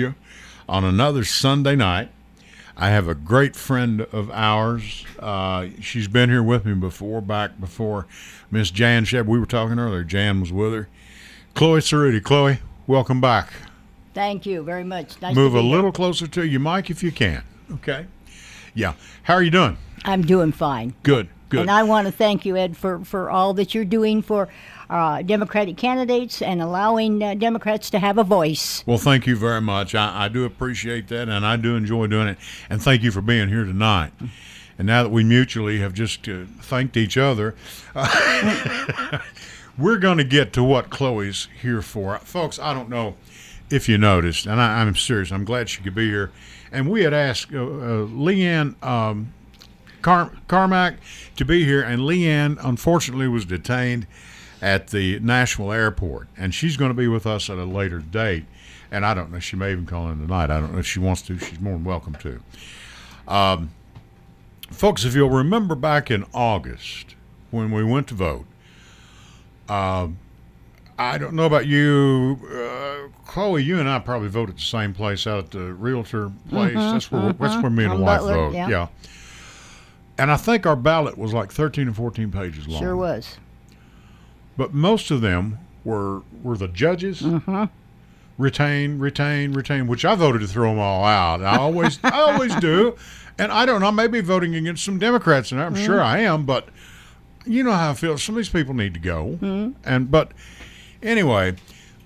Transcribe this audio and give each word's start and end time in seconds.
you 0.00 0.14
on 0.68 0.84
another 0.84 1.24
Sunday 1.24 1.76
night. 1.76 2.10
I 2.76 2.88
have 2.88 3.08
a 3.08 3.14
great 3.14 3.54
friend 3.54 4.00
of 4.00 4.30
ours. 4.30 5.04
Uh, 5.18 5.66
she's 5.80 6.08
been 6.08 6.30
here 6.30 6.42
with 6.42 6.64
me 6.64 6.74
before, 6.74 7.20
back 7.20 7.60
before 7.60 8.06
Miss 8.50 8.70
Jan 8.70 9.04
Shep. 9.04 9.26
We 9.26 9.38
were 9.38 9.46
talking 9.46 9.78
earlier. 9.78 10.02
Jan 10.02 10.40
was 10.40 10.52
with 10.52 10.72
her. 10.72 10.88
Chloe 11.54 11.80
Cerruti. 11.80 12.22
Chloe, 12.22 12.58
welcome 12.86 13.20
back. 13.20 13.52
Thank 14.14 14.46
you 14.46 14.62
very 14.62 14.84
much. 14.84 15.20
Nice 15.20 15.34
Move 15.36 15.54
a 15.54 15.58
be 15.58 15.62
here. 15.66 15.76
little 15.76 15.92
closer 15.92 16.26
to 16.26 16.46
you, 16.46 16.58
Mike, 16.58 16.90
if 16.90 17.02
you 17.02 17.12
can. 17.12 17.42
Okay. 17.74 18.06
Yeah. 18.74 18.94
How 19.24 19.34
are 19.34 19.42
you 19.42 19.50
doing? 19.50 19.76
I'm 20.04 20.22
doing 20.22 20.52
fine. 20.52 20.94
Good. 21.02 21.28
Good. 21.50 21.60
And 21.60 21.70
I 21.70 21.82
want 21.82 22.06
to 22.06 22.12
thank 22.12 22.46
you, 22.46 22.56
Ed, 22.56 22.76
for, 22.76 23.04
for 23.04 23.28
all 23.28 23.52
that 23.54 23.74
you're 23.74 23.84
doing 23.84 24.22
for 24.22 24.48
uh, 24.90 25.22
Democratic 25.22 25.76
candidates 25.76 26.42
and 26.42 26.60
allowing 26.60 27.22
uh, 27.22 27.34
Democrats 27.34 27.88
to 27.90 27.98
have 27.98 28.18
a 28.18 28.24
voice. 28.24 28.82
Well, 28.86 28.98
thank 28.98 29.26
you 29.26 29.36
very 29.36 29.60
much. 29.60 29.94
I, 29.94 30.24
I 30.24 30.28
do 30.28 30.44
appreciate 30.44 31.08
that, 31.08 31.28
and 31.28 31.46
I 31.46 31.56
do 31.56 31.76
enjoy 31.76 32.08
doing 32.08 32.28
it. 32.28 32.38
And 32.68 32.82
thank 32.82 33.02
you 33.02 33.12
for 33.12 33.20
being 33.20 33.48
here 33.48 33.64
tonight. 33.64 34.12
And 34.76 34.86
now 34.86 35.02
that 35.04 35.10
we 35.10 35.22
mutually 35.22 35.78
have 35.78 35.94
just 35.94 36.28
uh, 36.28 36.44
thanked 36.60 36.96
each 36.96 37.16
other, 37.16 37.54
we're 39.78 39.98
going 39.98 40.18
to 40.18 40.24
get 40.24 40.52
to 40.54 40.64
what 40.64 40.90
Chloe's 40.90 41.48
here 41.62 41.82
for. 41.82 42.18
Folks, 42.18 42.58
I 42.58 42.74
don't 42.74 42.88
know 42.88 43.14
if 43.70 43.88
you 43.88 43.96
noticed, 43.96 44.46
and 44.46 44.60
I, 44.60 44.80
I'm 44.80 44.96
serious, 44.96 45.30
I'm 45.30 45.44
glad 45.44 45.68
she 45.68 45.82
could 45.82 45.94
be 45.94 46.08
here. 46.08 46.32
And 46.72 46.90
we 46.90 47.02
had 47.02 47.14
asked 47.14 47.52
uh, 47.52 47.58
uh, 47.58 48.06
Leanne 48.06 48.82
um, 48.84 49.32
Car- 50.02 50.32
Carmack 50.48 50.96
to 51.36 51.44
be 51.44 51.64
here, 51.64 51.82
and 51.82 52.02
Leanne 52.02 52.58
unfortunately 52.64 53.28
was 53.28 53.44
detained 53.44 54.06
at 54.62 54.88
the 54.88 55.18
Nashville 55.20 55.72
airport, 55.72 56.28
and 56.36 56.54
she's 56.54 56.76
going 56.76 56.90
to 56.90 56.94
be 56.94 57.08
with 57.08 57.26
us 57.26 57.48
at 57.48 57.58
a 57.58 57.64
later 57.64 57.98
date. 57.98 58.44
And 58.90 59.06
I 59.06 59.14
don't 59.14 59.30
know, 59.32 59.38
she 59.38 59.56
may 59.56 59.72
even 59.72 59.86
call 59.86 60.08
in 60.10 60.18
tonight. 60.18 60.50
I 60.50 60.60
don't 60.60 60.72
know 60.72 60.78
if 60.80 60.86
she 60.86 60.98
wants 60.98 61.22
to. 61.22 61.38
She's 61.38 61.60
more 61.60 61.74
than 61.74 61.84
welcome 61.84 62.14
to. 62.16 62.40
Um, 63.28 63.70
folks, 64.70 65.04
if 65.04 65.14
you'll 65.14 65.30
remember 65.30 65.74
back 65.74 66.10
in 66.10 66.24
August 66.34 67.14
when 67.50 67.70
we 67.70 67.84
went 67.84 68.08
to 68.08 68.14
vote, 68.14 68.46
um, 69.68 70.18
I 70.98 71.16
don't 71.16 71.34
know 71.34 71.46
about 71.46 71.66
you, 71.66 72.38
uh, 72.52 73.08
Chloe. 73.26 73.62
You 73.62 73.78
and 73.78 73.88
I 73.88 74.00
probably 74.00 74.28
voted 74.28 74.56
the 74.56 74.62
same 74.62 74.92
place 74.92 75.26
out 75.26 75.44
at 75.44 75.50
the 75.52 75.72
Realtor 75.72 76.30
place. 76.50 76.74
that's 76.74 77.10
where 77.10 77.32
that's 77.32 77.62
where 77.62 77.70
me 77.70 77.84
and 77.84 77.94
On 77.94 78.00
wife 78.00 78.20
vote. 78.20 78.52
yeah. 78.52 78.68
yeah. 78.68 78.88
And 80.18 80.30
I 80.30 80.36
think 80.36 80.66
our 80.66 80.76
ballot 80.76 81.16
was 81.16 81.32
like 81.32 81.50
13 81.50 81.88
or 81.88 81.94
14 81.94 82.30
pages 82.30 82.68
long. 82.68 82.82
Sure 82.82 82.96
was. 82.96 83.38
But 84.60 84.74
most 84.74 85.10
of 85.10 85.22
them 85.22 85.58
were 85.84 86.20
were 86.42 86.54
the 86.54 86.68
judges. 86.68 87.22
Mm-hmm. 87.22 87.64
Retain, 88.36 88.98
retain, 88.98 89.54
retain. 89.54 89.86
Which 89.86 90.04
I 90.04 90.14
voted 90.14 90.42
to 90.42 90.46
throw 90.46 90.68
them 90.68 90.78
all 90.78 91.02
out. 91.02 91.42
I 91.42 91.56
always, 91.56 91.98
I 92.04 92.20
always 92.20 92.54
do. 92.56 92.94
And 93.38 93.50
I 93.50 93.64
don't 93.64 93.80
know. 93.80 93.86
I 93.86 93.90
may 93.90 94.06
be 94.06 94.20
voting 94.20 94.54
against 94.54 94.84
some 94.84 94.98
Democrats, 94.98 95.50
and 95.50 95.62
I'm 95.62 95.74
mm. 95.74 95.82
sure 95.82 96.02
I 96.02 96.18
am. 96.18 96.44
But 96.44 96.68
you 97.46 97.62
know 97.62 97.72
how 97.72 97.92
I 97.92 97.94
feel. 97.94 98.18
Some 98.18 98.34
of 98.34 98.36
these 98.36 98.50
people 98.50 98.74
need 98.74 98.92
to 98.92 99.00
go. 99.00 99.38
Mm. 99.40 99.76
And 99.82 100.10
but 100.10 100.32
anyway, 101.02 101.56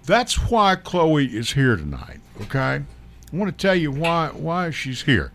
that's 0.04 0.48
why 0.48 0.76
Chloe 0.76 1.26
is 1.26 1.54
here 1.54 1.74
tonight. 1.74 2.20
Okay, 2.42 2.60
I 2.60 2.84
want 3.32 3.50
to 3.50 3.60
tell 3.60 3.74
you 3.74 3.90
why 3.90 4.28
why 4.28 4.70
she's 4.70 5.02
here. 5.02 5.32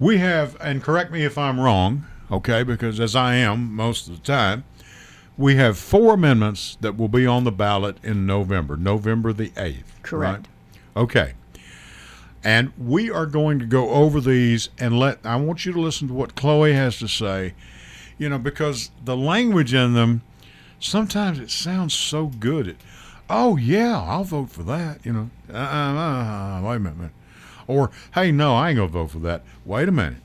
We 0.00 0.18
have, 0.18 0.56
and 0.60 0.82
correct 0.82 1.12
me 1.12 1.24
if 1.24 1.38
I'm 1.38 1.60
wrong. 1.60 2.06
Okay, 2.28 2.64
because 2.64 2.98
as 2.98 3.14
I 3.14 3.36
am 3.36 3.72
most 3.72 4.08
of 4.08 4.16
the 4.16 4.22
time, 4.22 4.64
we 5.38 5.56
have 5.56 5.76
four 5.76 6.14
amendments 6.14 6.78
that 6.80 6.96
will 6.96 7.08
be 7.08 7.26
on 7.26 7.44
the 7.44 7.52
ballot 7.52 7.98
in 8.02 8.26
November, 8.26 8.76
November 8.76 9.32
the 9.32 9.50
8th. 9.50 9.82
Correct. 10.02 10.46
right? 10.96 11.02
Okay. 11.02 11.34
And 12.42 12.72
we 12.78 13.10
are 13.10 13.26
going 13.26 13.58
to 13.58 13.66
go 13.66 13.90
over 13.90 14.20
these 14.20 14.70
and 14.78 14.98
let, 14.98 15.18
I 15.24 15.36
want 15.36 15.66
you 15.66 15.72
to 15.72 15.80
listen 15.80 16.08
to 16.08 16.14
what 16.14 16.36
Chloe 16.36 16.72
has 16.72 16.98
to 17.00 17.08
say, 17.08 17.54
you 18.18 18.28
know, 18.28 18.38
because 18.38 18.90
the 19.04 19.16
language 19.16 19.74
in 19.74 19.94
them, 19.94 20.22
sometimes 20.78 21.38
it 21.38 21.50
sounds 21.50 21.92
so 21.92 22.26
good. 22.26 22.68
It, 22.68 22.76
oh, 23.28 23.56
yeah, 23.56 24.00
I'll 24.00 24.24
vote 24.24 24.50
for 24.50 24.62
that, 24.62 25.04
you 25.04 25.12
know. 25.12 25.30
Uh, 25.52 25.56
uh, 25.56 25.58
uh, 25.58 26.62
wait 26.62 26.76
a 26.76 26.80
minute. 26.80 27.12
Or, 27.66 27.90
hey, 28.14 28.30
no, 28.30 28.54
I 28.54 28.70
ain't 28.70 28.76
going 28.76 28.88
to 28.88 28.92
vote 28.92 29.10
for 29.10 29.18
that. 29.18 29.42
Wait 29.64 29.88
a 29.88 29.92
minute. 29.92 30.22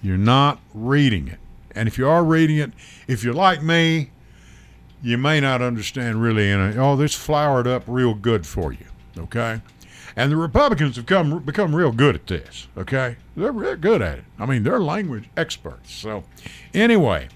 You're 0.00 0.16
not 0.16 0.60
reading 0.72 1.28
it. 1.28 1.38
And 1.74 1.88
if 1.88 1.98
you 1.98 2.08
are 2.08 2.24
reading 2.24 2.58
it, 2.58 2.72
if 3.06 3.24
you're 3.24 3.34
like 3.34 3.62
me, 3.62 4.10
you 5.02 5.18
may 5.18 5.40
not 5.40 5.62
understand 5.62 6.22
really 6.22 6.50
in. 6.50 6.78
Oh, 6.78 6.96
this 6.96 7.14
flowered 7.14 7.66
up 7.66 7.84
real 7.86 8.14
good 8.14 8.46
for 8.46 8.72
you, 8.72 8.86
okay? 9.18 9.60
And 10.16 10.30
the 10.30 10.36
Republicans 10.36 10.96
have 10.96 11.06
come 11.06 11.38
become 11.40 11.74
real 11.74 11.92
good 11.92 12.16
at 12.16 12.26
this, 12.26 12.68
okay? 12.76 13.16
They're 13.36 13.52
real 13.52 13.76
good 13.76 14.02
at 14.02 14.18
it. 14.18 14.24
I 14.38 14.46
mean, 14.46 14.62
they're 14.62 14.80
language 14.80 15.28
experts. 15.36 15.92
So, 15.92 16.24
anyway, 16.74 17.28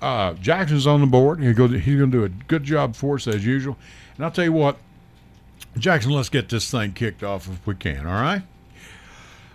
uh, 0.00 0.34
Jackson's 0.34 0.86
on 0.86 1.00
the 1.00 1.06
board. 1.06 1.42
He 1.42 1.52
goes, 1.52 1.72
he's 1.72 1.98
going 1.98 2.10
to 2.10 2.18
do 2.18 2.24
a 2.24 2.28
good 2.28 2.64
job 2.64 2.94
for 2.94 3.16
us 3.16 3.26
as 3.26 3.44
usual. 3.44 3.76
And 4.16 4.24
I'll 4.24 4.30
tell 4.30 4.44
you 4.44 4.52
what, 4.52 4.78
Jackson, 5.76 6.12
let's 6.12 6.28
get 6.28 6.48
this 6.48 6.70
thing 6.70 6.92
kicked 6.92 7.22
off 7.22 7.48
if 7.48 7.66
we 7.66 7.74
can, 7.74 8.06
all 8.06 8.20
right? 8.20 8.42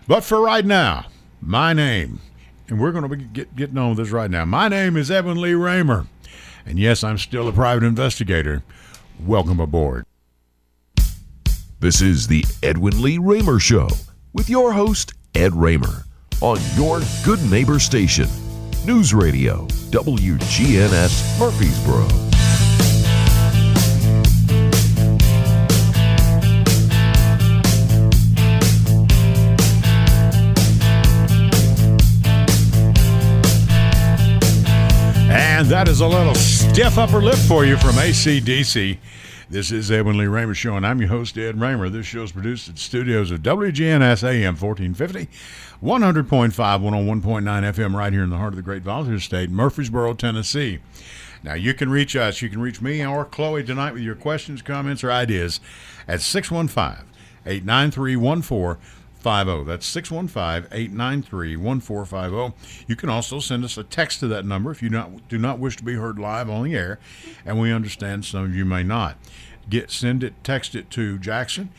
But 0.07 0.23
for 0.23 0.41
right 0.41 0.66
now, 0.66 1.05
my 1.41 1.73
name, 1.73 2.19
and 2.67 2.79
we're 2.79 2.91
going 2.91 3.09
to 3.09 3.16
be 3.16 3.23
get, 3.23 3.55
getting 3.55 3.77
on 3.77 3.89
with 3.89 3.99
this 3.99 4.11
right 4.11 4.29
now. 4.29 4.45
My 4.45 4.67
name 4.67 4.97
is 4.97 5.09
Edwin 5.09 5.39
Lee 5.39 5.53
Raymer. 5.53 6.07
And 6.66 6.79
yes, 6.79 7.03
I'm 7.03 7.18
still 7.18 7.47
a 7.47 7.51
private 7.51 7.84
investigator. 7.84 8.63
Welcome 9.25 9.59
aboard. 9.59 10.06
This 11.79 12.01
is 12.01 12.28
the 12.28 12.46
Edwin 12.62 13.01
Lee 13.01 13.18
Raymer 13.18 13.59
Show 13.59 13.90
with 14.34 14.50
your 14.50 14.72
host, 14.72 15.13
Ed 15.35 15.53
Raymer, 15.53 16.06
on 16.41 16.57
your 16.75 17.02
good 17.25 17.41
neighbor 17.52 17.79
station, 17.79 18.28
News 18.85 19.13
Radio, 19.13 19.68
WGNS 19.91 21.40
Murfreesboro. 21.40 22.07
And 35.63 35.72
that 35.72 35.88
is 35.88 36.01
a 36.01 36.07
little 36.07 36.35
stiff 36.35 36.97
upper 36.97 37.22
lip 37.22 37.38
for 37.38 37.63
you 37.63 37.78
from 37.78 37.91
ACDC. 37.91 38.97
This 39.50 39.72
is 39.72 39.90
Edwin 39.90 40.18
Lee 40.18 40.25
Raymer 40.25 40.53
Show, 40.53 40.75
and 40.75 40.85
I'm 40.85 41.00
your 41.00 41.07
host, 41.07 41.38
Ed 41.38 41.57
Raymer. 41.57 41.88
This 41.88 42.06
show 42.06 42.24
is 42.24 42.34
produced 42.34 42.68
at 42.68 42.78
studios 42.78 43.31
of 43.31 43.44
WGNS 43.44 44.25
AM 44.25 44.57
1450, 44.57 45.29
100.5, 45.81 46.52
101.9 46.52 47.23
FM, 47.23 47.96
right 47.96 48.12
here 48.12 48.23
in 48.23 48.29
the 48.29 48.35
heart 48.35 48.52
of 48.52 48.57
the 48.57 48.62
great 48.62 48.84
volunteer 48.84 49.22
state, 49.22 49.50
Murfreesboro, 49.50 50.16
Tennessee. 50.16 50.79
Now, 51.44 51.53
you 51.53 51.73
can 51.73 51.90
reach 51.90 52.13
us. 52.18 52.41
You 52.41 52.50
can 52.50 52.59
reach 52.59 52.81
me 52.81 53.06
or 53.06 53.23
Chloe 53.23 53.63
tonight 53.63 53.94
with 53.94 54.03
your 54.03 54.16
questions, 54.16 54.62
comments, 54.62 55.02
or 55.02 55.13
ideas 55.13 55.62
at 56.09 56.19
615 56.19 57.06
893 57.46 58.18
1450. 59.23 59.69
That's 59.69 59.85
615 59.85 60.67
893 60.72 61.56
1450. 61.57 62.85
You 62.88 62.95
can 62.95 63.09
also 63.09 63.39
send 63.39 63.63
us 63.63 63.78
a 63.78 63.84
text 63.84 64.19
to 64.19 64.28
that 64.28 64.45
number 64.45 64.72
if 64.72 64.81
you 64.81 64.89
not, 64.89 65.28
do 65.29 65.38
not 65.38 65.59
wish 65.59 65.75
to 65.78 65.84
be 65.84 65.95
heard 65.95 66.19
live 66.19 66.50
on 66.50 66.63
the 66.63 66.75
air, 66.75 67.00
and 67.45 67.59
we 67.59 67.72
understand 67.72 68.25
some 68.25 68.44
of 68.44 68.56
you 68.56 68.66
may 68.66 68.84
not. 68.84 69.17
Get 69.69 69.91
Send 69.91 70.23
it, 70.23 70.34
text 70.44 70.75
it 70.75 70.89
to 70.91 71.17
Jackson, 71.17 71.69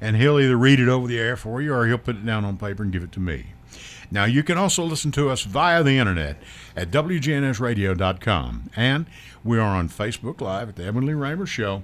and 0.00 0.16
he'll 0.16 0.40
either 0.40 0.56
read 0.56 0.80
it 0.80 0.88
over 0.88 1.06
the 1.06 1.18
air 1.18 1.36
for 1.36 1.60
you 1.60 1.74
or 1.74 1.86
he'll 1.86 1.98
put 1.98 2.16
it 2.16 2.24
down 2.24 2.44
on 2.44 2.56
paper 2.56 2.82
and 2.82 2.92
give 2.92 3.02
it 3.02 3.12
to 3.12 3.20
me. 3.20 3.46
Now, 4.10 4.24
you 4.24 4.42
can 4.42 4.56
also 4.56 4.84
listen 4.84 5.10
to 5.12 5.28
us 5.28 5.42
via 5.42 5.82
the 5.82 5.98
internet 5.98 6.36
at 6.76 6.90
WGNSradio.com. 6.90 8.70
And 8.76 9.06
we 9.42 9.58
are 9.58 9.76
on 9.76 9.88
Facebook 9.88 10.40
Live 10.40 10.68
at 10.70 10.76
the 10.76 10.86
Edwin 10.86 11.06
Lee 11.06 11.14
Raymer 11.14 11.46
Show 11.46 11.82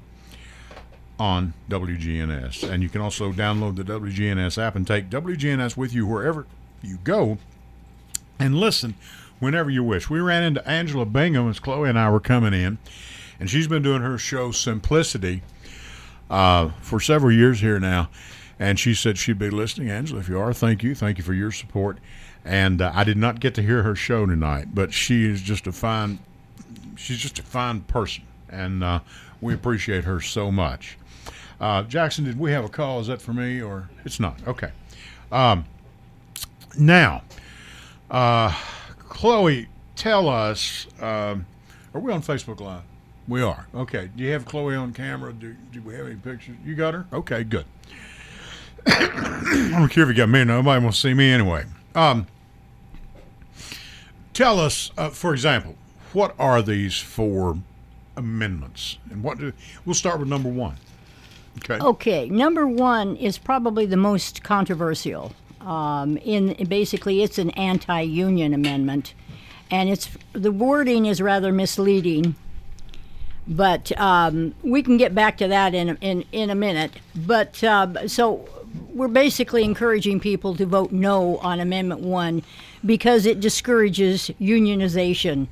on 1.20 1.52
WGNS. 1.68 2.68
And 2.68 2.82
you 2.82 2.88
can 2.88 3.02
also 3.02 3.30
download 3.30 3.76
the 3.76 3.84
WGNS 3.84 4.56
app 4.56 4.74
and 4.74 4.86
take 4.86 5.10
WGNS 5.10 5.76
with 5.76 5.92
you 5.92 6.06
wherever 6.06 6.46
you 6.82 6.98
go 7.04 7.36
and 8.38 8.56
listen 8.56 8.94
whenever 9.38 9.68
you 9.68 9.84
wish. 9.84 10.08
We 10.08 10.18
ran 10.18 10.42
into 10.42 10.66
Angela 10.66 11.04
Bingham 11.04 11.48
as 11.50 11.60
Chloe 11.60 11.90
and 11.90 11.98
I 11.98 12.10
were 12.10 12.20
coming 12.20 12.54
in, 12.54 12.78
and 13.38 13.50
she's 13.50 13.68
been 13.68 13.82
doing 13.82 14.00
her 14.00 14.16
show 14.16 14.50
Simplicity 14.50 15.42
uh, 16.30 16.70
for 16.80 16.98
several 16.98 17.32
years 17.32 17.60
here 17.60 17.78
now. 17.78 18.08
And 18.58 18.78
she 18.78 18.94
said 18.94 19.18
she'd 19.18 19.38
be 19.38 19.50
listening. 19.50 19.90
Angela, 19.90 20.20
if 20.20 20.28
you 20.28 20.38
are, 20.38 20.52
thank 20.52 20.82
you. 20.82 20.94
Thank 20.94 21.18
you 21.18 21.24
for 21.24 21.34
your 21.34 21.52
support. 21.52 21.98
And 22.44 22.80
uh, 22.80 22.92
I 22.94 23.04
did 23.04 23.18
not 23.18 23.40
get 23.40 23.54
to 23.54 23.62
hear 23.62 23.82
her 23.82 23.94
show 23.94 24.24
tonight, 24.24 24.74
but 24.74 24.94
she 24.94 25.24
is 25.24 25.42
just 25.42 25.66
a 25.66 25.72
fine, 25.72 26.18
she's 26.96 27.18
just 27.18 27.38
a 27.38 27.42
fine 27.42 27.82
person. 27.82 28.24
And 28.48 28.82
uh, 28.82 29.00
we 29.40 29.52
appreciate 29.52 30.04
her 30.04 30.20
so 30.20 30.50
much. 30.50 30.98
Uh, 31.60 31.82
Jackson, 31.82 32.24
did 32.24 32.38
we 32.38 32.52
have 32.52 32.64
a 32.64 32.68
call? 32.68 33.00
Is 33.00 33.08
that 33.08 33.20
for 33.20 33.32
me 33.32 33.60
or 33.60 33.90
it's 34.04 34.18
not? 34.18 34.36
Okay. 34.48 34.70
Um, 35.30 35.66
now, 36.78 37.22
uh, 38.10 38.56
Chloe, 39.08 39.68
tell 39.94 40.28
us. 40.28 40.86
Um, 41.00 41.46
are 41.92 42.00
we 42.00 42.12
on 42.12 42.22
Facebook 42.22 42.60
Live? 42.60 42.82
We 43.28 43.42
are. 43.42 43.66
Okay. 43.74 44.10
Do 44.16 44.24
you 44.24 44.32
have 44.32 44.46
Chloe 44.46 44.74
on 44.74 44.92
camera? 44.92 45.32
Do, 45.32 45.54
do 45.72 45.82
we 45.82 45.94
have 45.94 46.06
any 46.06 46.16
pictures? 46.16 46.56
You 46.64 46.74
got 46.74 46.94
her? 46.94 47.06
Okay, 47.12 47.44
good. 47.44 47.66
I 48.86 49.68
don't 49.72 49.88
care 49.90 50.04
if 50.04 50.08
you 50.08 50.14
got 50.14 50.30
me. 50.30 50.44
Nobody 50.44 50.82
will 50.84 50.92
see 50.92 51.12
me 51.12 51.30
anyway. 51.30 51.64
Um, 51.94 52.26
tell 54.32 54.58
us, 54.58 54.90
uh, 54.96 55.10
for 55.10 55.34
example, 55.34 55.76
what 56.12 56.34
are 56.38 56.62
these 56.62 56.98
four 56.98 57.58
amendments, 58.16 58.98
and 59.10 59.22
what 59.22 59.38
do 59.38 59.52
we'll 59.84 59.94
start 59.94 60.18
with 60.18 60.28
number 60.28 60.48
one. 60.48 60.76
Okay. 61.64 61.78
Okay, 61.84 62.28
number 62.28 62.66
one 62.66 63.16
is 63.16 63.38
probably 63.38 63.86
the 63.86 63.96
most 63.96 64.42
controversial. 64.42 65.32
Um, 65.60 66.16
in 66.18 66.54
basically, 66.68 67.22
it's 67.22 67.38
an 67.38 67.50
anti-union 67.50 68.54
amendment, 68.54 69.14
and 69.70 69.88
it's 69.88 70.08
the 70.32 70.50
wording 70.52 71.06
is 71.06 71.20
rather 71.20 71.52
misleading. 71.52 72.34
But 73.46 73.90
um, 73.98 74.54
we 74.62 74.82
can 74.82 74.96
get 74.96 75.14
back 75.14 75.36
to 75.38 75.48
that 75.48 75.74
in 75.74 75.96
in 76.00 76.24
in 76.32 76.50
a 76.50 76.54
minute. 76.54 76.92
But 77.14 77.62
uh, 77.62 78.08
so 78.08 78.48
we're 78.94 79.08
basically 79.08 79.64
encouraging 79.64 80.20
people 80.20 80.54
to 80.56 80.64
vote 80.66 80.92
no 80.92 81.36
on 81.38 81.60
Amendment 81.60 82.00
One 82.00 82.42
because 82.84 83.26
it 83.26 83.40
discourages 83.40 84.30
unionization 84.40 85.48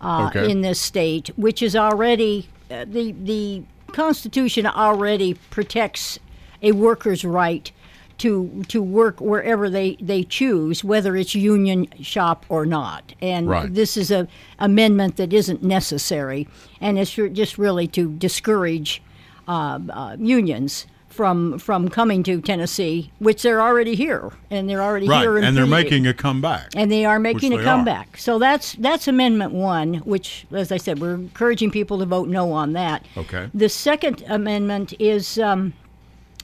uh, 0.00 0.28
Okay. 0.28 0.50
in 0.50 0.62
this 0.62 0.80
state, 0.80 1.28
which 1.36 1.60
is 1.62 1.76
already 1.76 2.48
uh, 2.70 2.84
the 2.88 3.12
the 3.12 3.62
Constitution 3.90 4.66
already 4.66 5.34
protects 5.50 6.18
a 6.62 6.72
worker's 6.72 7.24
right 7.24 7.70
to 8.18 8.62
to 8.68 8.82
work 8.82 9.20
wherever 9.20 9.70
they, 9.70 9.96
they 10.00 10.22
choose, 10.22 10.84
whether 10.84 11.16
it's 11.16 11.34
union 11.34 11.86
shop 12.02 12.44
or 12.48 12.66
not. 12.66 13.14
And 13.22 13.48
Right. 13.48 13.74
this 13.74 13.96
is 13.96 14.10
a 14.10 14.28
amendment 14.58 15.16
that 15.16 15.32
isn't 15.32 15.62
necessary, 15.62 16.46
and 16.80 16.98
it's 16.98 17.12
just 17.14 17.56
really 17.56 17.86
to 17.88 18.10
discourage 18.12 19.02
uh, 19.48 19.78
uh, 19.90 20.16
unions 20.18 20.86
from 21.10 21.58
from 21.58 21.88
coming 21.88 22.22
to 22.22 22.40
Tennessee, 22.40 23.10
which 23.18 23.42
they're 23.42 23.60
already 23.60 23.94
here, 23.94 24.32
and 24.50 24.68
they're 24.70 24.82
already 24.82 25.08
right, 25.08 25.22
here, 25.22 25.36
and 25.36 25.56
they're 25.56 25.66
making 25.66 26.06
a 26.06 26.14
comeback. 26.14 26.70
and 26.74 26.90
they 26.90 27.04
are 27.04 27.18
making 27.18 27.52
a 27.52 27.58
are. 27.58 27.62
comeback. 27.62 28.16
So 28.16 28.38
that's 28.38 28.74
that's 28.74 29.06
Amendment 29.08 29.52
One, 29.52 29.94
which, 29.96 30.46
as 30.52 30.72
I 30.72 30.76
said, 30.76 31.00
we're 31.00 31.14
encouraging 31.14 31.70
people 31.70 31.98
to 31.98 32.06
vote 32.06 32.28
no 32.28 32.52
on 32.52 32.72
that. 32.72 33.04
Okay. 33.16 33.50
The 33.52 33.68
second 33.68 34.24
amendment 34.28 34.94
is 34.98 35.38
um, 35.38 35.74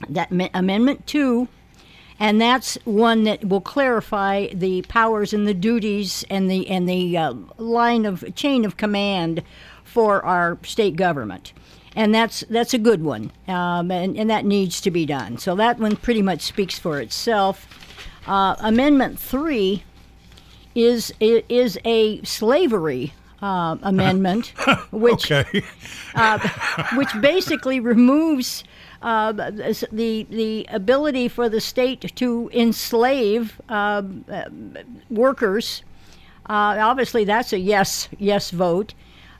that 0.09 0.31
ma- 0.31 0.49
Amendment 0.53 1.07
Two, 1.07 1.47
and 2.19 2.39
that's 2.39 2.77
one 2.83 3.23
that 3.23 3.45
will 3.45 3.61
clarify 3.61 4.47
the 4.53 4.81
powers 4.83 5.33
and 5.33 5.47
the 5.47 5.53
duties 5.53 6.25
and 6.29 6.51
the 6.51 6.69
and 6.69 6.87
the 6.89 7.17
uh, 7.17 7.33
line 7.57 8.05
of 8.05 8.35
chain 8.35 8.65
of 8.65 8.75
command 8.75 9.41
for 9.85 10.23
our 10.25 10.57
state 10.63 10.97
government. 10.97 11.53
And 11.97 12.13
that's 12.13 12.43
that's 12.47 12.75
a 12.75 12.77
good 12.77 13.03
one, 13.03 13.31
um, 13.47 13.89
and, 13.89 14.15
and 14.15 14.29
that 14.29 14.45
needs 14.45 14.79
to 14.81 14.91
be 14.91 15.03
done. 15.07 15.39
So 15.39 15.55
that 15.55 15.79
one 15.79 15.95
pretty 15.95 16.21
much 16.21 16.41
speaks 16.41 16.77
for 16.77 17.01
itself. 17.01 17.67
Uh, 18.27 18.55
amendment 18.59 19.17
three 19.17 19.83
is 20.75 21.11
is 21.19 21.79
a 21.85 22.21
slavery 22.21 23.13
uh, 23.41 23.77
amendment, 23.81 24.53
which 24.91 25.31
okay. 25.31 25.63
which 26.95 27.09
basically 27.19 27.79
removes 27.79 28.63
uh, 29.01 29.31
the 29.31 30.27
the 30.29 30.67
ability 30.69 31.27
for 31.27 31.49
the 31.49 31.61
state 31.61 32.15
to 32.15 32.49
enslave 32.53 33.59
um, 33.69 34.23
uh, 34.31 34.43
workers. 35.09 35.83
Uh, 36.47 36.77
obviously, 36.79 37.23
that's 37.23 37.53
a 37.53 37.59
yes 37.59 38.07
yes 38.19 38.51
vote. 38.51 38.93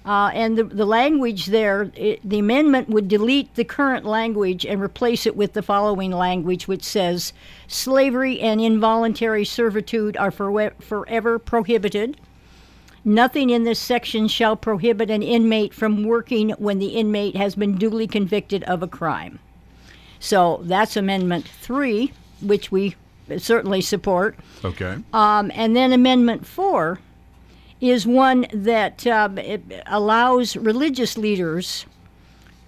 Uh, 0.08 0.32
and 0.34 0.58
the, 0.58 0.64
the 0.64 0.86
language 0.86 1.48
there, 1.48 1.92
it, 1.94 2.22
the 2.24 2.40
amendment 2.40 2.88
would 2.88 3.10
delete 3.10 3.54
the 3.56 3.66
current 3.66 4.06
language 4.06 4.66
and 4.66 4.82
replace 4.82 5.26
it 5.26 5.36
with 5.36 5.52
the 5.52 5.62
following 5.62 6.12
language, 6.12 6.66
which 6.66 6.84
says 6.84 7.34
slavery 7.68 8.40
and 8.40 8.62
involuntary 8.62 9.44
servitude 9.44 10.16
are 10.16 10.32
for, 10.32 10.72
forever 10.80 11.38
prohibited. 11.38 12.18
Nothing 13.04 13.50
in 13.50 13.66
this 13.66 13.80
section 13.80 14.30
shall 14.30 14.56
prohibit 14.56 15.10
an 15.10 15.22
inmate 15.22 15.74
from 15.74 16.06
working 16.06 16.52
when 16.52 16.80
the 16.80 16.88
inmate 16.88 17.36
has 17.36 17.56
been 17.56 17.78
duly 17.78 18.08
convicted 18.08 18.64
of 18.64 18.82
a 18.82 18.88
crime. 18.88 19.40
So 20.22 20.62
that's 20.64 20.96
Amendment 20.96 21.46
3, 21.46 22.14
which 22.40 22.72
we 22.72 22.96
certainly 23.38 23.82
support. 23.82 24.40
Okay. 24.64 25.00
Um, 25.12 25.52
and 25.54 25.76
then 25.76 25.92
Amendment 25.92 26.48
4 26.48 27.00
is 27.80 28.08
one 28.08 28.48
that 28.54 29.06
um, 29.08 29.38
allows 29.86 30.56
religious 30.56 31.18
leaders 31.18 31.86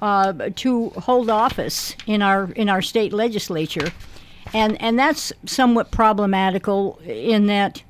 uh, 0.01 0.49
to 0.55 0.89
hold 0.91 1.29
office 1.29 1.95
in 2.05 2.21
our 2.21 2.51
in 2.51 2.69
our 2.69 2.81
state 2.81 3.11
legislature, 3.13 3.91
and 4.53 4.81
and 4.81 4.97
that's 4.97 5.33
somewhat 5.45 5.91
problematical 5.91 6.99
in 7.05 7.47
that 7.47 7.83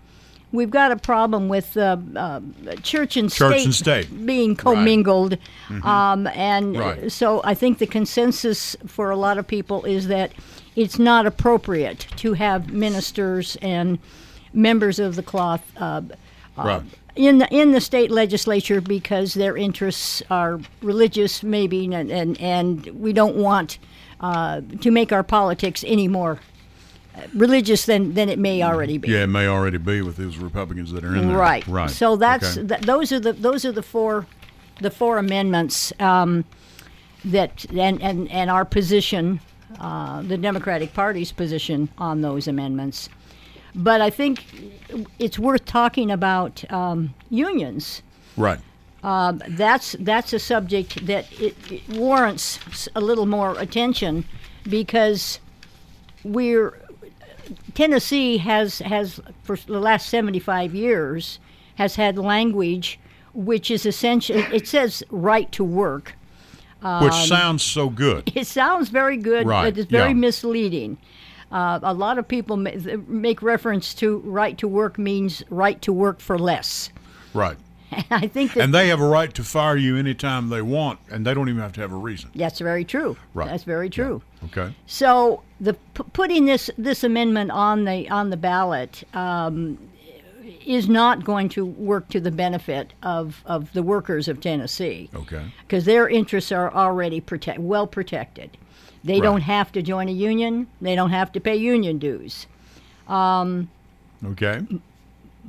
we've 0.52 0.72
got 0.72 0.92
a 0.92 0.96
problem 0.96 1.48
with 1.50 1.78
uh, 1.78 1.98
uh, 2.16 2.40
church 2.82 3.16
and 3.18 3.32
Church 3.32 3.54
state, 3.54 3.66
and 3.66 3.76
state. 3.76 4.26
being 4.26 4.56
commingled, 4.56 5.38
um, 5.84 6.26
and 6.28 6.78
Right. 6.78 7.12
so 7.12 7.42
I 7.44 7.54
think 7.54 7.78
the 7.78 7.86
consensus 7.86 8.76
for 8.88 9.12
a 9.12 9.16
lot 9.16 9.38
of 9.38 9.46
people 9.46 9.86
is 9.86 10.08
that 10.08 10.32
it's 10.76 10.98
not 10.98 11.28
appropriate 11.28 12.08
to 12.18 12.34
have 12.34 12.72
ministers 12.72 13.58
and 13.62 14.00
members 14.54 14.98
of 15.00 15.16
the 15.16 15.24
cloth. 15.24 15.62
Uh, 16.60 16.68
right. 16.68 16.82
in 17.16 17.38
the 17.40 17.48
in 17.54 17.72
the 17.72 17.82
state 17.82 18.12
legislature 18.12 18.82
because 18.82 19.34
their 19.34 19.56
interests 19.58 20.22
are 20.30 20.60
religious, 20.82 21.44
maybe, 21.44 21.86
and 21.94 22.12
and, 22.12 22.40
and 22.40 22.86
we 23.00 23.14
don't 23.14 23.36
want 23.36 23.78
uh, 24.20 24.62
to 24.82 24.92
make 24.92 25.12
our 25.12 25.24
politics 25.24 25.84
any 25.88 26.08
more 26.08 26.40
uh, 27.16 27.22
religious 27.34 27.86
than, 27.86 28.14
than 28.14 28.30
it 28.30 28.38
may 28.38 28.62
already 28.62 28.98
be. 28.98 29.10
Yeah, 29.10 29.24
it 29.24 29.28
may 29.28 29.48
already 29.48 29.78
be 29.78 30.02
with 30.02 30.18
those 30.18 30.38
Republicans 30.38 30.92
that 30.92 31.04
are 31.04 31.16
in 31.16 31.30
there. 31.30 31.38
Right. 31.38 31.66
Right. 31.68 31.90
So 31.90 32.16
that's 32.16 32.58
Okay. 32.58 32.68
th- 32.68 32.82
those 32.82 33.12
are 33.12 33.20
the 33.20 33.34
those 33.34 33.64
are 33.66 33.72
the 33.72 33.84
four 33.84 34.26
the 34.82 34.92
four 34.92 35.18
amendments 35.18 35.94
um, 36.00 36.46
that 37.26 37.66
and, 37.72 38.02
and 38.02 38.30
and 38.32 38.50
our 38.50 38.66
position, 38.66 39.40
uh, 39.80 40.22
the 40.22 40.38
Democratic 40.38 40.94
Party's 40.94 41.32
position 41.32 41.90
on 41.98 42.22
those 42.22 42.48
amendments. 42.48 43.10
But 43.76 44.02
I 44.02 44.10
think 44.10 44.46
it's 45.20 45.38
worth 45.38 45.66
talking 45.66 46.12
about 46.12 46.70
um, 46.72 47.14
unions. 47.30 48.02
right. 48.38 48.60
Um, 49.02 49.42
that's 49.48 49.96
that's 50.00 50.34
a 50.34 50.40
subject 50.40 51.06
that 51.06 51.32
it, 51.40 51.56
it 51.72 51.88
warrants 51.88 52.60
a 52.96 53.00
little 53.00 53.26
more 53.26 53.58
attention 53.58 54.26
because 54.64 55.40
we're 56.26 56.78
Tennessee 57.76 58.38
has 58.40 58.80
has 58.80 59.22
for 59.44 59.56
the 59.56 59.80
last 59.80 60.10
75 60.10 60.76
years 60.76 61.40
has 61.76 61.96
had 61.96 62.18
language 62.18 63.00
which 63.34 63.72
is 63.72 63.86
essential 63.86 64.36
it 64.52 64.68
says 64.68 65.02
right 65.10 65.50
to 65.54 65.64
work 65.64 66.16
Which 67.02 67.14
sounds 67.14 67.64
so 67.64 67.90
good. 67.90 68.32
it 68.36 68.48
sounds 68.48 68.90
very 68.90 69.18
good 69.18 69.48
Right, 69.48 69.74
but 69.74 69.78
it's 69.78 69.90
very 69.90 70.10
yeah. 70.10 70.14
misleading 70.16 70.98
uh, 71.52 71.80
a 71.82 71.94
lot 71.94 72.18
of 72.18 72.28
people 72.28 72.58
make 72.58 73.42
reference 73.42 73.94
to 73.96 74.20
right 74.20 74.58
to 74.58 74.68
work 74.68 74.98
means 75.00 75.44
right 75.50 75.82
to 75.82 75.92
work 75.94 76.20
for 76.20 76.38
less 76.38 76.92
Right. 77.34 77.58
and 77.92 78.06
I 78.12 78.28
think 78.28 78.54
that 78.54 78.62
And 78.64 78.74
they 78.74 78.88
have 78.90 79.00
a 79.02 79.08
right 79.08 79.34
to 79.34 79.44
fire 79.44 79.76
you 79.78 79.98
anytime 79.98 80.50
they 80.50 80.62
want, 80.62 81.00
and 81.12 81.26
they 81.26 81.34
don't 81.34 81.50
even 81.50 81.62
have 81.62 81.74
to 81.74 81.82
have 81.82 81.92
a 81.92 81.96
reason. 81.96 82.30
that's 82.36 82.60
very 82.60 82.86
true 82.86 83.18
Right. 83.34 83.48
that's 83.48 83.64
very 83.64 83.90
true 83.90 84.22
Okay. 84.46 84.74
So 84.86 85.42
the 85.60 85.74
p- 85.74 86.04
putting 86.14 86.46
this 86.46 86.70
this 86.78 87.04
amendment 87.04 87.52
on 87.52 87.84
the 87.86 88.10
on 88.10 88.30
the 88.30 88.38
ballot 88.38 89.04
um, 89.14 89.78
is 90.66 90.88
not 90.88 91.24
going 91.24 91.50
to 91.50 91.66
work 91.66 92.08
to 92.10 92.20
the 92.20 92.32
benefit 92.32 92.94
of, 93.04 93.42
of 93.46 93.72
the 93.74 93.84
workers 93.84 94.28
of 94.28 94.40
Tennessee 94.40 95.10
Okay. 95.16 95.44
because 95.62 95.86
their 95.86 96.08
interests 96.08 96.52
are 96.52 96.74
already 96.74 97.20
protect 97.22 97.60
well 97.60 97.86
protected. 97.88 98.52
They 99.04 99.14
Right. 99.16 99.24
don't 99.24 99.42
have 99.42 99.72
to 99.74 99.82
join 99.82 100.10
a 100.10 100.12
union. 100.12 100.68
They 100.82 100.96
don't 100.96 101.12
have 101.12 101.32
to 101.34 101.40
pay 101.40 101.56
union 101.56 101.98
dues. 102.00 102.48
Okay. 104.26 104.62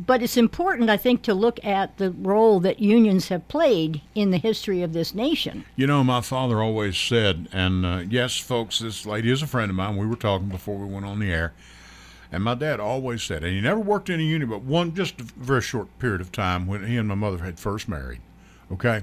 But 0.06 0.22
it's 0.22 0.36
important, 0.36 0.88
I 0.88 0.96
think, 0.96 1.22
to 1.22 1.34
look 1.34 1.62
at 1.64 1.98
the 1.98 2.10
role 2.10 2.60
that 2.60 2.80
unions 2.80 3.28
have 3.28 3.46
played 3.48 4.00
in 4.14 4.30
the 4.30 4.38
history 4.38 4.82
of 4.82 4.92
this 4.92 5.14
nation. 5.14 5.64
You 5.76 5.86
know, 5.86 6.02
my 6.02 6.20
father 6.22 6.62
always 6.62 6.96
said, 6.96 7.48
and 7.52 7.84
uh, 7.84 8.02
yes, 8.08 8.38
folks, 8.38 8.78
this 8.78 9.04
lady 9.04 9.30
is 9.30 9.42
a 9.42 9.46
friend 9.46 9.68
of 9.68 9.76
mine. 9.76 9.96
We 9.96 10.06
were 10.06 10.16
talking 10.16 10.48
before 10.48 10.76
we 10.76 10.86
went 10.86 11.04
on 11.04 11.18
the 11.18 11.30
air. 11.30 11.52
And 12.32 12.44
my 12.44 12.54
dad 12.54 12.78
always 12.78 13.22
said, 13.24 13.42
and 13.42 13.52
he 13.52 13.60
never 13.60 13.80
worked 13.80 14.08
in 14.08 14.20
a 14.20 14.22
union, 14.22 14.48
but 14.48 14.62
one 14.62 14.94
just 14.94 15.20
a 15.20 15.24
very 15.24 15.60
short 15.60 15.88
period 15.98 16.20
of 16.20 16.30
time 16.30 16.66
when 16.68 16.86
he 16.86 16.96
and 16.96 17.08
my 17.08 17.16
mother 17.16 17.38
had 17.44 17.58
first 17.58 17.88
married. 17.88 18.20
Okay. 18.72 19.02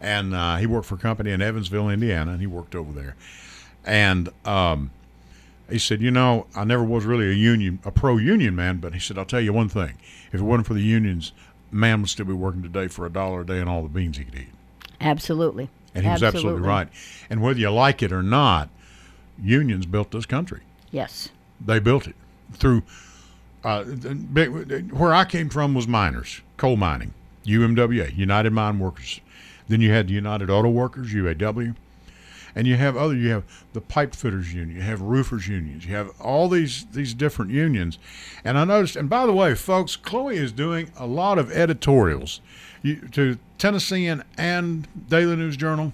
And 0.00 0.34
uh, 0.34 0.56
he 0.56 0.66
worked 0.66 0.86
for 0.86 0.96
a 0.96 0.98
company 0.98 1.30
in 1.30 1.40
Evansville, 1.40 1.88
Indiana, 1.88 2.32
and 2.32 2.40
he 2.40 2.46
worked 2.48 2.74
over 2.74 2.92
there. 2.92 3.14
And 3.84 4.28
um, 4.44 4.90
he 5.70 5.78
said, 5.78 6.00
you 6.00 6.10
know, 6.10 6.46
I 6.54 6.64
never 6.64 6.84
was 6.84 7.04
really 7.04 7.28
a 7.28 7.34
union, 7.34 7.80
a 7.84 7.90
pro-union 7.90 8.54
man, 8.54 8.78
but 8.78 8.94
he 8.94 9.00
said, 9.00 9.18
I'll 9.18 9.24
tell 9.24 9.40
you 9.40 9.52
one 9.52 9.68
thing: 9.68 9.94
if 10.32 10.40
it 10.40 10.42
wasn't 10.42 10.66
for 10.66 10.74
the 10.74 10.82
unions, 10.82 11.32
man 11.70 12.00
would 12.00 12.10
still 12.10 12.26
be 12.26 12.32
working 12.32 12.62
today 12.62 12.88
for 12.88 13.06
a 13.06 13.10
dollar 13.10 13.42
a 13.42 13.46
day 13.46 13.58
and 13.58 13.68
all 13.68 13.82
the 13.82 13.88
beans 13.88 14.18
he 14.18 14.24
could 14.24 14.34
eat. 14.34 14.48
Absolutely. 15.00 15.68
And 15.94 16.04
he 16.04 16.10
was 16.10 16.22
absolutely 16.22 16.62
right. 16.62 16.88
And 17.30 17.42
whether 17.42 17.58
you 17.58 17.70
like 17.70 18.02
it 18.02 18.12
or 18.12 18.22
not, 18.22 18.68
unions 19.40 19.86
built 19.86 20.10
this 20.10 20.26
country. 20.26 20.60
Yes. 20.90 21.30
They 21.64 21.78
built 21.78 22.06
it 22.06 22.16
through. 22.52 22.82
Uh, 23.64 23.84
where 23.84 25.12
I 25.12 25.24
came 25.24 25.48
from 25.48 25.74
was 25.74 25.88
miners, 25.88 26.42
coal 26.56 26.76
mining, 26.76 27.14
UMWA, 27.44 28.16
United 28.16 28.52
Mine 28.52 28.78
Workers. 28.78 29.20
Then 29.66 29.80
you 29.80 29.90
had 29.90 30.08
the 30.08 30.14
United 30.14 30.48
Auto 30.48 30.70
Workers, 30.70 31.12
UAW, 31.12 31.74
and 32.54 32.66
you 32.66 32.76
have 32.76 32.96
other. 32.96 33.14
You 33.14 33.30
have 33.30 33.44
the 33.72 33.80
pipe 33.80 34.14
fitters 34.14 34.52
union, 34.52 34.76
you 34.76 34.82
have 34.82 35.00
roofers 35.00 35.48
unions, 35.48 35.86
you 35.86 35.94
have 35.94 36.10
all 36.20 36.48
these 36.48 36.86
these 36.92 37.14
different 37.14 37.50
unions. 37.50 37.98
And 38.44 38.58
I 38.58 38.64
noticed. 38.64 38.96
And 38.96 39.08
by 39.08 39.26
the 39.26 39.32
way, 39.32 39.54
folks, 39.54 39.96
Chloe 39.96 40.36
is 40.36 40.52
doing 40.52 40.90
a 40.96 41.06
lot 41.06 41.38
of 41.38 41.50
editorials 41.52 42.40
you, 42.82 42.96
to 43.12 43.38
Tennessean 43.58 44.22
and 44.36 44.86
Daily 45.08 45.36
News 45.36 45.56
Journal. 45.56 45.92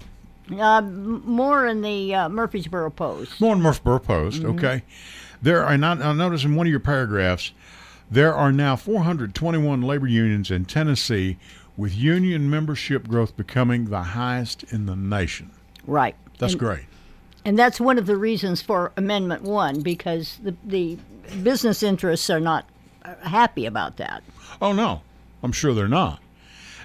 Uh, 0.51 0.81
more 0.81 1.65
in 1.65 1.81
the 1.81 2.13
uh, 2.13 2.29
Murfreesboro 2.29 2.91
Post. 2.91 3.41
More 3.41 3.55
in 3.55 3.61
Murfreesboro 3.61 3.99
Post, 3.99 4.43
okay. 4.43 4.83
There 5.41 5.63
are 5.65 5.77
not. 5.77 6.01
I 6.01 6.13
noticed 6.13 6.45
in 6.45 6.55
one 6.55 6.67
of 6.67 6.71
your 6.71 6.79
paragraphs, 6.79 7.51
there 8.09 8.33
are 8.33 8.51
now 8.51 8.75
421 8.75 9.81
labor 9.81 10.07
unions 10.07 10.51
in 10.51 10.65
Tennessee, 10.65 11.37
with 11.75 11.95
union 11.95 12.49
membership 12.49 13.07
growth 13.07 13.35
becoming 13.35 13.85
the 13.85 14.01
highest 14.01 14.63
in 14.71 14.85
the 14.85 14.95
nation. 14.95 15.51
Right. 15.85 16.15
That's 16.37 16.53
and, 16.53 16.59
great. 16.59 16.85
And 17.43 17.57
that's 17.57 17.79
one 17.79 17.97
of 17.97 18.05
the 18.05 18.17
reasons 18.17 18.61
for 18.61 18.91
Amendment 18.97 19.43
1 19.43 19.81
because 19.81 20.39
the, 20.41 20.55
the 20.63 20.97
business 21.43 21.83
interests 21.83 22.29
are 22.29 22.39
not 22.39 22.67
uh, 23.03 23.15
happy 23.21 23.65
about 23.65 23.97
that. 23.97 24.23
Oh 24.61 24.73
no, 24.73 25.01
I'm 25.43 25.51
sure 25.51 25.73
they're 25.73 25.87
not. 25.87 26.19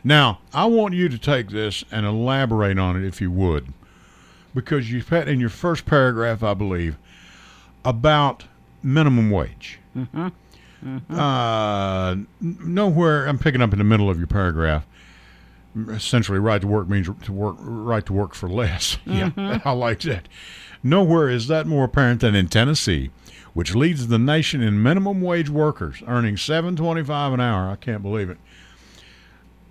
Now, 0.03 0.41
I 0.55 0.65
want 0.65 0.95
you 0.95 1.09
to 1.09 1.19
take 1.19 1.51
this 1.51 1.85
and 1.91 2.07
elaborate 2.07 2.79
on 2.79 2.97
it 2.97 3.07
if 3.07 3.21
you 3.21 3.31
would, 3.31 3.73
because 4.55 4.91
you've 4.91 5.09
had 5.09 5.29
in 5.29 5.41
your 5.41 5.51
first 5.51 5.85
paragraph, 5.85 6.43
I 6.43 6.55
believe, 6.55 6.97
about 7.85 8.45
minimum 8.83 9.31
wage. 9.31 9.79
Uh, 11.11 12.13
n- 12.13 12.27
nowhere, 12.41 13.27
I'm 13.27 13.39
picking 13.39 13.61
up 13.61 13.73
in 13.73 13.79
the 13.79 13.85
middle 13.85 14.09
of 14.09 14.17
your 14.17 14.27
paragraph. 14.27 14.87
Essentially, 15.89 16.39
right 16.41 16.61
to 16.61 16.67
work 16.67 16.89
means 16.89 17.09
to 17.25 17.33
work 17.33 17.57
right 17.61 18.05
to 18.07 18.13
work 18.13 18.35
for 18.35 18.49
less. 18.49 18.99
Yeah, 19.07 19.31
mm-hmm. 19.31 19.69
I 19.69 19.73
like 19.73 20.01
that. 20.01 20.29
Nowhere 20.83 21.29
is 21.29 21.47
that 21.47 21.67
more 21.67 21.85
apparent 21.85 22.21
than 22.23 22.35
in 22.35 22.49
Tennessee, 22.49 23.11
which 23.55 23.75
leads 23.75 24.09
the 24.09 24.19
nation 24.19 24.63
in 24.63 24.83
minimum 24.83 25.21
wage 25.21 25.49
workers, 25.49 26.03
earning 26.07 26.37
seven 26.37 26.75
twenty-five 26.75 27.33
an 27.33 27.41
hour. 27.41 27.71
I 27.71 27.77
can't 27.77 28.03
believe 28.03 28.31
it. 28.31 28.39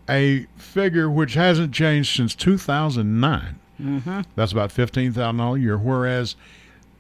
A 0.08 0.48
figure 0.58 1.10
which 1.10 1.34
hasn't 1.34 1.74
changed 1.74 2.16
since 2.16 2.34
two 2.34 2.58
thousand 2.58 3.20
nine. 3.20 3.60
Mm-hmm. 3.82 4.22
That's 4.36 4.52
about 4.52 4.72
fifteen 4.72 5.12
thousand 5.12 5.38
dollars 5.38 5.60
a 5.60 5.64
year. 5.64 5.78
Whereas, 5.78 6.36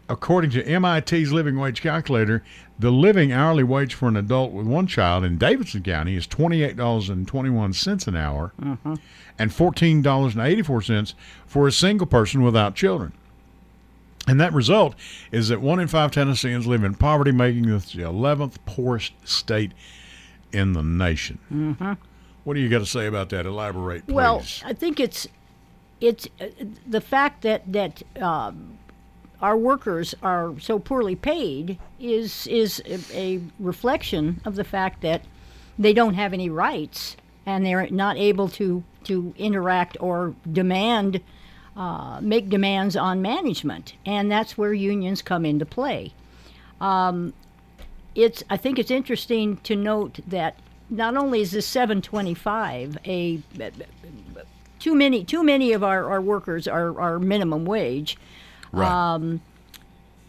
according 0.10 0.50
to 0.51 0.80
MIT's 0.80 1.32
living 1.32 1.58
wage 1.58 1.82
calculator, 1.82 2.44
the 2.78 2.92
living 2.92 3.32
hourly 3.32 3.63
wage 3.63 3.94
for 3.94 4.08
an 4.08 4.18
adult 4.18 4.51
with 4.51 4.66
one 4.66 4.88
child 4.88 5.24
in 5.24 5.38
Davidson 5.38 5.84
County 5.84 6.16
is 6.16 6.25
twenty 6.25 6.63
eight 6.63 6.75
dollars 6.75 7.10
and 7.10 7.28
twenty 7.28 7.50
one 7.50 7.72
cents 7.72 8.08
an 8.08 8.16
hour, 8.16 8.51
and 9.38 9.54
fourteen 9.54 10.01
dollars 10.01 10.34
and 10.36 10.46
eighty 10.46 10.63
four 10.63 10.82
cents 10.82 11.13
for 11.46 11.68
a 11.68 11.72
single 11.72 12.08
person 12.08 12.42
without 12.42 12.75
children. 12.75 13.13
And 14.28 14.39
that 14.39 14.54
result 14.54 14.96
is 15.32 15.48
that 15.48 15.62
one 15.62 15.80
in 15.80 15.88
five 15.88 16.12
Tennesseans 16.12 16.68
live 16.68 16.84
in 16.84 16.96
poverty, 16.96 17.32
making 17.32 17.68
this 17.68 17.94
the 17.94 18.04
eleventh 18.04 18.63
poorest 18.66 19.13
state 19.24 19.72
in 20.51 20.74
the 20.74 20.84
nation. 20.84 21.39
Mm-hmm. 21.54 21.94
What 22.44 22.54
do 22.56 22.60
you 22.60 22.70
got 22.70 22.80
to 22.80 22.86
say 22.86 23.06
about 23.06 23.30
that? 23.30 23.46
Elaborate, 23.46 24.08
please. 24.08 24.13
Well, 24.13 24.44
I 24.66 24.74
think 24.74 25.00
it's 25.00 25.28
it's 26.01 26.28
uh, 26.39 26.48
the 26.88 27.01
fact 27.01 27.44
that 27.44 27.72
that 27.72 28.01
um, 28.22 28.79
our 29.41 29.58
workers 29.58 30.13
are 30.22 30.53
so 30.60 30.79
poorly 30.79 31.15
paid 31.15 31.79
is 32.00 32.48
is 32.48 32.81
a, 33.13 33.41
reflection 33.60 34.41
of 34.46 34.55
the 34.55 34.63
fact 34.63 35.01
that 35.01 35.22
they 35.77 35.93
don't 35.93 36.15
have 36.15 36.34
any 36.34 36.50
rights 36.50 37.15
and 37.46 37.65
they're 37.65 37.89
not 37.89 38.17
able 38.17 38.50
to 38.50 38.84
to 39.05 39.34
interact 39.38 39.98
or 40.00 40.36
demand 40.51 41.22
uh, 41.75 42.19
make 42.22 42.50
demands 42.50 42.98
on 42.98 43.22
management, 43.22 43.93
and 44.05 44.29
that's 44.29 44.58
where 44.58 44.74
unions 44.74 45.22
come 45.22 45.46
into 45.46 45.65
play. 45.65 46.13
Um, 46.81 47.34
it's 48.15 48.43
I 48.50 48.58
think 48.58 48.77
it's 48.77 48.91
interesting 48.91 49.58
to 49.58 49.75
note 49.75 50.19
that 50.27 50.58
not 50.89 51.15
only 51.15 51.41
is 51.41 51.51
this 51.51 51.65
725 51.65 52.98
a 53.05 53.39
too 54.79 54.96
many 54.96 55.24
too 55.24 55.43
many 55.43 55.72
of 55.72 55.84
our, 55.84 56.10
our 56.10 56.22
workers 56.22 56.67
are, 56.67 57.00
are 57.00 57.19
minimum 57.19 57.63
wage 57.65 58.17
right. 58.72 58.88
um, 59.14 59.42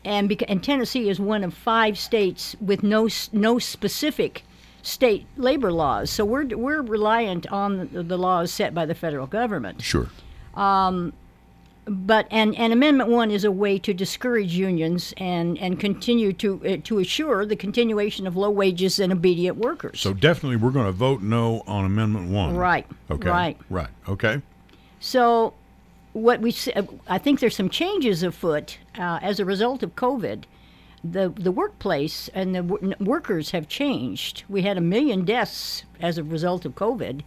and 0.05 0.31
beca- 0.31 0.47
and 0.49 0.63
Tennessee 0.65 1.09
is 1.09 1.21
one 1.21 1.45
of 1.45 1.53
five 1.55 1.99
states 1.99 2.57
with 2.61 2.83
no 2.83 3.09
no 3.33 3.59
specific 3.59 4.45
state 4.83 5.27
labor 5.37 5.71
laws 5.71 6.09
so 6.11 6.25
we're 6.25 6.47
we're 6.57 6.81
reliant 6.81 7.47
on 7.49 7.91
the, 7.93 8.03
the 8.03 8.17
laws 8.17 8.51
set 8.51 8.73
by 8.75 8.87
the 8.87 8.95
federal 8.95 9.27
government 9.27 9.83
sure. 9.83 10.09
Um, 10.55 11.13
but 11.87 12.27
and, 12.31 12.57
and 12.57 12.73
amendment 12.73 13.11
1 13.11 13.31
is 13.31 13.45
a 13.45 13.51
way 13.51 13.79
to 13.81 13.93
discourage 13.93 14.55
unions 14.55 15.13
and 15.17 15.59
and 15.59 15.81
continue 15.81 16.33
to 16.35 16.61
uh, 16.67 16.77
to 16.85 16.99
assure 17.01 17.45
the 17.45 17.57
continuation 17.57 18.27
of 18.27 18.37
low 18.37 18.51
wages 18.51 18.99
and 19.01 19.13
obedient 19.13 19.57
workers 19.57 20.01
So 20.01 20.13
definitely, 20.15 20.57
we're 20.57 20.71
going 20.71 20.87
to 20.87 20.93
vote 20.93 21.21
no 21.21 21.63
on 21.67 21.85
Amendment 21.85 22.31
One. 22.31 22.57
Right, 22.57 22.87
Okay. 23.11 23.29
right. 23.29 23.59
Right. 23.69 23.89
Okay. 24.09 24.41
So, 25.01 25.55
what 26.13 26.41
we 26.41 26.51
see, 26.51 26.73
I 27.07 27.19
think 27.19 27.41
there's 27.41 27.57
some 27.57 27.69
changes 27.71 28.23
afoot 28.23 28.79
uh, 28.99 29.19
as 29.23 29.39
a 29.41 29.45
result 29.45 29.83
of 29.83 29.95
COVID. 29.95 30.45
The 31.03 31.31
the 31.31 31.51
workplace 31.53 32.29
and 32.35 32.55
the 32.55 32.63
w- 32.63 32.95
workers 33.01 33.53
have 33.53 33.69
changed. 33.69 34.45
We 34.49 34.63
had 34.63 34.77
a 34.77 34.83
million 34.83 35.25
deaths 35.25 35.85
as 36.01 36.19
a 36.19 36.25
result 36.25 36.67
of 36.67 36.75
COVID. 36.75 37.23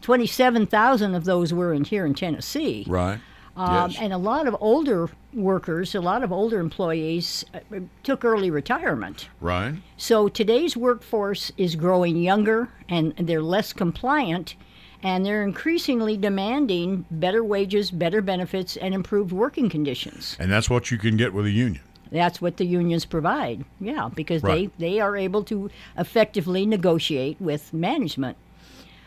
Twenty-seven 0.00 0.66
thousand 0.66 1.14
of 1.14 1.24
those 1.24 1.52
were 1.52 1.72
in 1.74 1.84
here 1.84 2.06
in 2.06 2.14
Tennessee. 2.14 2.84
Right. 2.88 3.18
Um, 3.56 3.90
yes. 3.90 4.00
And 4.00 4.12
a 4.12 4.18
lot 4.18 4.48
of 4.48 4.56
older 4.60 5.10
workers, 5.32 5.94
a 5.94 6.00
lot 6.00 6.24
of 6.24 6.32
older 6.32 6.58
employees 6.58 7.44
uh, 7.54 7.60
took 8.02 8.24
early 8.24 8.50
retirement. 8.50 9.28
right. 9.40 9.74
So 9.96 10.28
today's 10.28 10.76
workforce 10.76 11.52
is 11.56 11.76
growing 11.76 12.16
younger 12.16 12.68
and 12.88 13.14
they're 13.16 13.42
less 13.42 13.72
compliant 13.72 14.56
and 15.04 15.24
they're 15.24 15.42
increasingly 15.42 16.16
demanding 16.16 17.04
better 17.10 17.44
wages, 17.44 17.90
better 17.90 18.22
benefits, 18.22 18.76
and 18.78 18.94
improved 18.94 19.32
working 19.32 19.68
conditions. 19.68 20.34
And 20.40 20.50
that's 20.50 20.70
what 20.70 20.90
you 20.90 20.96
can 20.96 21.16
get 21.18 21.34
with 21.34 21.44
a 21.44 21.50
union. 21.50 21.82
That's 22.10 22.40
what 22.40 22.56
the 22.56 22.64
unions 22.64 23.04
provide. 23.04 23.64
Yeah, 23.80 24.08
because 24.14 24.42
Right. 24.42 24.70
they, 24.78 24.92
they 24.92 25.00
are 25.00 25.14
able 25.16 25.44
to 25.44 25.70
effectively 25.98 26.64
negotiate 26.64 27.36
with 27.38 27.72
management, 27.74 28.38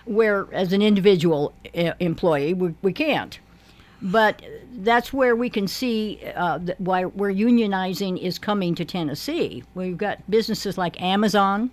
where 0.06 0.46
as 0.54 0.72
an 0.72 0.84
individual 0.84 1.52
uh, 1.76 1.94
employee, 2.00 2.54
we, 2.54 2.76
we 2.84 2.94
can't. 2.94 3.40
But 4.00 4.44
that's 4.78 5.12
where 5.12 5.36
we 5.36 5.50
can 5.50 5.68
see 5.68 6.20
uh, 6.36 6.60
th- 6.60 6.78
why 6.78 7.06
where 7.06 7.34
unionizing 7.34 8.22
is 8.22 8.38
coming 8.38 8.76
to 8.76 8.86
Tennessee. 8.86 9.64
We've 9.74 9.98
got 9.98 10.20
businesses 10.30 10.78
like 10.78 11.02
Amazon, 11.02 11.72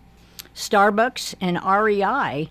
Starbucks, 0.54 1.35
and 1.43 1.59
REI. 1.62 2.49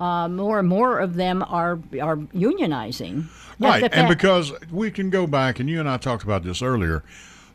Uh, 0.00 0.28
more 0.28 0.58
and 0.60 0.68
more 0.68 0.98
of 1.00 1.14
them 1.16 1.42
are 1.42 1.78
are 2.00 2.16
unionizing. 2.34 3.26
Right. 3.58 3.88
And 3.92 4.08
because 4.08 4.52
we 4.70 4.90
can 4.90 5.10
go 5.10 5.26
back, 5.26 5.58
and 5.58 5.68
you 5.68 5.80
and 5.80 5.88
I 5.88 5.96
talked 5.96 6.22
about 6.24 6.44
this 6.44 6.62
earlier. 6.62 7.02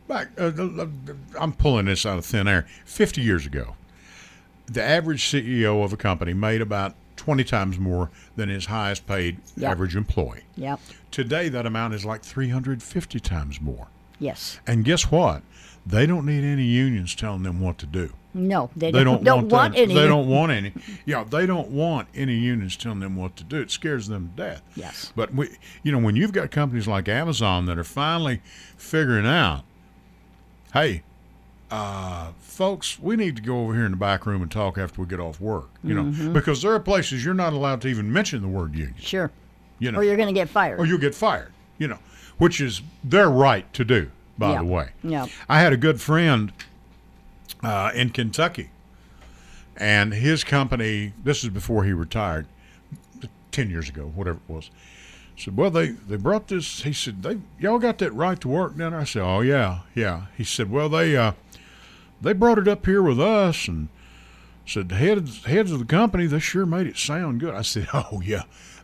Back, 0.06 0.28
uh, 0.38 0.50
I'm 1.40 1.52
pulling 1.54 1.86
this 1.86 2.04
out 2.04 2.18
of 2.18 2.26
thin 2.26 2.46
air. 2.46 2.66
50 2.84 3.22
years 3.22 3.46
ago, 3.46 3.74
the 4.66 4.82
average 4.82 5.22
CEO 5.24 5.82
of 5.82 5.94
a 5.94 5.96
company 5.96 6.34
made 6.34 6.60
about 6.60 6.94
20 7.16 7.42
times 7.44 7.78
more 7.78 8.10
than 8.36 8.50
his 8.50 8.66
highest 8.66 9.06
paid 9.06 9.38
Yeah. 9.56 9.70
average 9.70 9.96
employee. 9.96 10.42
Yep. 10.56 10.78
Today, 11.10 11.48
that 11.48 11.64
amount 11.64 11.94
is 11.94 12.04
like 12.04 12.22
350 12.22 13.18
times 13.20 13.62
more. 13.62 13.86
Yes. 14.18 14.60
And 14.66 14.84
guess 14.84 15.10
what? 15.10 15.40
They 15.86 16.06
don't 16.06 16.24
need 16.26 16.44
any 16.44 16.64
unions 16.64 17.14
telling 17.14 17.42
them 17.42 17.60
what 17.60 17.78
to 17.78 17.86
do. 17.86 18.12
No, 18.32 18.70
they, 18.74 18.90
They 18.90 19.04
don't, 19.04 19.22
don't 19.22 19.48
want 19.48 19.74
that. 19.74 19.80
any. 19.80 19.94
They 19.94 20.08
don't 20.08 20.26
want 20.28 20.50
any. 20.50 20.72
Yeah, 21.04 21.22
they 21.24 21.46
don't 21.46 21.68
want 21.70 22.08
any 22.14 22.34
unions 22.36 22.76
telling 22.76 23.00
them 23.00 23.14
what 23.16 23.36
to 23.36 23.44
do. 23.44 23.60
It 23.60 23.70
scares 23.70 24.08
them 24.08 24.32
to 24.36 24.42
death. 24.42 24.62
Yes. 24.74 25.12
But 25.14 25.34
we, 25.34 25.50
you 25.82 25.92
know, 25.92 25.98
when 25.98 26.16
you've 26.16 26.32
got 26.32 26.50
companies 26.50 26.88
like 26.88 27.08
Amazon 27.08 27.66
that 27.66 27.78
are 27.78 27.84
finally 27.84 28.40
figuring 28.76 29.26
out, 29.26 29.62
hey, 30.72 31.02
uh, 31.70 32.32
folks, 32.40 32.98
we 32.98 33.16
need 33.16 33.36
to 33.36 33.42
go 33.42 33.60
over 33.60 33.74
here 33.74 33.84
in 33.84 33.92
the 33.92 33.96
back 33.96 34.26
room 34.26 34.42
and 34.42 34.50
talk 34.50 34.78
after 34.78 35.00
we 35.00 35.06
get 35.06 35.20
off 35.20 35.40
work. 35.40 35.70
You 35.84 35.94
know, 35.94 36.04
Mm-hmm. 36.04 36.32
because 36.32 36.62
there 36.62 36.72
are 36.72 36.80
places 36.80 37.24
you're 37.24 37.34
not 37.34 37.52
allowed 37.52 37.80
to 37.82 37.88
even 37.88 38.12
mention 38.12 38.42
the 38.42 38.48
word 38.48 38.74
union. 38.74 38.94
Sure. 38.98 39.30
You 39.78 39.92
know, 39.92 39.98
Or 39.98 40.04
you're 40.04 40.16
going 40.16 40.28
to 40.28 40.38
get 40.40 40.48
fired. 40.48 40.80
or 40.80 40.86
you'll 40.86 40.98
get 40.98 41.14
fired. 41.14 41.52
You 41.78 41.88
know, 41.88 41.98
which 42.38 42.60
is 42.60 42.82
their 43.02 43.28
right 43.28 43.70
to 43.74 43.84
do. 43.84 44.10
By 44.36 44.52
Yeah. 44.52 44.58
the 44.58 44.64
way, 44.64 44.88
Yeah. 45.02 45.26
I 45.48 45.60
had 45.60 45.72
a 45.72 45.76
good 45.76 46.00
friend 46.00 46.52
uh, 47.62 47.90
in 47.94 48.10
Kentucky, 48.10 48.70
and 49.76 50.12
his 50.12 50.44
company. 50.44 51.12
This 51.22 51.42
is 51.44 51.50
before 51.50 51.84
he 51.84 51.92
retired, 51.92 52.46
ten 53.52 53.70
years 53.70 53.88
ago, 53.88 54.10
whatever 54.14 54.38
it 54.48 54.52
was. 54.52 54.70
Said, 55.36 55.56
well, 55.56 55.70
they 55.70 55.88
they 55.88 56.16
brought 56.16 56.48
this. 56.48 56.82
He 56.82 56.92
said, 56.92 57.22
they 57.22 57.38
y'all 57.58 57.78
got 57.78 57.98
that 57.98 58.12
right 58.12 58.40
to 58.40 58.48
work 58.48 58.76
down 58.76 58.92
there. 58.92 59.00
I 59.00 59.04
said, 59.04 59.22
oh 59.22 59.40
yeah, 59.40 59.80
yeah. 59.94 60.26
He 60.36 60.44
said, 60.44 60.70
well, 60.70 60.88
they 60.88 61.16
uh, 61.16 61.32
they 62.20 62.32
brought 62.32 62.58
it 62.58 62.68
up 62.68 62.86
here 62.86 63.02
with 63.02 63.20
us 63.20 63.66
and 63.68 63.88
said 64.66 64.88
the 64.88 64.94
heads 64.96 65.44
heads 65.44 65.70
of 65.72 65.78
the 65.78 65.84
company 65.84 66.26
they 66.26 66.38
sure 66.38 66.66
made 66.66 66.86
it 66.86 66.96
sound 66.96 67.40
good. 67.40 67.54
I 67.54 67.62
said, 67.62 67.88
oh 67.94 68.20
yeah, 68.24 68.42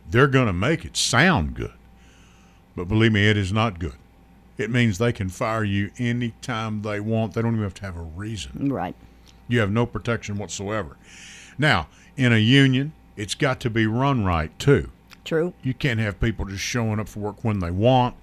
they're 0.09 0.27
going 0.27 0.47
to 0.47 0.53
make 0.53 0.83
it 0.85 0.97
sound 0.97 1.55
good, 1.55 1.73
but 2.75 2.87
believe 2.87 3.13
me, 3.13 3.27
it 3.29 3.37
is 3.37 3.53
not 3.53 3.79
good. 3.79 3.95
It 4.57 4.69
means 4.69 4.97
they 4.97 5.13
can 5.13 5.29
fire 5.29 5.63
you 5.63 5.91
anytime 5.97 6.81
they 6.81 6.99
want. 6.99 7.33
They 7.33 7.41
don't 7.41 7.53
even 7.53 7.63
have 7.63 7.73
to 7.75 7.85
have 7.85 7.97
a 7.97 8.01
reason. 8.01 8.69
Right. 8.69 8.95
You 9.47 9.59
have 9.59 9.71
no 9.71 9.85
protection 9.85 10.37
whatsoever. 10.37 10.97
Now, 11.57 11.87
in 12.15 12.31
a 12.31 12.37
union, 12.37 12.93
it's 13.15 13.35
got 13.35 13.59
to 13.61 13.69
be 13.69 13.85
run 13.85 14.23
right 14.23 14.57
too. 14.59 14.89
True. 15.23 15.53
You 15.61 15.73
can't 15.73 15.99
have 15.99 16.19
people 16.19 16.45
just 16.45 16.63
showing 16.63 16.99
up 16.99 17.07
for 17.07 17.19
work 17.19 17.43
when 17.43 17.59
they 17.59 17.71
want 17.71 18.15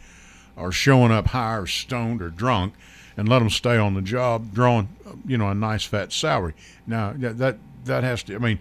or 0.56 0.73
showing 0.73 1.12
up 1.12 1.28
high 1.28 1.56
or 1.56 1.66
stoned 1.66 2.20
or 2.20 2.30
drunk 2.30 2.75
and 3.16 3.28
let 3.28 3.40
them 3.40 3.50
stay 3.50 3.76
on 3.76 3.94
the 3.94 4.02
job 4.02 4.52
drawing, 4.52 4.88
you 5.26 5.38
know, 5.38 5.49
a 5.49 5.54
nice 5.54 5.85
fat 5.85 6.12
salary. 6.12 6.54
Now, 6.87 7.12
that 7.16 7.38
that, 7.38 7.58
that 7.85 8.04
has 8.04 8.23
to, 8.25 8.35
I 8.35 8.38
mean, 8.38 8.58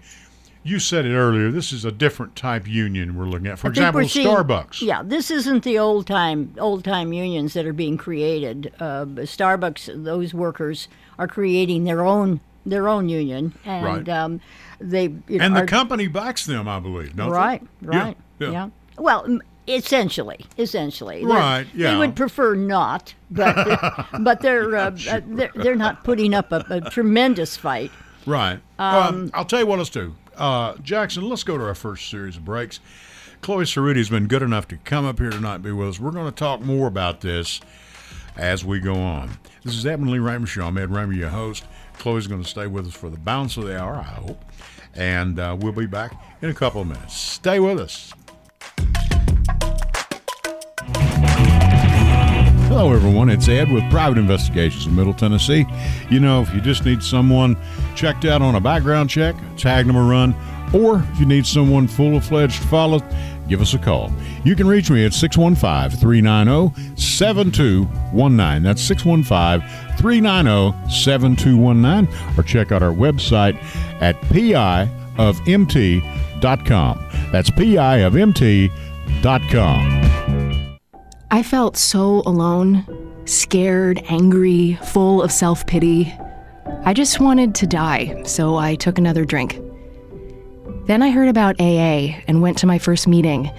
you 0.67 0.79
said 0.79 1.05
it 1.05 1.13
earlier. 1.15 1.49
This 1.51 1.71
is 1.71 1.85
a 1.85 1.91
different 1.91 2.35
type 2.35 2.67
union 2.67 3.15
we're 3.15 3.25
looking 3.25 3.47
at. 3.47 3.59
For 3.59 3.67
I 3.67 3.69
example, 3.71 4.07
seeing- 4.07 4.27
Starbucks. 4.27 4.81
Yeah, 4.81 5.01
this 5.03 5.31
isn't 5.31 5.63
the 5.63 5.77
old 5.79 6.07
time 6.07 6.53
old 6.59 6.83
time 6.83 7.13
unions 7.13 7.53
that 7.53 7.65
are 7.65 7.73
being 7.73 7.97
created. 7.97 8.73
Uh, 8.79 9.05
Starbucks, 9.05 10.03
those 10.03 10.33
workers 10.33 10.87
are 11.17 11.27
creating 11.27 11.83
their 11.85 12.05
own 12.05 12.39
their 12.65 12.87
own 12.89 13.07
union, 13.07 13.53
and 13.63 13.85
Right. 13.85 14.09
um, 14.09 14.41
they 14.79 15.05
And 15.05 15.55
the 15.55 15.61
are- 15.61 15.65
company 15.65 16.07
backs 16.07 16.45
them, 16.45 16.67
I 16.67 16.79
believe. 16.79 17.15
Don't 17.15 17.27
they? 17.31 17.37
right, 17.37 17.61
Yeah, 17.81 17.99
right, 18.03 18.17
yeah. 18.39 18.69
Well, 18.97 19.39
essentially, 19.69 20.45
essentially, 20.57 21.23
They're- 21.25 21.33
Right, 21.35 21.67
yeah. 21.73 21.91
They 21.91 21.97
would 21.97 22.15
prefer 22.15 22.55
not, 22.55 23.13
but 23.31 24.05
but 24.19 24.41
they're 24.41 24.75
uh, 24.75 24.91
uh, 25.09 25.21
they're, 25.27 25.51
they're 25.55 25.75
not 25.75 26.03
putting 26.03 26.33
up 26.33 26.51
a, 26.51 26.65
a 26.69 26.81
tremendous 26.89 27.55
fight. 27.55 27.91
Right. 28.25 28.59
Um, 28.77 29.31
I'll 29.33 29.45
tell 29.45 29.59
you 29.59 29.65
what 29.65 29.77
let's 29.77 29.89
do. 29.89 30.13
Uh, 30.37 30.75
Jackson, 30.83 31.27
let's 31.27 31.43
go 31.43 31.57
to 31.57 31.63
our 31.63 31.75
first 31.75 32.09
series 32.09 32.37
of 32.37 32.45
breaks. 32.45 32.79
Chloe 33.41 33.63
Cerruti 33.63 33.97
has 33.97 34.09
been 34.09 34.27
good 34.27 34.43
enough 34.43 34.67
to 34.67 34.77
come 34.77 35.05
up 35.05 35.19
here 35.19 35.31
tonight 35.31 35.55
and 35.55 35.63
be 35.63 35.71
with 35.71 35.89
us. 35.89 35.99
We're 35.99 36.11
going 36.11 36.31
to 36.31 36.35
talk 36.35 36.61
more 36.61 36.87
about 36.87 37.21
this 37.21 37.59
as 38.35 38.63
we 38.63 38.79
go 38.79 38.95
on. 38.95 39.31
This 39.63 39.73
is 39.75 39.85
Raymer 39.85 40.45
Show. 40.45 40.65
I'm 40.65 40.77
Ed 40.77 40.91
Raymer, 40.91 41.13
your 41.13 41.29
host. 41.29 41.65
Chloe's 41.97 42.27
going 42.27 42.43
to 42.43 42.47
stay 42.47 42.67
with 42.67 42.85
us 42.87 42.93
for 42.93 43.09
the 43.09 43.17
balance 43.17 43.57
of 43.57 43.65
the 43.65 43.79
hour, 43.79 43.95
I 43.95 44.03
hope. 44.03 44.43
And 44.93 45.39
uh, 45.39 45.57
we'll 45.59 45.71
be 45.71 45.87
back 45.87 46.19
in 46.41 46.49
a 46.49 46.53
couple 46.53 46.81
of 46.81 46.87
minutes. 46.87 47.15
Stay 47.15 47.59
with 47.59 47.79
us. 47.79 48.13
Hello, 52.67 52.93
everyone. 52.93 53.29
It's 53.29 53.47
Ed 53.47 53.71
with 53.71 53.89
Private 53.89 54.19
Investigations 54.19 54.85
in 54.85 54.95
Middle 54.95 55.13
Tennessee. 55.13 55.65
You 56.11 56.19
know, 56.19 56.41
if 56.41 56.53
you 56.53 56.61
just 56.61 56.85
need 56.85 57.01
someone 57.01 57.57
checked 57.97 58.23
out 58.25 58.41
on 58.41 58.55
a 58.55 58.61
background 58.61 59.09
check, 59.09 59.35
tag 59.57 59.87
them 59.87 59.95
a 59.95 60.03
run, 60.03 60.35
or 60.73 61.03
if 61.11 61.19
you 61.19 61.25
need 61.25 61.45
someone 61.45 61.87
full 61.87 62.15
of 62.15 62.23
fledged 62.25 62.61
follow, 62.63 62.99
give 63.47 63.61
us 63.61 63.73
a 63.73 63.79
call. 63.79 64.11
You 64.43 64.55
can 64.55 64.67
reach 64.67 64.91
me 64.91 65.05
at 65.05 65.13
615 65.13 65.99
390 65.99 66.95
7219. 66.95 68.63
That's 68.63 68.81
615 68.81 69.67
390 69.97 70.89
7219. 70.89 72.37
Or 72.37 72.43
check 72.43 72.71
out 72.71 72.83
our 72.83 72.93
website 72.93 73.55
at 74.01 74.15
piofmt.com. 74.21 74.89
That's 77.31 77.49
piofmt.com. 77.49 78.67
I 81.29 81.43
felt 81.43 81.75
so 81.75 82.21
alone, 82.25 82.85
scared, 83.25 84.01
angry, 84.07 84.75
full 84.85 85.21
of 85.21 85.31
self 85.31 85.65
pity. 85.67 86.13
I 86.87 86.93
just 86.93 87.19
wanted 87.19 87.53
to 87.55 87.67
die, 87.67 88.23
so 88.23 88.55
I 88.55 88.75
took 88.75 88.97
another 88.97 89.25
drink. 89.25 89.59
Then 90.85 91.03
I 91.03 91.09
heard 91.09 91.27
about 91.27 91.59
AA 91.59 92.15
and 92.29 92.41
went 92.41 92.57
to 92.59 92.65
my 92.65 92.79
first 92.79 93.09
meeting. 93.09 93.51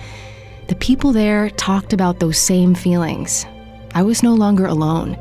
The 0.68 0.76
people 0.76 1.12
there 1.12 1.50
talked 1.50 1.92
about 1.92 2.20
those 2.20 2.38
same 2.38 2.74
feelings. 2.74 3.44
I 3.94 4.02
was 4.02 4.22
no 4.22 4.32
longer 4.32 4.64
alone. 4.64 5.18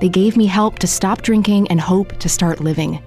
They 0.00 0.08
gave 0.08 0.38
me 0.38 0.46
help 0.46 0.78
to 0.78 0.86
stop 0.86 1.20
drinking 1.20 1.68
and 1.68 1.78
hope 1.78 2.18
to 2.20 2.30
start 2.30 2.60
living. 2.60 3.02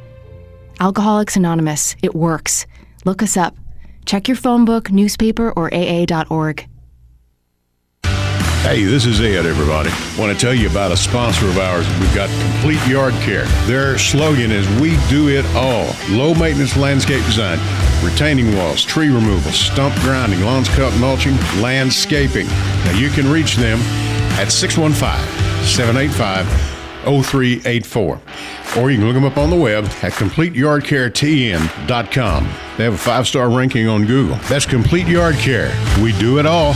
Alcoholics 0.79 1.35
Anonymous, 1.35 1.95
it 2.03 2.13
works. 2.13 2.67
Look 3.05 3.23
us 3.23 3.37
up. 3.37 3.55
Check 4.05 4.27
your 4.27 4.37
phone 4.37 4.65
book, 4.65 4.91
newspaper, 4.91 5.51
or 5.53 5.73
AA.org. 5.73 6.69
Hey, 8.67 8.83
this 8.83 9.05
is 9.05 9.21
Ed, 9.21 9.45
everybody. 9.45 9.89
Want 10.19 10.37
to 10.37 10.37
tell 10.37 10.53
you 10.53 10.69
about 10.69 10.91
a 10.91 10.97
sponsor 10.97 11.47
of 11.47 11.57
ours. 11.57 11.87
We've 12.01 12.13
got 12.13 12.29
Complete 12.51 12.85
Yard 12.85 13.13
Care. 13.21 13.45
Their 13.65 13.97
slogan 13.97 14.51
is 14.51 14.67
We 14.81 14.97
Do 15.07 15.29
It 15.29 15.45
All. 15.55 15.95
Low 16.09 16.33
maintenance 16.33 16.75
landscape 16.75 17.23
design, 17.23 17.59
retaining 18.03 18.53
walls, 18.57 18.83
tree 18.83 19.07
removal, 19.07 19.53
stump 19.53 19.95
grinding, 20.01 20.41
lawns 20.41 20.67
cut, 20.75 20.93
mulching, 20.99 21.37
landscaping. 21.61 22.47
Now 22.47 22.97
you 22.97 23.09
can 23.09 23.31
reach 23.31 23.55
them 23.55 23.79
at 24.37 24.51
615 24.51 24.99
785 25.63 26.45
0384. 27.05 28.19
Or 28.77 28.91
you 28.91 28.97
can 28.97 29.07
look 29.07 29.15
them 29.15 29.23
up 29.23 29.37
on 29.37 29.49
the 29.49 29.55
web 29.55 29.85
at 29.85 30.11
CompleteYardCareTN.com. 30.11 32.43
They 32.75 32.83
have 32.83 32.95
a 32.95 32.97
five 32.97 33.29
star 33.29 33.49
ranking 33.49 33.87
on 33.87 34.05
Google. 34.05 34.35
That's 34.49 34.65
Complete 34.65 35.07
Yard 35.07 35.35
Care. 35.35 35.71
We 36.03 36.11
do 36.19 36.37
it 36.37 36.45
all. 36.45 36.75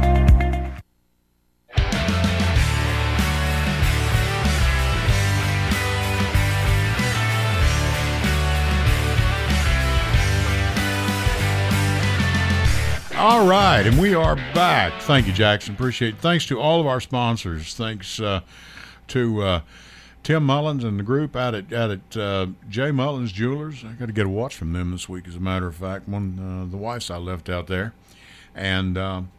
All 13.41 13.47
right, 13.47 13.87
and 13.87 13.99
we 13.99 14.13
are 14.13 14.35
back. 14.35 15.01
Thank 15.01 15.25
you, 15.25 15.33
Jackson. 15.33 15.73
Appreciate 15.73 16.13
it. 16.13 16.21
Thanks 16.21 16.45
to 16.45 16.59
all 16.59 16.79
of 16.79 16.85
our 16.85 17.01
sponsors. 17.01 17.73
Thanks 17.73 18.19
uh, 18.19 18.41
to 19.07 19.41
uh, 19.41 19.61
Tim 20.21 20.45
Mullins 20.45 20.83
and 20.83 20.99
the 20.99 21.03
group 21.03 21.35
out 21.35 21.55
at 21.55 21.73
out 21.73 21.89
at 21.89 22.15
uh, 22.15 22.47
J 22.69 22.91
Mullins 22.91 23.31
Jewelers. 23.31 23.83
I 23.83 23.93
got 23.93 24.05
to 24.05 24.11
get 24.11 24.27
a 24.27 24.29
watch 24.29 24.55
from 24.55 24.73
them 24.73 24.91
this 24.91 25.09
week, 25.09 25.27
as 25.27 25.35
a 25.35 25.39
matter 25.39 25.65
of 25.65 25.75
fact. 25.75 26.07
One 26.07 26.37
uh, 26.37 26.69
the 26.69 26.77
wife's 26.77 27.09
I 27.09 27.17
left 27.17 27.49
out 27.49 27.65
there, 27.65 27.95
and 28.53 28.95
um, 28.95 29.31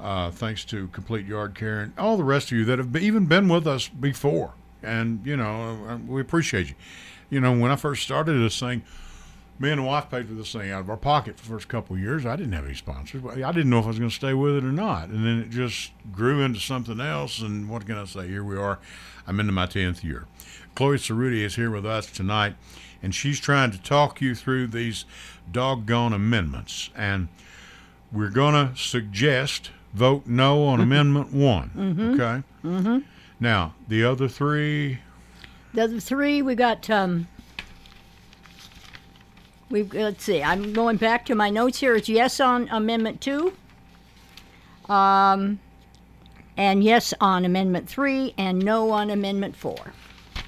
uh, 0.00 0.32
thanks 0.32 0.64
to 0.64 0.88
Complete 0.88 1.24
Yard 1.24 1.54
Care 1.54 1.82
and 1.82 1.92
all 1.96 2.16
the 2.16 2.24
rest 2.24 2.50
of 2.50 2.58
you 2.58 2.64
that 2.64 2.78
have 2.78 2.90
be- 2.90 3.06
even 3.06 3.26
been 3.26 3.46
with 3.46 3.68
us 3.68 3.86
before. 3.86 4.54
And 4.82 5.24
you 5.24 5.36
know, 5.36 5.86
uh, 5.88 5.98
we 5.98 6.20
appreciate 6.20 6.70
you. 6.70 6.74
You 7.30 7.40
know, 7.40 7.56
when 7.56 7.70
I 7.70 7.76
first 7.76 8.02
started 8.02 8.32
this 8.32 8.58
thing 8.58 8.82
me 9.58 9.70
and 9.70 9.78
the 9.78 9.84
wife 9.84 10.10
paid 10.10 10.28
for 10.28 10.34
this 10.34 10.52
thing 10.52 10.70
out 10.70 10.80
of 10.80 10.90
our 10.90 10.96
pocket 10.96 11.38
for 11.38 11.44
the 11.44 11.48
first 11.48 11.68
couple 11.68 11.96
of 11.96 12.02
years. 12.02 12.26
I 12.26 12.36
didn't 12.36 12.52
have 12.52 12.66
any 12.66 12.74
sponsors. 12.74 13.22
But 13.22 13.42
I 13.42 13.52
didn't 13.52 13.70
know 13.70 13.78
if 13.78 13.84
I 13.84 13.88
was 13.88 13.98
going 13.98 14.10
to 14.10 14.14
stay 14.14 14.34
with 14.34 14.56
it 14.56 14.64
or 14.64 14.72
not. 14.72 15.08
And 15.08 15.24
then 15.24 15.38
it 15.38 15.50
just 15.50 15.92
grew 16.12 16.42
into 16.42 16.60
something 16.60 17.00
else. 17.00 17.40
And 17.40 17.68
what 17.68 17.86
can 17.86 17.96
I 17.96 18.04
say? 18.04 18.28
Here 18.28 18.44
we 18.44 18.56
are. 18.56 18.78
I'm 19.26 19.40
into 19.40 19.52
my 19.52 19.66
10th 19.66 20.04
year. 20.04 20.26
Chloe 20.74 20.98
Cerruti 20.98 21.40
is 21.40 21.56
here 21.56 21.70
with 21.70 21.86
us 21.86 22.06
tonight, 22.10 22.54
and 23.02 23.14
she's 23.14 23.40
trying 23.40 23.70
to 23.70 23.82
talk 23.82 24.20
you 24.20 24.34
through 24.34 24.66
these 24.66 25.06
doggone 25.50 26.12
amendments. 26.12 26.90
And 26.94 27.28
we're 28.12 28.30
going 28.30 28.52
to 28.54 28.76
suggest 28.78 29.70
vote 29.94 30.26
no 30.26 30.64
on 30.64 30.80
Amendment 30.80 31.32
1. 31.32 31.70
Okay? 32.14 32.42
Mm-hmm. 32.62 32.98
Now, 33.40 33.74
the 33.88 34.04
other 34.04 34.28
three, 34.28 34.98
The 35.72 35.82
other 35.82 36.00
three, 36.00 36.42
we 36.42 36.54
got. 36.54 36.88
Um, 36.90 37.28
we've 39.70 39.92
let's 39.92 40.24
see. 40.24 40.42
I'm 40.42 40.72
going 40.72 40.96
back 40.96 41.26
to 41.26 41.34
my 41.34 41.50
notes 41.50 41.78
here. 41.80 41.94
It's 41.94 42.08
yes 42.08 42.40
on 42.40 42.68
Amendment 42.70 43.20
two. 43.20 43.52
Um, 44.88 45.58
and 46.56 46.82
yes 46.84 47.12
on 47.20 47.44
Amendment 47.44 47.88
three, 47.88 48.34
and 48.38 48.58
no 48.64 48.90
on 48.90 49.10
Amendment 49.10 49.56
four. 49.56 49.92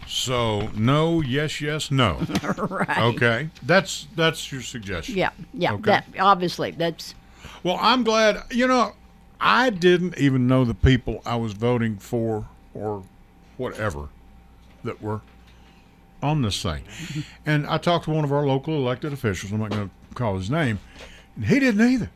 so 0.07 0.69
no, 0.75 1.21
yes, 1.21 1.61
yes, 1.61 1.91
no. 1.91 2.21
right. 2.71 2.99
Okay, 2.99 3.51
that's 3.63 4.07
that's 4.15 4.51
your 4.53 4.63
suggestion. 4.63 5.17
Yeah. 5.17 5.31
Yeah. 5.53 5.75
Okay. 5.75 5.83
That 5.83 6.07
obviously 6.19 6.71
that's 6.73 7.15
Well, 7.63 7.79
I'm 7.81 8.05
glad. 8.05 8.43
You 8.51 8.67
know, 8.69 8.95
I 9.41 9.71
didn't 9.71 10.19
even 10.19 10.47
know 10.47 10.65
the 10.65 10.75
people 10.75 11.23
I 11.27 11.37
was 11.37 11.53
voting 11.53 11.97
for 11.99 12.47
or 12.75 13.03
whatever 13.57 14.09
that 14.85 15.03
were 15.03 15.21
on 16.23 16.43
this 16.43 16.63
thing. 16.63 16.83
And 17.47 17.67
I 17.67 17.79
talked 17.79 18.05
to 18.05 18.11
one 18.11 18.25
of 18.25 18.33
our 18.33 18.47
local 18.47 18.75
elected 18.75 19.13
officials. 19.13 19.53
I'm 19.53 19.61
not 19.61 19.71
going 19.71 19.89
to 19.89 20.15
call 20.15 20.37
his 20.37 20.51
name. 20.51 20.79
And 21.37 21.47
he 21.47 21.59
didn't 21.61 21.81
either. 21.89 22.11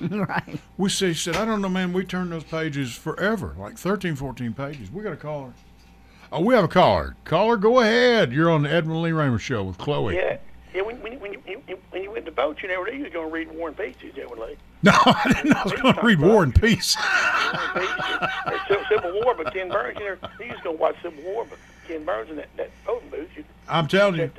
right. 0.26 0.58
We 0.76 0.88
said, 0.90 1.08
he 1.08 1.14
said, 1.14 1.36
I 1.36 1.44
don't 1.44 1.62
know, 1.62 1.68
man. 1.68 1.92
We 1.92 2.04
turned 2.04 2.32
those 2.32 2.44
pages 2.44 2.94
forever, 2.94 3.54
like 3.58 3.78
13, 3.78 4.16
14 4.16 4.52
pages. 4.52 4.90
We 4.90 5.02
got 5.02 5.12
a 5.12 5.16
caller. 5.16 5.52
Oh, 6.32 6.40
we 6.40 6.54
have 6.54 6.64
a 6.64 6.68
caller. 6.68 7.14
Caller, 7.24 7.56
go 7.56 7.80
ahead. 7.80 8.32
You're 8.32 8.50
on 8.50 8.62
the 8.64 8.70
Edwin 8.70 9.00
Lee 9.02 9.12
Raymer 9.12 9.38
show 9.38 9.62
with 9.62 9.78
Chloe. 9.78 10.16
Yeah, 10.16 10.38
yeah. 10.74 10.82
When, 10.82 11.00
when, 11.00 11.12
you- 11.12 11.18
when, 11.20 11.32
you, 11.32 11.42
you- 11.68 11.78
when 11.90 12.02
you 12.02 12.10
went 12.10 12.24
to 12.26 12.32
vote, 12.32 12.60
you 12.62 12.68
never 12.68 12.84
knew 12.90 12.98
you 12.98 13.04
was 13.04 13.12
going 13.12 13.28
to 13.28 13.32
read 13.32 13.50
War 13.52 13.68
and 13.68 13.76
Peace. 13.76 13.94
You 14.02 14.12
never 14.16 14.34
like 14.36 14.58
No, 14.82 14.92
I 14.92 15.32
didn't 15.32 15.50
know 15.50 15.60
I 15.60 15.62
was 15.64 15.72
going 15.74 15.94
to 15.94 16.02
read 16.02 16.20
War 16.20 16.42
and 16.42 16.54
Peace. 16.60 16.96
War 16.96 17.62
and 17.62 17.74
Peace, 17.86 18.28
or 18.46 18.58
Civil, 18.68 18.84
Civil 18.90 19.12
War, 19.22 19.34
but 19.36 19.52
Ken 19.54 19.68
Burns. 19.70 19.96
You 19.98 20.04
never, 20.06 20.18
you 20.40 20.50
just 20.50 20.62
going 20.64 20.76
to 20.76 20.82
watch 20.82 20.96
Civil 21.02 21.22
War, 21.24 21.46
but 21.48 21.58
Ken 21.86 22.04
Burns 22.04 22.30
in 22.30 22.36
that, 22.36 22.48
that 22.56 22.70
voting 22.84 23.08
booth. 23.10 23.28
I'm 23.68 23.86
telling 23.88 24.16
you. 24.20 24.30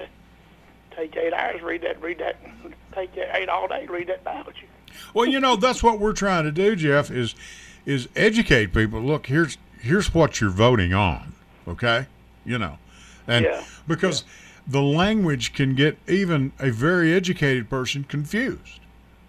take 0.96 1.16
eight 1.16 1.34
hours, 1.34 1.62
read 1.62 1.82
that, 1.82 2.02
read 2.02 2.20
that, 2.20 2.38
take 2.94 3.12
eight 3.18 3.50
all 3.50 3.68
day, 3.68 3.86
read 3.88 4.08
that. 4.08 4.22
Well, 5.14 5.26
you 5.26 5.40
know 5.40 5.56
that's 5.56 5.84
what 5.84 6.00
we're 6.00 6.14
trying 6.14 6.44
to 6.46 6.52
do, 6.52 6.76
Jeff. 6.76 7.12
Is 7.12 7.36
is 7.86 8.08
educate 8.16 8.74
people. 8.74 9.02
Look, 9.02 9.28
here's 9.28 9.58
here's 9.82 10.14
what 10.14 10.40
you're 10.42 10.50
voting 10.50 10.94
on. 10.94 11.34
Okay, 11.68 12.08
you 12.46 12.58
know, 12.58 12.78
and 13.28 13.46
Yeah. 13.46 13.64
because 13.88 14.24
the 14.68 14.82
language 14.82 15.54
can 15.54 15.76
get 15.76 15.98
even 16.08 16.52
a 16.60 16.72
very 16.72 17.14
educated 17.14 17.70
person 17.70 18.04
confused. 18.04 18.80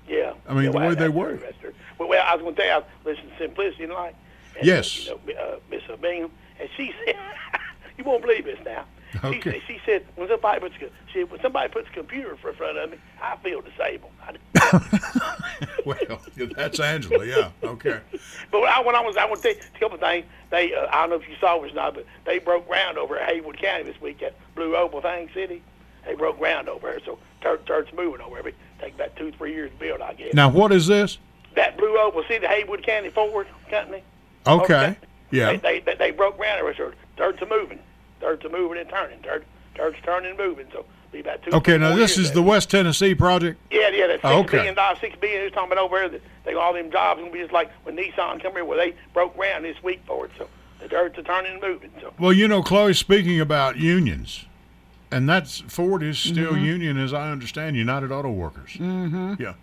yeah. 0.08 0.32
I 0.48 0.54
mean, 0.54 0.64
yeah, 0.64 0.70
the 0.70 0.78
way 0.78 0.94
they 0.94 1.04
true, 1.06 1.10
were. 1.12 1.36
That's 1.36 1.58
true. 1.60 1.74
Well, 1.98 2.08
well, 2.08 2.24
I 2.26 2.34
was 2.34 2.42
going 2.42 2.54
to 2.54 2.62
tell 2.62 2.80
you, 2.80 2.84
I 2.86 3.08
listened 3.08 3.30
to 3.32 3.38
Simplicity 3.38 3.84
and 3.84 3.92
like. 3.92 4.14
And, 4.56 4.66
Yes. 4.66 5.06
You 5.06 5.18
know, 5.26 5.34
uh, 5.40 5.56
Miss 5.70 5.82
Bingham, 6.00 6.30
and 6.60 6.68
she 6.76 6.94
said, 7.04 7.16
"You 7.98 8.04
won't 8.04 8.22
believe 8.22 8.44
this 8.44 8.58
now." 8.64 8.84
She, 9.20 9.26
Okay. 9.38 9.50
said, 9.52 9.62
she 9.66 9.80
said, 9.86 10.06
"When 10.16 10.28
somebody 10.28 10.60
puts, 10.60 10.74
a- 10.76 10.90
she 11.12 11.24
when 11.24 11.40
somebody 11.40 11.68
puts 11.72 11.88
a 11.88 11.92
computer 11.92 12.30
in 12.30 12.36
front 12.36 12.78
of 12.78 12.90
me, 12.90 12.98
I 13.22 13.36
feel 13.36 13.60
disabled." 13.62 14.12
Well, 15.86 16.20
that's 16.56 16.80
Angela. 16.80 17.24
Yeah. 17.24 17.50
Okay. 17.62 18.00
But 18.50 18.60
when 18.60 18.70
I, 18.70 18.80
when 18.82 18.94
I 18.94 19.00
was, 19.00 19.16
I 19.16 19.24
want 19.24 19.42
to 19.42 19.54
tell 19.54 19.56
you 19.56 19.68
a 19.74 19.78
couple 19.78 19.94
of 19.96 20.00
things. 20.00 20.24
They, 20.50 20.72
uh, 20.74 20.86
I 20.92 21.00
don't 21.00 21.10
know 21.10 21.16
if 21.16 21.28
you 21.28 21.34
saw 21.40 21.62
it 21.62 21.70
or 21.70 21.74
not, 21.74 21.94
but 21.94 22.06
they 22.24 22.38
broke 22.38 22.68
ground 22.68 22.96
over 22.98 23.18
at 23.18 23.28
Haywood 23.28 23.58
County 23.58 23.84
this 23.84 24.00
week 24.00 24.22
at 24.22 24.34
Blue 24.54 24.76
Oval 24.76 25.00
Thing 25.00 25.28
City. 25.34 25.62
They 26.04 26.14
broke 26.14 26.38
ground 26.38 26.68
over 26.68 26.90
there, 26.90 27.00
so 27.04 27.18
church, 27.42 27.64
church 27.66 27.88
moving 27.92 28.20
over 28.20 28.36
there. 28.36 28.48
It 28.48 28.54
take 28.80 28.94
about 28.94 29.16
two, 29.16 29.32
three 29.32 29.52
years 29.52 29.70
to 29.72 29.76
build, 29.78 30.00
I 30.00 30.14
guess. 30.14 30.34
Now, 30.34 30.48
what 30.48 30.72
is 30.72 30.86
this? 30.86 31.18
That 31.54 31.76
Blue 31.76 31.98
Oval 31.98 32.24
City, 32.28 32.46
Haywood 32.46 32.84
County 32.86 33.10
Ford 33.10 33.46
Company. 33.70 34.02
Okay. 34.46 34.96
Yeah. 35.30 35.52
They, 35.52 35.56
they, 35.58 35.80
they, 35.80 35.94
they 35.96 36.10
broke 36.12 36.36
ground 36.36 36.60
over 36.60 36.72
there. 36.72 36.94
So 37.18 37.24
are 37.24 37.48
moving. 37.48 37.80
Church 38.20 38.44
are 38.44 38.48
moving 38.48 38.78
and 38.78 38.88
turning. 38.88 39.20
Church, 39.22 39.44
church 39.74 39.96
turning 40.04 40.30
and 40.30 40.38
moving. 40.38 40.66
So 40.72 40.84
be 41.12 41.20
about 41.20 41.42
two. 41.42 41.50
Okay. 41.52 41.78
Now, 41.78 41.94
this 41.94 42.18
is 42.18 42.28
there. 42.28 42.36
the 42.36 42.42
West 42.42 42.70
Tennessee 42.70 43.14
project. 43.14 43.60
Yeah, 43.70 43.88
yeah, 43.90 44.06
that's 44.06 44.22
six 44.22 44.24
Oh, 44.24 44.42
billion 44.42 44.66
okay. 44.68 44.74
dollars, 44.74 44.98
six 45.00 45.16
billion. 45.20 45.42
Who's 45.42 45.52
talking 45.52 45.70
about 45.72 45.82
over 45.84 45.98
there? 45.98 46.08
That 46.08 46.22
they 46.44 46.54
all 46.54 46.72
them 46.72 46.90
jobs 46.90 47.20
gonna 47.20 47.32
be 47.32 47.40
just 47.40 47.52
like 47.52 47.70
when 47.84 47.96
Nissan 47.96 48.42
come 48.42 48.52
here, 48.52 48.64
where 48.64 48.78
they 48.78 48.94
broke 49.12 49.36
ground 49.36 49.64
this 49.64 49.80
week 49.82 50.00
for 50.06 50.26
it. 50.26 50.32
So 50.38 50.48
the 50.80 50.88
dirt's 50.88 51.18
are 51.18 51.22
turning 51.22 51.52
and 51.52 51.62
moving. 51.62 51.90
So 52.00 52.12
Well, 52.18 52.32
you 52.32 52.48
know, 52.48 52.62
Chloe, 52.62 52.94
speaking 52.94 53.40
about 53.40 53.76
unions, 53.76 54.46
and 55.10 55.28
that's 55.28 55.60
Ford 55.68 56.02
is 56.02 56.18
still 56.18 56.52
Mm-hmm. 56.52 56.64
union, 56.64 56.98
as 56.98 57.12
I 57.12 57.30
understand, 57.30 57.76
United 57.76 58.10
Auto 58.12 58.30
Workers. 58.30 58.70
Mm-hmm. 58.72 59.34
Yeah. 59.40 59.54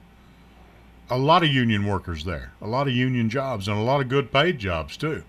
A 1.10 1.18
lot 1.18 1.44
of 1.44 1.50
union 1.50 1.86
workers 1.86 2.24
there, 2.24 2.54
a 2.62 2.68
lot 2.68 2.88
of 2.88 2.94
union 2.94 3.30
jobs, 3.30 3.68
and 3.68 3.78
a 3.78 3.82
lot 3.82 4.00
of 4.00 4.08
good 4.08 4.32
paid 4.32 4.58
jobs, 4.58 4.96
too. 4.96 5.24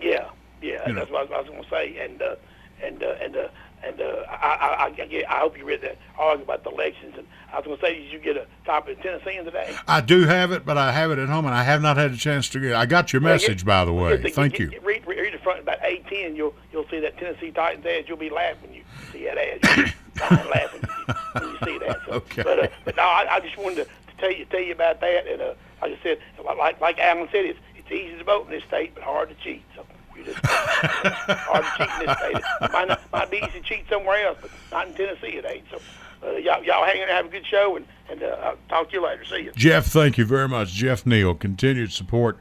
yeah, 0.00 0.30
yeah, 0.62 0.80
You 0.86 0.94
know. 0.94 1.00
that's 1.00 1.10
what 1.10 1.30
I 1.30 1.40
was, 1.40 1.48
was 1.50 1.54
gonna 1.68 1.70
say. 1.70 1.98
And 1.98 2.20
uh, 2.22 2.34
and 2.82 3.02
uh, 3.02 3.14
and 3.20 3.36
uh, 3.36 3.48
and 3.82 4.00
uh, 4.00 4.24
I, 4.28 4.34
I, 4.80 4.84
I, 4.86 4.90
get, 4.90 5.30
I 5.30 5.38
hope 5.38 5.56
you 5.56 5.64
read 5.64 5.82
that 5.82 5.98
article 6.18 6.42
about 6.52 6.64
the 6.64 6.70
elections. 6.70 7.14
And 7.16 7.26
I 7.52 7.56
was 7.58 7.64
gonna 7.66 7.80
say, 7.80 8.00
did 8.02 8.12
you 8.12 8.18
get 8.18 8.36
a 8.36 8.46
copy 8.66 8.92
of 8.92 9.00
Tennessean 9.00 9.44
today? 9.44 9.76
I 9.86 10.00
do 10.00 10.24
have 10.24 10.50
it, 10.52 10.64
but 10.66 10.76
I 10.76 10.90
have 10.92 11.10
it 11.12 11.18
at 11.18 11.28
home, 11.28 11.46
and 11.46 11.54
I 11.54 11.62
have 11.62 11.80
not 11.80 11.96
had 11.96 12.12
a 12.12 12.16
chance 12.16 12.48
to 12.50 12.60
get 12.60 12.74
I 12.74 12.86
got 12.86 13.12
your 13.12 13.22
message, 13.22 13.64
by 13.64 13.84
the 13.84 13.92
way. 13.92 14.16
Get 14.18 14.34
Thank 14.34 14.54
get- 14.54 14.72
you. 14.72 14.80
Read, 14.80 15.06
read, 15.06 15.32
the 15.32 15.38
front 15.38 15.60
about 15.60 15.78
eight 15.82 16.06
ten. 16.08 16.34
You'll 16.34 16.54
you'll 16.72 16.88
see 16.88 17.00
that 17.00 17.18
Tennessee 17.18 17.50
Titans 17.52 17.84
ad. 17.86 18.06
You'll 18.08 18.16
be 18.16 18.30
laughing 18.30 18.74
you 18.74 18.82
see 19.12 19.24
that 19.24 19.38
ad. 19.38 19.60
You'll 19.62 20.50
laughing 20.50 20.80
when 20.82 21.06
you, 21.06 21.14
when 21.40 21.50
you 21.52 21.58
see 21.64 21.78
that. 21.86 21.98
So, 22.06 22.12
Okay. 22.14 22.42
But, 22.42 22.58
uh, 22.58 22.68
but 22.84 22.96
no, 22.96 23.02
I, 23.02 23.26
I 23.36 23.40
just 23.40 23.56
wanted 23.56 23.76
to, 23.76 23.84
to 23.84 24.16
tell 24.18 24.32
you 24.32 24.44
tell 24.46 24.60
you 24.60 24.72
about 24.72 25.00
that. 25.00 25.26
And 25.28 25.40
uh, 25.40 25.54
like 25.82 25.92
I 25.92 25.98
said, 26.02 26.18
like 26.56 26.80
like 26.80 26.98
Alan 26.98 27.28
said, 27.30 27.44
it's 27.44 27.58
it's 27.76 27.90
easy 27.92 28.16
to 28.18 28.24
vote 28.24 28.46
in 28.46 28.50
this 28.50 28.64
state, 28.64 28.94
but 28.94 29.04
hard 29.04 29.28
to 29.28 29.34
cheat. 29.36 29.62
So 29.76 29.86
you 30.26 30.34
hard 30.42 31.64
to 31.64 31.70
cheat 31.78 32.00
in 32.00 32.06
this 32.06 32.18
state. 32.18 32.72
Might 32.72 32.88
not, 32.88 33.12
might 33.12 33.30
be 33.30 33.38
easy 33.38 33.60
to 33.60 33.60
cheat 33.60 33.84
somewhere 33.88 34.26
else, 34.26 34.38
but 34.40 34.50
not 34.72 34.88
in 34.88 34.94
Tennessee. 34.94 35.36
It 35.36 35.44
ain't. 35.46 35.64
So 35.70 35.80
uh, 36.26 36.32
y'all 36.32 36.62
y'all 36.64 36.84
hang 36.84 37.00
in 37.00 37.06
there, 37.06 37.16
have 37.16 37.26
a 37.26 37.30
good 37.30 37.46
show, 37.46 37.76
and 37.76 37.86
and 38.10 38.22
uh, 38.22 38.36
I'll 38.42 38.58
talk 38.68 38.90
to 38.90 38.96
you 38.96 39.04
later. 39.04 39.24
See 39.24 39.42
you. 39.42 39.52
Jeff, 39.54 39.86
thank 39.86 40.18
you 40.18 40.24
very 40.24 40.48
much. 40.48 40.72
Jeff 40.72 41.06
Neal, 41.06 41.34
continued 41.34 41.92
support 41.92 42.38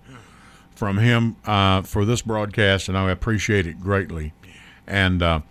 from 0.75 0.97
him 0.99 1.35
uh, 1.45 1.81
for 1.81 2.05
this 2.05 2.21
broadcast, 2.21 2.87
and 2.87 2.97
I 2.97 3.09
appreciate 3.11 3.67
it 3.67 3.81
greatly. 3.81 4.33
And 4.85 5.21
uh, 5.21 5.41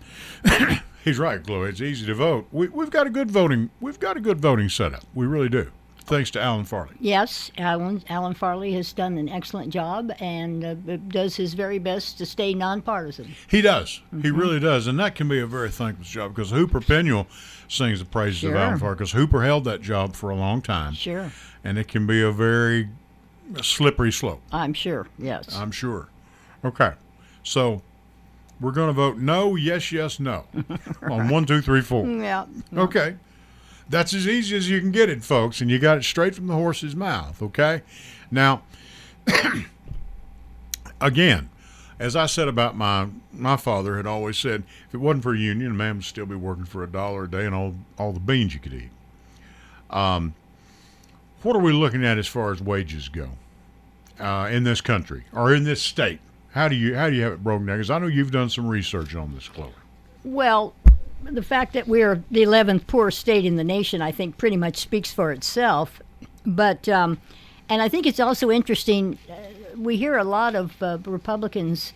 he's 1.03 1.19
right, 1.19 1.43
Chloe. 1.43 1.69
It's 1.69 1.81
easy 1.81 2.05
to 2.07 2.15
vote. 2.15 2.47
We, 2.51 2.69
we've 2.69 2.89
got 2.89 3.05
a 3.05 3.09
good 3.09 3.29
voting. 3.29 3.69
We've 3.79 3.99
got 3.99 4.17
a 4.17 4.19
good 4.19 4.39
voting 4.39 4.69
setup. 4.69 5.03
We 5.13 5.27
really 5.27 5.49
do. 5.49 5.71
Thanks 6.07 6.31
to 6.31 6.41
Alan 6.41 6.63
Farley. 6.63 6.95
Yes, 7.01 7.51
Alan, 7.57 8.01
Alan 8.07 8.33
Farley 8.33 8.71
has 8.73 8.93
done 8.93 9.17
an 9.17 9.27
excellent 9.27 9.73
job 9.73 10.09
and 10.21 10.63
uh, 10.63 10.73
does 11.09 11.35
his 11.35 11.53
very 11.53 11.79
best 11.79 12.17
to 12.19 12.25
stay 12.25 12.53
nonpartisan. 12.53 13.35
He 13.49 13.61
does. 13.61 14.01
He 14.21 14.31
really 14.31 14.59
does, 14.59 14.87
and 14.87 14.97
that 14.99 15.15
can 15.15 15.27
be 15.27 15.39
a 15.39 15.45
very 15.45 15.69
thankless 15.69 16.07
job 16.09 16.33
because 16.33 16.49
Hooper 16.51 16.79
Penuel 16.79 17.27
sings 17.67 17.99
the 17.99 18.05
praises 18.05 18.45
of 18.45 18.55
Alan 18.55 18.79
Farley 18.79 18.95
because 18.95 19.11
Hooper 19.11 19.43
held 19.43 19.65
that 19.65 19.81
job 19.81 20.15
for 20.15 20.29
a 20.29 20.35
long 20.35 20.61
time, 20.61 20.93
Sure, 20.93 21.29
and 21.65 21.77
it 21.77 21.89
can 21.89 22.07
be 22.07 22.21
a 22.21 22.31
very 22.31 22.87
slippery 23.61 24.11
slope. 24.13 24.41
I'm 24.51 24.73
sure. 24.73 25.07
Yes. 25.19 25.53
I'm 25.55 25.71
sure. 25.71 26.07
Okay. 26.63 26.93
So 27.43 27.81
we're 28.61 28.71
going 28.71 28.87
to 28.87 28.93
vote 28.93 29.17
no, 29.17 29.55
yes, 29.55 29.91
yes, 29.91 30.21
no 30.21 30.45
on 31.01 31.27
one, 31.27 31.45
two, 31.45 31.61
three, 31.61 31.81
four. 31.81 32.07
yeah. 32.07 32.45
Okay. 32.75 33.17
That's 33.89 34.13
as 34.13 34.27
easy 34.27 34.55
as 34.57 34.69
you 34.69 34.79
can 34.81 34.91
get 34.91 35.09
it, 35.09 35.23
folks, 35.23 35.61
and 35.61 35.71
you 35.71 35.79
got 35.79 35.97
it 35.97 36.03
straight 36.03 36.35
from 36.35 36.47
the 36.47 36.55
horse's 36.55 36.95
mouth. 36.95 37.41
Okay. 37.41 37.81
Now, 38.29 38.63
again, 41.01 41.49
as 41.99 42.15
I 42.15 42.25
said 42.25 42.47
about 42.47 42.75
my 42.75 43.07
my 43.31 43.57
father 43.57 43.97
had 43.97 44.05
always 44.05 44.37
said, 44.37 44.63
if 44.87 44.93
it 44.93 44.99
wasn't 44.99 45.23
for 45.23 45.33
a 45.33 45.37
union, 45.37 45.71
a 45.71 45.73
man 45.73 45.97
would 45.97 46.05
still 46.05 46.25
be 46.25 46.35
working 46.35 46.65
for 46.65 46.83
a 46.83 46.87
dollar 46.87 47.23
a 47.23 47.29
day 47.29 47.45
and 47.45 47.55
all 47.55 47.75
all 47.97 48.11
the 48.11 48.19
beans 48.19 48.53
you 48.53 48.59
could 48.59 48.73
eat. 48.73 48.89
Um, 49.89 50.35
what 51.43 51.55
are 51.55 51.59
we 51.61 51.71
looking 51.71 52.05
at 52.05 52.17
as 52.17 52.27
far 52.27 52.51
as 52.51 52.61
wages 52.61 53.09
go 53.09 53.29
uh, 54.19 54.49
in 54.51 54.63
this 54.63 54.81
country 54.81 55.23
or 55.33 55.53
in 55.53 55.63
this 55.63 55.81
state? 55.81 56.19
How 56.51 56.67
do 56.67 56.75
you 56.75 56.95
how 56.95 57.09
do 57.09 57.15
you 57.15 57.23
have 57.23 57.33
it 57.33 57.43
broken 57.43 57.65
down? 57.65 57.77
Because 57.77 57.89
I 57.89 57.99
know 57.99 58.07
you've 58.07 58.31
done 58.31 58.49
some 58.49 58.67
research 58.67 59.15
on 59.15 59.33
this, 59.33 59.47
Chloe. 59.47 59.71
Well, 60.23 60.73
the 61.23 61.43
fact 61.43 61.73
that 61.73 61.87
we're 61.87 62.23
the 62.31 62.43
11th 62.43 62.87
poorest 62.87 63.19
state 63.19 63.45
in 63.45 63.55
the 63.55 63.63
nation, 63.63 64.01
I 64.01 64.11
think, 64.11 64.37
pretty 64.37 64.57
much 64.57 64.77
speaks 64.77 65.11
for 65.11 65.31
itself. 65.31 66.01
But, 66.45 66.87
um, 66.87 67.19
and 67.69 67.81
I 67.81 67.89
think 67.89 68.05
it's 68.05 68.19
also 68.19 68.49
interesting, 68.49 69.17
uh, 69.29 69.33
we 69.77 69.97
hear 69.97 70.17
a 70.17 70.23
lot 70.23 70.55
of 70.55 70.81
uh, 70.81 70.97
Republicans 71.05 71.93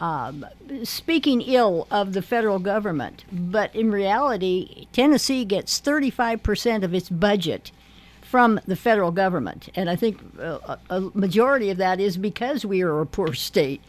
um, 0.00 0.46
speaking 0.84 1.40
ill 1.42 1.88
of 1.90 2.12
the 2.12 2.22
federal 2.22 2.60
government, 2.60 3.24
but 3.32 3.74
in 3.74 3.90
reality, 3.90 4.86
Tennessee 4.92 5.44
gets 5.44 5.80
35% 5.80 6.84
of 6.84 6.94
its 6.94 7.08
budget 7.08 7.72
from 8.22 8.60
the 8.66 8.76
federal 8.76 9.10
government. 9.10 9.70
And 9.74 9.88
I 9.88 9.96
think 9.96 10.20
uh, 10.38 10.76
a 10.90 10.96
a 10.96 11.00
majority 11.14 11.70
of 11.70 11.78
that 11.78 11.98
is 11.98 12.16
because 12.16 12.64
we 12.64 12.82
are 12.82 13.00
a 13.00 13.06
poor 13.06 13.32
state. 13.32 13.80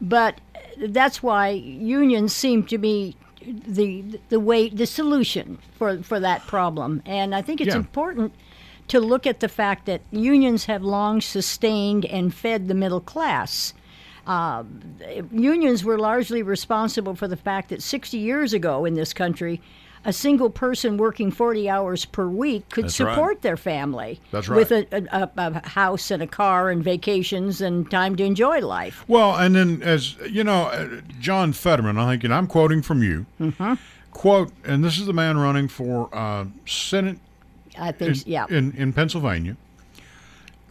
But 0.00 0.40
that's 0.78 1.22
why 1.22 1.48
unions 1.48 2.32
seem 2.34 2.64
to 2.64 2.78
be 2.78 3.16
the 3.66 4.04
the 4.28 4.40
way 4.40 4.68
the 4.68 4.86
solution 4.86 5.58
for 5.78 6.02
for 6.02 6.20
that 6.20 6.46
problem. 6.46 7.02
And 7.06 7.34
I 7.34 7.42
think 7.42 7.60
it's 7.60 7.74
Yeah. 7.74 7.80
important 7.80 8.32
to 8.88 9.00
look 9.00 9.26
at 9.26 9.40
the 9.40 9.48
fact 9.48 9.86
that 9.86 10.00
unions 10.10 10.64
have 10.66 10.82
long 10.82 11.20
sustained 11.20 12.04
and 12.06 12.32
fed 12.34 12.68
the 12.68 12.74
middle 12.74 13.00
class. 13.00 13.74
Uh, 14.26 14.62
unions 15.32 15.84
were 15.84 15.98
largely 15.98 16.42
responsible 16.42 17.14
for 17.14 17.26
the 17.28 17.36
fact 17.36 17.70
that 17.70 17.82
60 17.82 18.18
years 18.18 18.52
ago 18.52 18.84
in 18.84 18.94
this 18.94 19.12
country, 19.14 19.60
a 20.04 20.12
single 20.12 20.50
person 20.50 20.96
working 20.96 21.30
40 21.30 21.68
hours 21.68 22.04
per 22.04 22.26
week 22.26 22.68
could 22.70 22.84
That's 22.84 23.00
right. 23.00 23.14
support 23.14 23.42
their 23.42 23.56
family 23.56 24.20
That's 24.30 24.48
with 24.48 24.70
a, 24.70 24.86
a, 25.12 25.30
a 25.36 25.68
house 25.68 26.10
and 26.10 26.22
a 26.22 26.26
car 26.26 26.70
and 26.70 26.82
vacations 26.82 27.60
and 27.60 27.90
time 27.90 28.16
to 28.16 28.24
enjoy 28.24 28.60
life. 28.60 29.04
Well, 29.08 29.36
and 29.36 29.54
then 29.54 29.82
as 29.82 30.16
you 30.28 30.44
know, 30.44 30.64
uh, 30.64 31.00
John 31.20 31.52
Fetterman, 31.52 31.98
I 31.98 32.12
think, 32.12 32.24
and 32.24 32.34
I'm 32.34 32.46
quoting 32.46 32.82
from 32.82 33.02
you, 33.02 33.26
quote, 34.12 34.52
and 34.64 34.84
this 34.84 34.98
is 34.98 35.06
the 35.06 35.12
man 35.12 35.38
running 35.38 35.68
for 35.68 36.08
uh, 36.14 36.46
Senate 36.66 37.18
I 37.78 37.92
think, 37.92 38.16
in, 38.16 38.22
yeah. 38.26 38.46
in, 38.48 38.72
in 38.72 38.92
Pennsylvania. 38.92 39.56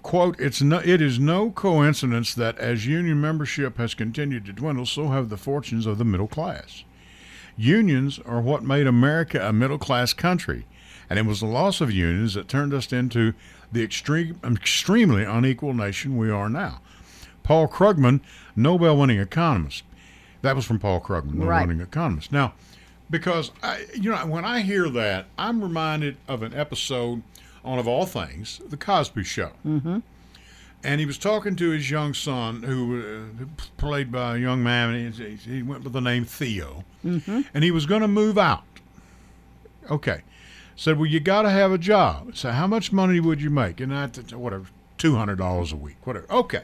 Quote, 0.04 0.40
it's 0.40 0.62
no, 0.62 0.80
it 0.86 1.02
is 1.02 1.20
no 1.20 1.52
coincidence 1.52 2.34
that 2.34 2.58
as 2.60 2.88
union 2.88 3.20
membership 3.20 3.78
has 3.78 3.94
continued 3.94 4.46
to 4.46 4.54
dwindle, 4.54 4.86
so 4.86 5.10
have 5.10 5.28
the 5.30 5.38
fortunes 5.38 5.86
of 5.86 5.98
the 5.98 6.06
middle 6.06 6.28
class. 6.28 6.86
Unions 7.58 8.20
are 8.26 8.40
what 8.40 8.64
made 8.64 8.88
America 8.88 9.46
a 9.46 9.52
middle 9.52 9.78
class 9.78 10.14
country, 10.14 10.66
and 11.10 11.18
it 11.20 11.26
was 11.26 11.40
the 11.40 11.46
loss 11.48 11.82
of 11.82 11.92
unions 11.92 12.36
that 12.36 12.48
turned 12.48 12.74
us 12.74 12.94
into 12.94 13.34
the 13.72 13.84
extreme, 13.84 14.40
extremely 14.44 15.24
unequal 15.24 15.74
nation 15.74 16.16
we 16.18 16.30
are 16.30 16.50
now. 16.50 16.80
Paul 17.44 17.68
Krugman, 17.68 18.22
Nobel 18.56 18.98
winning 18.98 19.20
economist. 19.20 19.84
That 20.42 20.56
was 20.56 20.66
from 20.66 20.80
Paul 20.80 21.02
Krugman, 21.02 21.34
Nobel 21.36 21.48
Right. 21.48 21.68
winning 21.68 21.82
economist. 21.82 22.32
Now, 22.32 22.54
because 23.10 23.52
I, 23.64 23.86
you 23.94 24.12
know, 24.12 24.26
when 24.28 24.46
I 24.46 24.62
hear 24.62 24.90
that, 24.90 25.26
I'm 25.38 25.62
reminded 25.62 26.18
of 26.28 26.44
an 26.44 26.54
episode 26.54 27.24
on, 27.64 27.80
of 27.80 27.88
all 27.88 28.06
things, 28.06 28.62
The 28.70 28.78
Cosby 28.78 29.24
Show. 29.24 29.52
Mm-hmm. 29.66 30.00
And 30.88 31.02
he 31.02 31.06
was 31.06 31.18
talking 31.18 31.58
to 31.58 31.72
his 31.72 31.92
young 31.92 32.14
son, 32.14 32.64
who 32.64 33.28
uh, 33.42 33.46
played 33.76 34.10
by 34.10 34.38
a 34.38 34.40
young 34.40 34.64
man. 34.64 34.94
And 34.94 35.14
he, 35.14 35.36
he 35.36 35.62
went 35.62 35.84
by 35.84 35.90
the 35.90 36.00
name 36.00 36.24
Theo, 36.24 36.86
mm-hmm. 37.06 37.42
and 37.54 37.64
he 37.66 37.72
was 37.72 37.86
going 37.86 38.04
to 38.04 38.08
move 38.08 38.38
out. 38.38 38.64
Okay, 39.92 40.22
said, 40.78 40.98
well, 40.98 41.06
you 41.06 41.20
got 41.20 41.42
to 41.42 41.50
have 41.50 41.74
a 41.74 41.78
job. 41.78 42.38
So, 42.38 42.52
how 42.52 42.68
much 42.68 42.94
money 42.94 43.20
would 43.20 43.42
you 43.42 43.50
make? 43.50 43.82
And 43.82 43.94
I, 43.94 44.08
whatever, 44.34 44.68
two 44.98 45.16
hundred 45.16 45.40
dollars 45.40 45.74
a 45.74 45.76
week, 45.76 45.98
whatever. 46.06 46.32
Okay. 46.32 46.64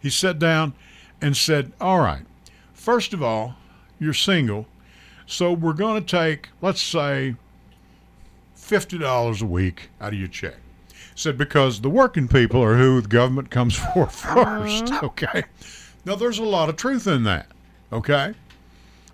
He 0.00 0.08
sat 0.08 0.38
down 0.38 0.72
and 1.20 1.36
said, 1.36 1.72
all 1.82 2.00
right. 2.00 2.24
First 2.72 3.12
of 3.12 3.22
all, 3.22 3.56
you're 4.00 4.14
single, 4.14 4.66
so 5.26 5.52
we're 5.52 5.74
going 5.74 6.02
to 6.02 6.10
take, 6.10 6.48
let's 6.62 6.80
say, 6.80 7.36
fifty 8.54 8.96
dollars 8.96 9.42
a 9.42 9.46
week 9.46 9.90
out 10.00 10.14
of 10.14 10.18
your 10.18 10.28
check. 10.28 10.56
Said 11.22 11.38
because 11.38 11.80
the 11.82 11.88
working 11.88 12.26
people 12.26 12.60
are 12.60 12.76
who 12.76 13.00
the 13.00 13.06
government 13.06 13.48
comes 13.48 13.76
for 13.94 14.06
1st 14.06 14.90
uh-huh. 14.90 15.06
Okay. 15.06 15.44
Now 16.04 16.16
there's 16.16 16.40
a 16.40 16.44
lot 16.44 16.68
of 16.68 16.74
truth 16.74 17.06
in 17.06 17.22
that. 17.22 17.46
Okay. 17.92 18.34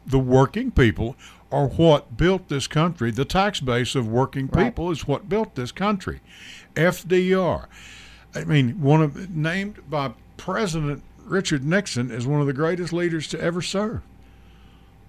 The 0.07 0.19
working 0.19 0.71
people 0.71 1.17
are 1.53 1.67
what 1.67 2.17
built 2.17 2.49
this 2.49 2.67
country. 2.67 3.11
The 3.11 3.27
tax 3.27 3.61
base 3.61 3.95
of 3.95 4.09
working 4.09 4.49
Right. 4.51 4.67
people 4.67 4.91
is 4.91 5.07
what 5.07 5.29
built 5.29 5.55
this 5.55 5.71
country. 5.71 6.21
FDR. 6.77 7.67
I 8.35 8.45
mean, 8.45 8.81
one 8.81 9.03
of 9.03 9.29
named 9.29 9.91
by 9.91 10.13
President 10.39 11.03
Richard 11.27 11.63
Nixon 11.63 12.11
as 12.11 12.27
one 12.27 12.41
of 12.41 12.47
the 12.47 12.55
greatest 12.55 12.91
leaders 12.91 13.29
to 13.29 13.41
ever 13.41 13.61
serve. 13.61 14.01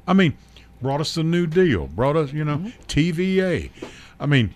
I 0.05 0.11
mean, 0.11 0.33
brought 0.81 0.99
us 0.99 1.15
the 1.15 1.23
New 1.23 1.47
Deal, 1.47 1.87
brought 1.87 2.17
us, 2.17 2.33
you 2.33 2.43
know, 2.43 2.57
mm-hmm. 2.57 2.83
TVA. 2.89 3.69
I 4.19 4.25
mean, 4.25 4.53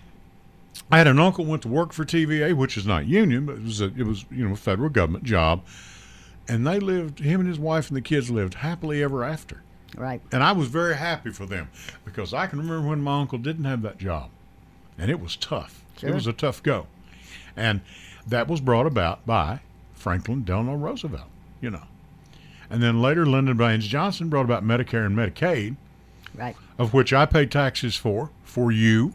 I 0.90 0.98
had 0.98 1.06
an 1.06 1.18
uncle 1.18 1.44
went 1.44 1.62
to 1.62 1.68
work 1.68 1.92
for 1.92 2.04
TVA, 2.04 2.54
which 2.54 2.76
is 2.76 2.86
not 2.86 3.06
union, 3.06 3.46
but 3.46 3.56
it 3.56 3.62
was 3.62 3.80
a, 3.80 3.86
it 3.86 4.04
was 4.06 4.24
you 4.30 4.46
know 4.46 4.52
a 4.54 4.56
federal 4.56 4.88
government 4.90 5.24
job, 5.24 5.62
and 6.48 6.66
they 6.66 6.78
lived. 6.78 7.20
Him 7.20 7.40
and 7.40 7.48
his 7.48 7.58
wife 7.58 7.88
and 7.88 7.96
the 7.96 8.00
kids 8.02 8.30
lived 8.30 8.54
happily 8.54 9.02
ever 9.02 9.24
after, 9.24 9.62
Right. 9.96 10.20
and 10.30 10.42
I 10.42 10.52
was 10.52 10.68
very 10.68 10.96
happy 10.96 11.30
for 11.30 11.46
them 11.46 11.68
because 12.04 12.32
I 12.34 12.46
can 12.46 12.58
remember 12.60 12.88
when 12.88 13.02
my 13.02 13.20
uncle 13.20 13.38
didn't 13.38 13.64
have 13.64 13.82
that 13.82 13.98
job, 13.98 14.30
and 14.98 15.10
it 15.10 15.20
was 15.20 15.36
tough. 15.36 15.82
Sure. 15.98 16.10
It 16.10 16.14
was 16.14 16.26
a 16.26 16.32
tough 16.32 16.62
go, 16.62 16.86
and 17.56 17.80
that 18.26 18.46
was 18.48 18.60
brought 18.60 18.86
about 18.86 19.24
by 19.26 19.60
Franklin 19.94 20.44
Delano 20.44 20.74
Roosevelt, 20.74 21.28
you 21.60 21.70
know, 21.70 21.84
and 22.68 22.82
then 22.82 23.00
later 23.00 23.24
Lyndon 23.26 23.56
Baines 23.56 23.86
Johnson 23.88 24.28
brought 24.28 24.44
about 24.44 24.64
Medicare 24.64 25.06
and 25.06 25.16
Medicaid, 25.16 25.76
Right. 26.34 26.56
of 26.78 26.92
which 26.92 27.12
I 27.12 27.26
pay 27.26 27.46
taxes 27.46 27.96
for, 27.96 28.30
for 28.44 28.70
you, 28.70 29.14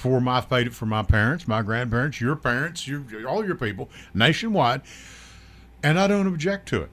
for 0.00 0.18
my 0.18 0.42
it 0.50 0.72
for 0.72 0.86
my 0.86 1.02
parents, 1.02 1.46
my 1.46 1.60
grandparents, 1.60 2.22
your 2.22 2.34
parents, 2.34 2.88
your 2.88 3.04
all 3.28 3.44
your 3.44 3.54
people 3.54 3.90
nationwide, 4.14 4.80
and 5.82 5.98
I 6.00 6.06
don't 6.06 6.26
object 6.26 6.66
to 6.70 6.80
it. 6.82 6.88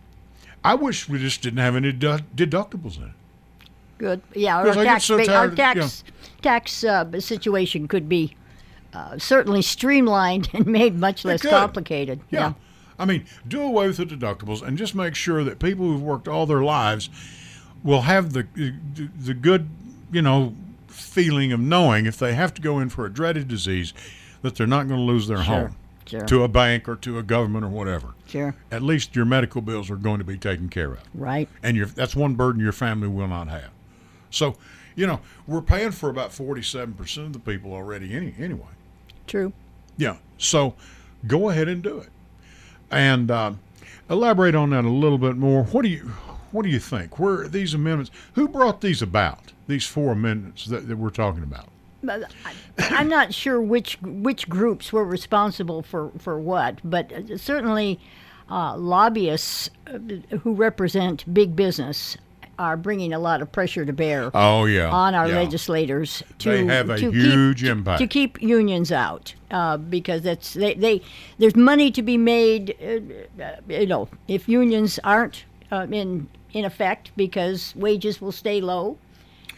I 0.61 0.75
wish 0.75 1.07
we 1.07 1.17
just 1.17 1.41
didn't 1.41 1.59
have 1.59 1.77
any 1.77 1.93
dedu- 1.93 2.23
deductibles 2.35 2.97
in 2.97 3.03
it. 3.03 3.11
Good. 3.97 4.21
Yeah, 4.35 4.57
our 4.57 4.63
Because 4.63 4.77
I 4.77 4.83
get 4.83 4.89
tax, 4.91 5.05
so 5.05 5.17
ba- 5.17 5.25
tired 5.25 5.37
our 5.37 5.45
of- 5.45 5.55
tax, 5.55 6.03
tax 6.41 6.83
uh, 6.83 7.19
situation 7.21 7.87
could 7.87 8.09
be 8.09 8.35
uh, 8.93 9.17
certainly 9.17 9.61
streamlined 9.61 10.49
and 10.53 10.67
made 10.67 10.99
much 10.99 11.23
less 11.23 11.41
could. 11.41 11.51
complicated. 11.51 12.19
Yeah. 12.29 12.53
I 12.99 13.05
mean, 13.05 13.25
do 13.47 13.61
away 13.61 13.87
with 13.87 13.97
the 13.97 14.05
deductibles 14.05 14.61
and 14.61 14.77
just 14.77 14.95
make 14.95 15.15
sure 15.15 15.45
that 15.45 15.59
people 15.59 15.85
who've 15.85 16.01
worked 16.03 16.27
all 16.27 16.45
their 16.45 16.61
lives 16.63 17.09
will 17.83 18.01
have 18.01 18.33
the 18.33 18.45
the, 18.53 18.73
the 19.17 19.33
good, 19.33 19.69
you 20.11 20.21
know, 20.21 20.53
feeling 20.97 21.51
of 21.51 21.59
knowing 21.59 22.05
if 22.05 22.17
they 22.17 22.33
have 22.33 22.53
to 22.55 22.61
go 22.61 22.79
in 22.79 22.89
for 22.89 23.05
a 23.05 23.09
dreaded 23.13 23.47
disease 23.47 23.93
that 24.41 24.55
they're 24.55 24.67
not 24.67 24.87
going 24.87 24.99
to 24.99 25.05
lose 25.05 25.27
their 25.27 25.43
Sure, 25.43 25.55
home 25.55 25.75
sure. 26.05 26.25
to 26.25 26.43
a 26.43 26.47
bank 26.47 26.87
or 26.87 26.95
to 26.97 27.17
a 27.17 27.23
government 27.23 27.65
or 27.65 27.69
whatever. 27.69 28.13
Sure. 28.27 28.55
At 28.71 28.81
least 28.81 29.15
your 29.15 29.25
medical 29.25 29.61
bills 29.61 29.89
are 29.89 29.95
going 29.95 30.19
to 30.19 30.23
be 30.25 30.37
taken 30.37 30.69
care 30.69 30.91
of. 30.93 30.99
Right. 31.13 31.47
And 31.63 31.77
your, 31.77 31.87
that's 31.87 32.15
one 32.15 32.35
burden 32.35 32.61
your 32.61 32.71
family 32.71 33.07
will 33.07 33.27
not 33.27 33.47
have. 33.47 33.69
So, 34.29 34.55
you 34.95 35.07
know, 35.07 35.19
we're 35.45 35.61
paying 35.61 35.91
for 35.91 36.09
about 36.09 36.31
47% 36.31 37.17
of 37.25 37.33
the 37.33 37.39
people 37.39 37.73
already 37.73 38.15
any, 38.15 38.33
anyway. 38.37 38.67
True. 39.25 39.53
Yeah. 39.97 40.17
So 40.37 40.75
go 41.25 41.49
ahead 41.49 41.67
and 41.67 41.81
do 41.81 41.99
it. 41.99 42.09
And 42.89 43.29
uh, 43.31 43.53
elaborate 44.09 44.55
on 44.55 44.69
that 44.71 44.85
a 44.85 44.89
little 44.89 45.17
bit 45.17 45.35
more. 45.35 45.63
What 45.63 45.81
do 45.83 45.89
you 45.89 46.11
what 46.51 46.63
do 46.63 46.69
you 46.69 46.79
think? 46.79 47.19
Where 47.19 47.47
these 47.47 47.73
amendments? 47.73 48.09
Who 48.35 48.47
brought 48.47 48.79
these 48.79 49.01
about? 49.01 49.51
These 49.67 49.85
four 49.85 50.11
amendments 50.13 50.65
that, 50.65 50.87
that 50.87 50.97
we're 50.97 51.09
talking 51.09 51.43
about. 51.43 51.67
But 52.03 52.31
I'm 52.77 53.09
not 53.09 53.33
sure 53.33 53.61
which 53.61 53.97
which 54.01 54.47
groups 54.47 54.93
were 54.93 55.03
responsible 55.03 55.81
for, 55.81 56.11
for 56.19 56.39
what, 56.39 56.79
but 56.83 57.11
certainly 57.37 57.99
uh, 58.49 58.77
lobbyists 58.77 59.69
uh, 59.87 59.97
who 60.43 60.53
represent 60.53 61.31
big 61.33 61.55
business 61.55 62.15
are 62.59 62.77
bringing 62.77 63.13
a 63.13 63.19
lot 63.19 63.41
of 63.41 63.51
pressure 63.51 63.85
to 63.85 63.93
bear 63.93 64.31
Oh 64.33 64.65
yeah. 64.65 64.89
on 64.89 65.13
our 65.13 65.27
yeah. 65.27 65.35
legislators 65.35 66.23
to 66.39 66.49
They 66.49 66.65
have 66.65 66.89
a 66.89 66.97
to 66.97 67.11
huge 67.11 67.61
keep, 67.61 67.69
impact. 67.69 67.99
to 67.99 68.07
keep 68.07 68.41
unions 68.41 68.91
out 68.91 69.33
uh, 69.51 69.77
because 69.77 70.21
that's 70.23 70.53
they, 70.53 70.73
they 70.73 71.01
there's 71.37 71.55
money 71.55 71.91
to 71.91 72.01
be 72.01 72.17
made 72.17 72.75
uh, 72.81 73.43
uh, 73.43 73.55
you 73.67 73.85
know 73.85 74.07
if 74.27 74.47
unions 74.49 74.99
aren't 75.03 75.45
uh, 75.71 75.85
in 75.91 76.27
in 76.53 76.65
effect 76.65 77.11
because 77.15 77.75
wages 77.75 78.19
will 78.21 78.31
stay 78.31 78.59
low 78.61 78.97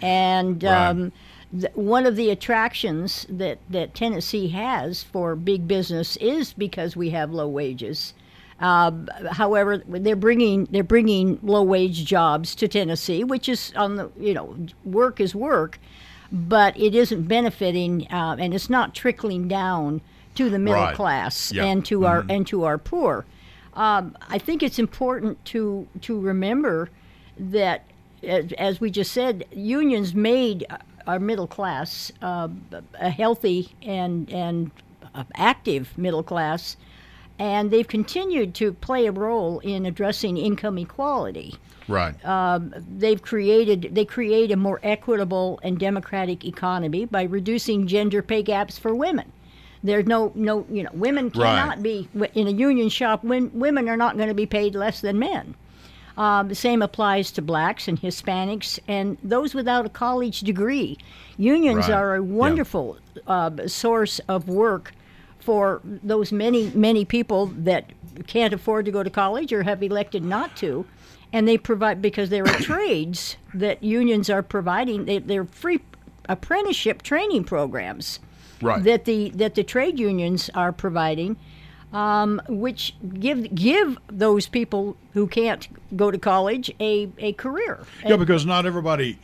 and 0.02 0.64
Right. 0.64 0.88
um, 0.88 1.12
th- 1.52 1.74
one 1.76 2.06
of 2.06 2.16
the 2.16 2.30
attractions 2.30 3.26
that, 3.30 3.58
that 3.70 3.94
Tennessee 3.96 4.48
has 4.50 5.04
for 5.04 5.36
big 5.36 5.68
business 5.68 6.16
is 6.18 6.54
because 6.54 6.96
we 6.96 7.10
have 7.12 7.32
low 7.32 7.48
wages. 7.48 8.14
Uh, 8.60 8.92
however, 9.32 9.82
they're 9.88 10.16
bringing 10.18 10.68
they're 10.70 10.84
bringing 10.84 11.40
low 11.42 11.64
wage 11.64 12.04
jobs 12.04 12.54
to 12.56 12.68
Tennessee, 12.68 13.24
which 13.24 13.48
is 13.48 13.72
on 13.78 13.96
the 13.96 14.10
you 14.20 14.34
know 14.34 14.54
work 14.84 15.22
is 15.22 15.34
work, 15.34 15.80
but 16.32 16.78
it 16.78 16.94
isn't 16.94 17.24
benefiting 17.30 18.06
uh, 18.12 18.36
and 18.38 18.54
it's 18.54 18.70
not 18.70 18.94
trickling 18.94 19.48
down 19.48 20.02
to 20.36 20.50
the 20.50 20.60
middle 20.60 20.82
Right. 20.82 20.94
class. 20.96 21.52
Mm-hmm. 21.54 21.60
and 21.66 21.86
to 21.86 22.06
our 22.06 22.26
and 22.30 22.46
to 22.48 22.66
our 22.66 22.78
poor. 22.78 23.26
Um, 23.76 24.18
I 24.30 24.38
think 24.38 24.62
it's 24.62 24.78
important 24.78 25.44
to 25.46 25.88
to 26.02 26.20
remember 26.20 26.90
that, 27.40 27.86
as, 28.24 28.52
as 28.54 28.82
we 28.82 28.90
just 28.92 29.12
said, 29.12 29.46
unions 29.52 30.14
made 30.16 30.66
our 31.08 31.20
middle 31.20 31.48
class 31.48 32.12
uh, 32.22 32.48
a 33.00 33.10
healthy 33.10 33.74
and 33.82 34.30
and 34.32 34.72
uh, 35.16 35.24
active 35.36 35.98
middle 35.98 36.24
class, 36.24 36.78
and 37.40 37.72
they've 37.72 37.88
continued 37.88 38.54
to 38.56 38.74
play 38.74 39.08
a 39.08 39.12
role 39.12 39.60
in 39.60 39.86
addressing 39.86 40.38
income 40.38 40.78
equality 40.78 41.56
right. 41.90 42.14
they've 42.98 43.22
created 43.22 43.90
they 43.94 44.06
create 44.06 44.52
a 44.52 44.56
more 44.56 44.80
equitable 44.84 45.60
and 45.64 45.80
democratic 45.80 46.46
economy 46.46 47.06
by 47.06 47.24
reducing 47.24 47.88
gender 47.88 48.22
pay 48.22 48.44
gaps 48.44 48.78
for 48.78 48.94
women. 48.94 49.32
There's 49.84 50.06
no 50.06 50.32
no 50.36 50.66
you 50.70 50.84
know 50.84 50.92
women 50.94 51.26
Right. 51.26 51.34
cannot 51.34 51.82
be 51.82 52.08
in 52.36 52.48
a 52.48 52.52
union 52.52 52.90
shop. 52.90 53.24
When 53.24 53.52
women 53.58 53.90
are 53.90 53.98
not 53.98 54.16
going 54.18 54.30
to 54.30 54.36
be 54.36 54.46
paid 54.46 54.76
less 54.76 55.02
than 55.02 55.18
men. 55.20 55.56
Um, 56.18 56.48
the 56.50 56.56
same 56.56 56.82
applies 56.82 57.32
to 57.32 57.42
blacks 57.42 57.88
and 57.88 58.00
Hispanics 58.02 58.80
and 58.88 59.18
those 59.24 59.54
without 59.54 59.86
a 59.86 59.90
college 59.90 60.42
degree. 60.42 60.98
Unions 61.38 61.88
Right. 61.88 61.96
are 61.98 62.16
a 62.16 62.24
Yeah. 62.24 62.34
wonderful 62.34 62.98
uh, 63.28 63.52
source 63.68 64.20
of 64.28 64.50
work 64.50 64.94
for 65.40 65.82
those 65.84 66.32
many, 66.32 66.72
many 66.76 67.06
people 67.06 67.48
that 67.58 67.86
can't 68.28 68.54
afford 68.54 68.86
to 68.86 68.92
go 68.92 69.04
to 69.04 69.10
college 69.10 69.54
or 69.54 69.64
have 69.64 69.82
elected 69.82 70.24
not 70.26 70.56
to. 70.58 70.86
And 71.32 71.48
they 71.48 71.58
provide, 71.58 72.02
because 72.02 72.30
there 72.30 72.44
are 72.44 72.54
trades 72.60 73.38
that 73.54 73.82
unions 73.84 74.30
are 74.30 74.44
providing, 74.44 75.06
they, 75.06 75.20
they're 75.20 75.46
free 75.46 75.80
apprenticeship 76.28 77.02
training 77.02 77.44
programs 77.44 78.20
Right. 78.62 78.84
that 78.84 79.06
the 79.06 79.30
that 79.36 79.56
the 79.56 79.64
trade 79.64 79.98
unions 80.00 80.50
are 80.54 80.74
providing, 80.74 81.38
um, 81.94 82.42
which 82.48 82.94
give 83.20 83.54
give 83.56 83.98
those 84.08 84.48
people 84.48 84.96
who 85.14 85.28
can't 85.28 85.68
go 85.98 86.12
to 86.12 86.18
college 86.18 86.72
a, 86.80 87.10
a 87.18 87.34
career. 87.34 87.80
yeah, 88.06 88.16
because 88.16 88.46
not 88.46 88.66
everybody. 88.66 89.18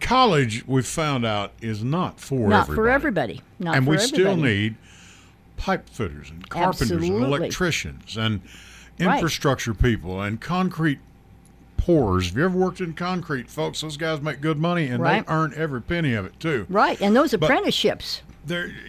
College, 0.00 0.64
we've 0.68 0.86
found 0.86 1.26
out, 1.26 1.52
is 1.60 1.82
not 1.82 2.20
for 2.20 2.48
not 2.48 2.62
everybody. 2.62 2.76
for 2.76 2.88
everybody. 2.88 3.40
Not 3.58 3.76
and 3.76 3.84
for 3.84 3.90
we 3.90 3.96
everybody. 3.96 4.22
still 4.22 4.36
need 4.36 4.74
pipe 5.56 5.88
fitters 5.88 6.30
and 6.30 6.48
carpenters 6.48 6.90
and 7.08 7.24
electricians 7.24 8.16
and 8.16 8.40
Right. 9.00 9.14
infrastructure 9.16 9.72
people 9.74 10.20
and 10.20 10.40
concrete 10.40 10.98
pourers. 11.78 12.28
Have 12.28 12.36
you 12.36 12.44
ever 12.44 12.56
worked 12.56 12.80
in 12.82 12.92
concrete, 12.92 13.48
folks? 13.48 13.80
Those 13.80 13.96
guys 13.96 14.20
make 14.20 14.40
good 14.42 14.58
money 14.58 14.86
and 14.88 15.02
Right. 15.02 15.26
they 15.26 15.32
earn 15.32 15.54
every 15.56 15.80
penny 15.80 16.12
of 16.14 16.26
it 16.26 16.38
too. 16.38 16.66
Right, 16.68 17.00
and 17.00 17.16
those 17.16 17.30
But- 17.32 17.44
apprenticeships. 17.44 18.20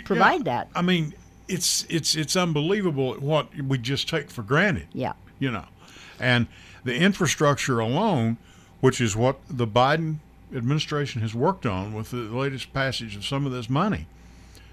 Provide 0.06 0.40
yeah, 0.40 0.44
that. 0.44 0.70
I 0.76 0.82
mean, 0.82 1.14
it's 1.52 1.86
it's 1.90 2.16
it's 2.16 2.36
unbelievable 2.36 3.14
what 3.16 3.54
we 3.56 3.78
just 3.78 4.08
take 4.10 4.30
for 4.32 4.42
granted. 4.44 4.88
Yeah. 4.94 5.14
You 5.40 5.52
know, 5.52 5.66
and 6.20 6.48
the 6.84 6.96
infrastructure 6.96 7.80
alone, 7.80 8.38
which 8.80 9.02
is 9.02 9.16
what 9.16 9.40
the 9.50 9.68
Biden 9.68 10.18
administration 10.56 11.22
has 11.22 11.34
worked 11.34 11.66
on 11.66 11.94
with 11.94 12.12
the 12.12 12.18
latest 12.18 12.74
passage 12.74 13.16
of 13.16 13.26
some 13.26 13.46
of 13.46 13.52
this 13.52 13.70
money 13.70 14.06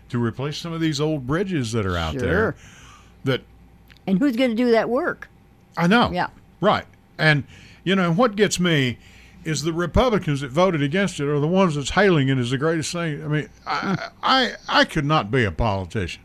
to 0.09 0.23
replace 0.23 0.57
some 0.59 0.73
of 0.73 0.81
these 0.81 1.01
old 1.01 1.27
bridges 1.27 1.73
that 1.73 1.87
are 1.87 1.97
out 1.97 2.13
Sure. 2.15 2.21
there. 2.23 2.57
That 3.25 3.43
And 4.07 4.19
who's 4.19 4.37
going 4.37 4.51
to 4.51 4.57
do 4.57 4.71
that 4.73 4.89
work? 4.89 5.29
I 5.77 5.87
know. 5.87 6.11
Yeah. 6.13 6.29
Right. 6.61 6.87
And 7.19 7.45
you 7.85 7.95
know 7.95 8.13
what 8.13 8.37
gets 8.37 8.59
me 8.61 8.99
is 9.45 9.63
the 9.63 9.73
Republicans 9.73 10.41
that 10.41 10.51
voted 10.51 10.83
against 10.83 11.21
it 11.21 11.29
are 11.29 11.39
the 11.41 11.47
ones 11.47 11.77
that's 11.77 11.91
hailing 11.91 12.29
it 12.29 12.37
as 12.39 12.51
the 12.51 12.59
greatest 12.59 12.93
thing. 12.93 13.25
I 13.25 13.29
mean, 13.29 13.49
I 13.67 14.09
I, 14.23 14.53
I 14.69 14.85
could 14.85 15.05
not 15.05 15.31
be 15.31 15.45
a 15.45 15.53
politician. 15.53 16.23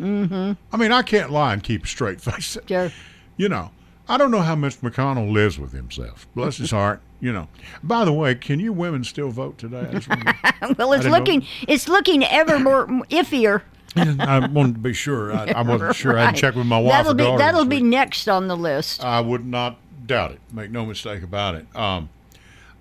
Mm-hmm. 0.00 0.52
I 0.72 0.76
mean, 0.76 0.92
I 0.92 1.02
can't 1.02 1.30
lie 1.30 1.52
and 1.52 1.62
keep 1.62 1.84
a 1.84 1.86
straight 1.86 2.20
face. 2.20 2.56
Sure. 2.68 2.90
You 3.36 3.48
know, 3.48 3.70
I 4.08 4.16
don't 4.18 4.30
know 4.30 4.42
how 4.42 4.54
Mitch 4.54 4.80
McConnell 4.80 5.32
lives 5.32 5.58
with 5.58 5.72
himself. 5.72 6.26
Bless 6.34 6.56
his 6.56 6.70
heart. 6.70 7.00
You 7.22 7.34
know. 7.34 7.48
By 7.82 8.06
the 8.06 8.14
way, 8.14 8.34
can 8.34 8.60
you 8.60 8.72
women 8.72 9.04
still 9.04 9.28
vote 9.28 9.58
today? 9.58 9.80
I, 9.80 9.92
just 9.92 10.08
wanted, 10.08 10.34
Well, 10.78 10.94
it's 10.94 11.02
didn't 11.02 11.12
know. 11.12 11.18
looking 11.18 11.46
it's 11.68 11.86
looking 11.86 12.24
ever 12.24 12.58
more 12.58 12.86
iffier. 13.10 13.60
I 13.94 14.46
wanted 14.46 14.76
to 14.76 14.80
be 14.80 14.94
sure. 14.94 15.30
I, 15.30 15.50
I 15.50 15.60
wasn't 15.60 15.96
sure. 15.96 16.18
I 16.18 16.24
had 16.24 16.36
to 16.36 16.40
check 16.40 16.54
with 16.54 16.64
my 16.64 16.78
wife. 16.80 16.92
That'll 16.92 17.12
be 17.12 17.24
that'll 17.24 17.66
be 17.66 17.82
next 17.82 18.26
on 18.26 18.48
the 18.48 18.56
list. 18.56 19.04
I 19.04 19.20
would 19.20 19.44
not 19.44 19.76
doubt 20.06 20.30
it. 20.32 20.40
Make 20.50 20.70
no 20.70 20.86
mistake 20.86 21.22
about 21.22 21.56
it. 21.56 21.66
Um, 21.76 22.08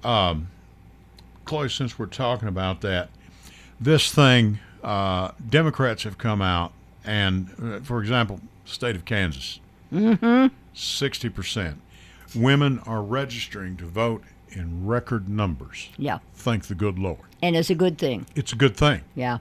um, 0.05 0.47
Chloe, 1.43 1.67
since 1.69 1.99
we're 1.99 2.05
talking 2.05 2.47
about 2.47 2.79
that, 2.79 3.09
this 3.77 4.09
thing, 4.13 4.59
uh, 4.83 5.31
Democrats 5.49 6.03
have 6.03 6.17
come 6.17 6.41
out, 6.41 6.71
and 7.05 7.49
uh, 7.61 7.79
for 7.81 7.99
example, 7.99 8.39
state 8.65 8.95
of 8.95 9.05
Kansas, 9.05 9.59
60 10.73 11.29
percent 11.29 11.81
women 12.35 12.79
are 12.85 13.01
registering 13.01 13.77
to 13.77 13.85
vote 13.85 14.23
in 14.51 14.85
record 14.85 15.29
numbers. 15.29 15.89
Yeah. 15.97 16.19
Thank 16.33 16.67
the 16.67 16.75
good 16.75 16.99
Lord. 16.99 17.19
And 17.41 17.55
it's 17.55 17.69
a 17.69 17.75
good 17.75 17.97
thing. 17.97 18.25
It's 18.35 18.53
a 18.53 18.55
good 18.55 18.75
thing. 18.75 19.01
Yeah. 19.15 19.39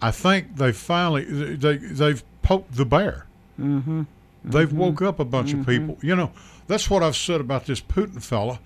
I 0.00 0.10
think 0.10 0.56
they 0.56 0.72
finally 0.72 1.24
they 1.24 1.76
they've 1.76 2.22
poked 2.42 2.74
the 2.74 2.84
bear. 2.84 3.26
Mm-hmm. 3.58 4.02
They've 4.44 4.72
woke 4.72 5.00
up 5.00 5.18
a 5.20 5.24
bunch 5.24 5.54
of 5.54 5.66
people. 5.66 5.96
You 6.02 6.14
know, 6.14 6.30
that's 6.66 6.90
what 6.90 7.02
I've 7.02 7.16
said 7.16 7.40
about 7.40 7.64
this 7.64 7.80
Putin 7.80 8.22
fella. 8.22 8.58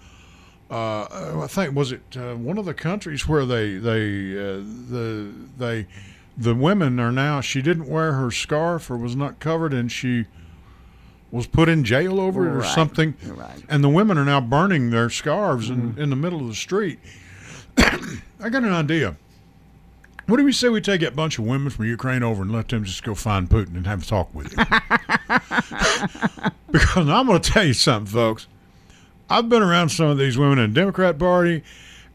Uh, 0.71 1.43
I 1.43 1.47
think 1.47 1.75
was 1.75 1.93
it 1.93 2.03
uh, 2.17 2.35
one 2.35 2.59
of 2.59 2.65
the 2.65 2.75
countries 2.75 3.29
where 3.29 3.47
they 3.47 3.77
they 3.77 4.33
uh, 4.33 4.57
the 4.91 5.33
they 5.57 5.87
the 6.39 6.55
women 6.55 7.01
are 7.01 7.11
now. 7.13 7.41
She 7.41 7.61
didn't 7.61 7.89
wear 7.89 8.13
her 8.13 8.31
scarf 8.31 8.91
or 8.91 8.97
was 8.97 9.17
not 9.17 9.41
covered, 9.41 9.75
and 9.75 9.91
she 9.91 10.27
was 11.31 11.47
put 11.47 11.69
in 11.69 11.85
jail 11.85 12.21
over 12.21 12.47
it 12.49 12.53
or 12.53 12.59
Right, 12.61 12.75
something. 12.75 13.15
right. 13.27 13.63
And 13.69 13.83
the 13.85 13.89
women 13.89 14.17
are 14.17 14.25
now 14.25 14.41
burning 14.41 14.91
their 14.91 15.11
scarves 15.11 15.69
in, 15.69 15.91
mm-hmm. 15.91 16.01
in 16.01 16.11
the 16.11 16.17
middle 16.17 16.41
of 16.41 16.47
the 16.47 16.55
street. 16.55 17.01
I 17.77 18.49
got 18.49 18.63
an 18.63 18.73
idea. 18.73 19.17
What 20.27 20.37
do 20.37 20.45
we 20.45 20.53
say 20.53 20.69
we 20.69 20.81
take 20.81 21.01
that 21.01 21.17
bunch 21.17 21.39
of 21.39 21.47
women 21.47 21.71
from 21.71 21.87
Ukraine 21.87 22.23
over 22.23 22.43
and 22.43 22.53
let 22.53 22.69
them 22.69 22.85
just 22.85 23.03
go 23.03 23.15
find 23.15 23.49
Putin 23.49 23.77
and 23.77 23.87
have 23.87 24.03
a 24.03 24.07
talk 24.07 24.35
with 24.35 24.53
him? 24.53 24.67
because 26.71 27.09
I'm 27.09 27.27
going 27.27 27.41
to 27.41 27.51
tell 27.51 27.65
you 27.65 27.73
something, 27.73 28.13
folks. 28.13 28.47
I've 29.31 29.49
been 29.49 29.63
around 29.63 29.89
some 29.89 30.07
of 30.07 30.19
these 30.19 30.39
women 30.39 30.59
in 30.59 30.73
the 30.73 30.81
Democrat 30.81 31.19
Party, 31.19 31.63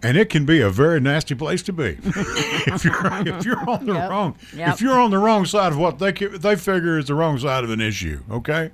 and 0.03 0.17
it 0.17 0.29
can 0.29 0.45
be 0.45 0.59
a 0.61 0.69
very 0.69 0.99
nasty 0.99 1.33
place 1.33 1.63
to 1.63 1.73
be 1.73 1.97
if 2.03 2.83
you're 2.83 2.95
if 3.27 3.45
you're 3.45 3.69
on 3.69 3.85
the 3.85 3.93
Yep, 3.93 4.09
wrong 4.09 4.35
yep. 4.55 4.73
if 4.73 4.81
you're 4.81 4.99
on 4.99 5.11
the 5.11 5.17
wrong 5.17 5.45
side 5.45 5.71
of 5.71 5.77
what 5.79 5.99
they 5.99 6.11
they 6.11 6.55
figure 6.55 6.97
is 6.99 7.07
the 7.07 7.15
wrong 7.15 7.39
side 7.39 7.63
of 7.63 7.69
an 7.69 7.81
issue. 7.81 8.19
Okay. 8.29 8.71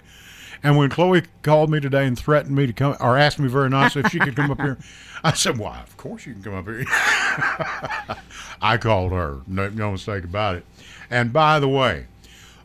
And 0.61 0.75
when 0.75 0.89
Chloe 0.89 1.23
called 1.41 1.69
me 1.69 1.79
today 1.79 2.05
and 2.05 2.19
threatened 2.19 2.53
me 2.53 2.67
to 2.67 2.73
come, 2.73 2.97
or 2.99 3.17
asked 3.17 3.39
me 3.39 3.47
very 3.47 3.69
nicely 3.69 4.01
if 4.03 4.11
she 4.11 4.19
could 4.19 4.35
come 4.35 4.51
up 4.51 4.59
here, 4.59 4.77
I 5.23 5.31
said, 5.31 5.57
"Why? 5.57 5.79
Of 5.79 5.95
course 5.95 6.25
you 6.25 6.33
can 6.33 6.43
come 6.43 6.53
up 6.53 6.65
here." 6.65 6.83
I 8.61 8.77
called 8.77 9.13
her. 9.13 9.39
No, 9.47 9.69
no 9.69 9.91
mistake 9.93 10.25
about 10.25 10.55
it. 10.57 10.65
And 11.09 11.31
by 11.31 11.61
the 11.61 11.69
way, 11.69 12.07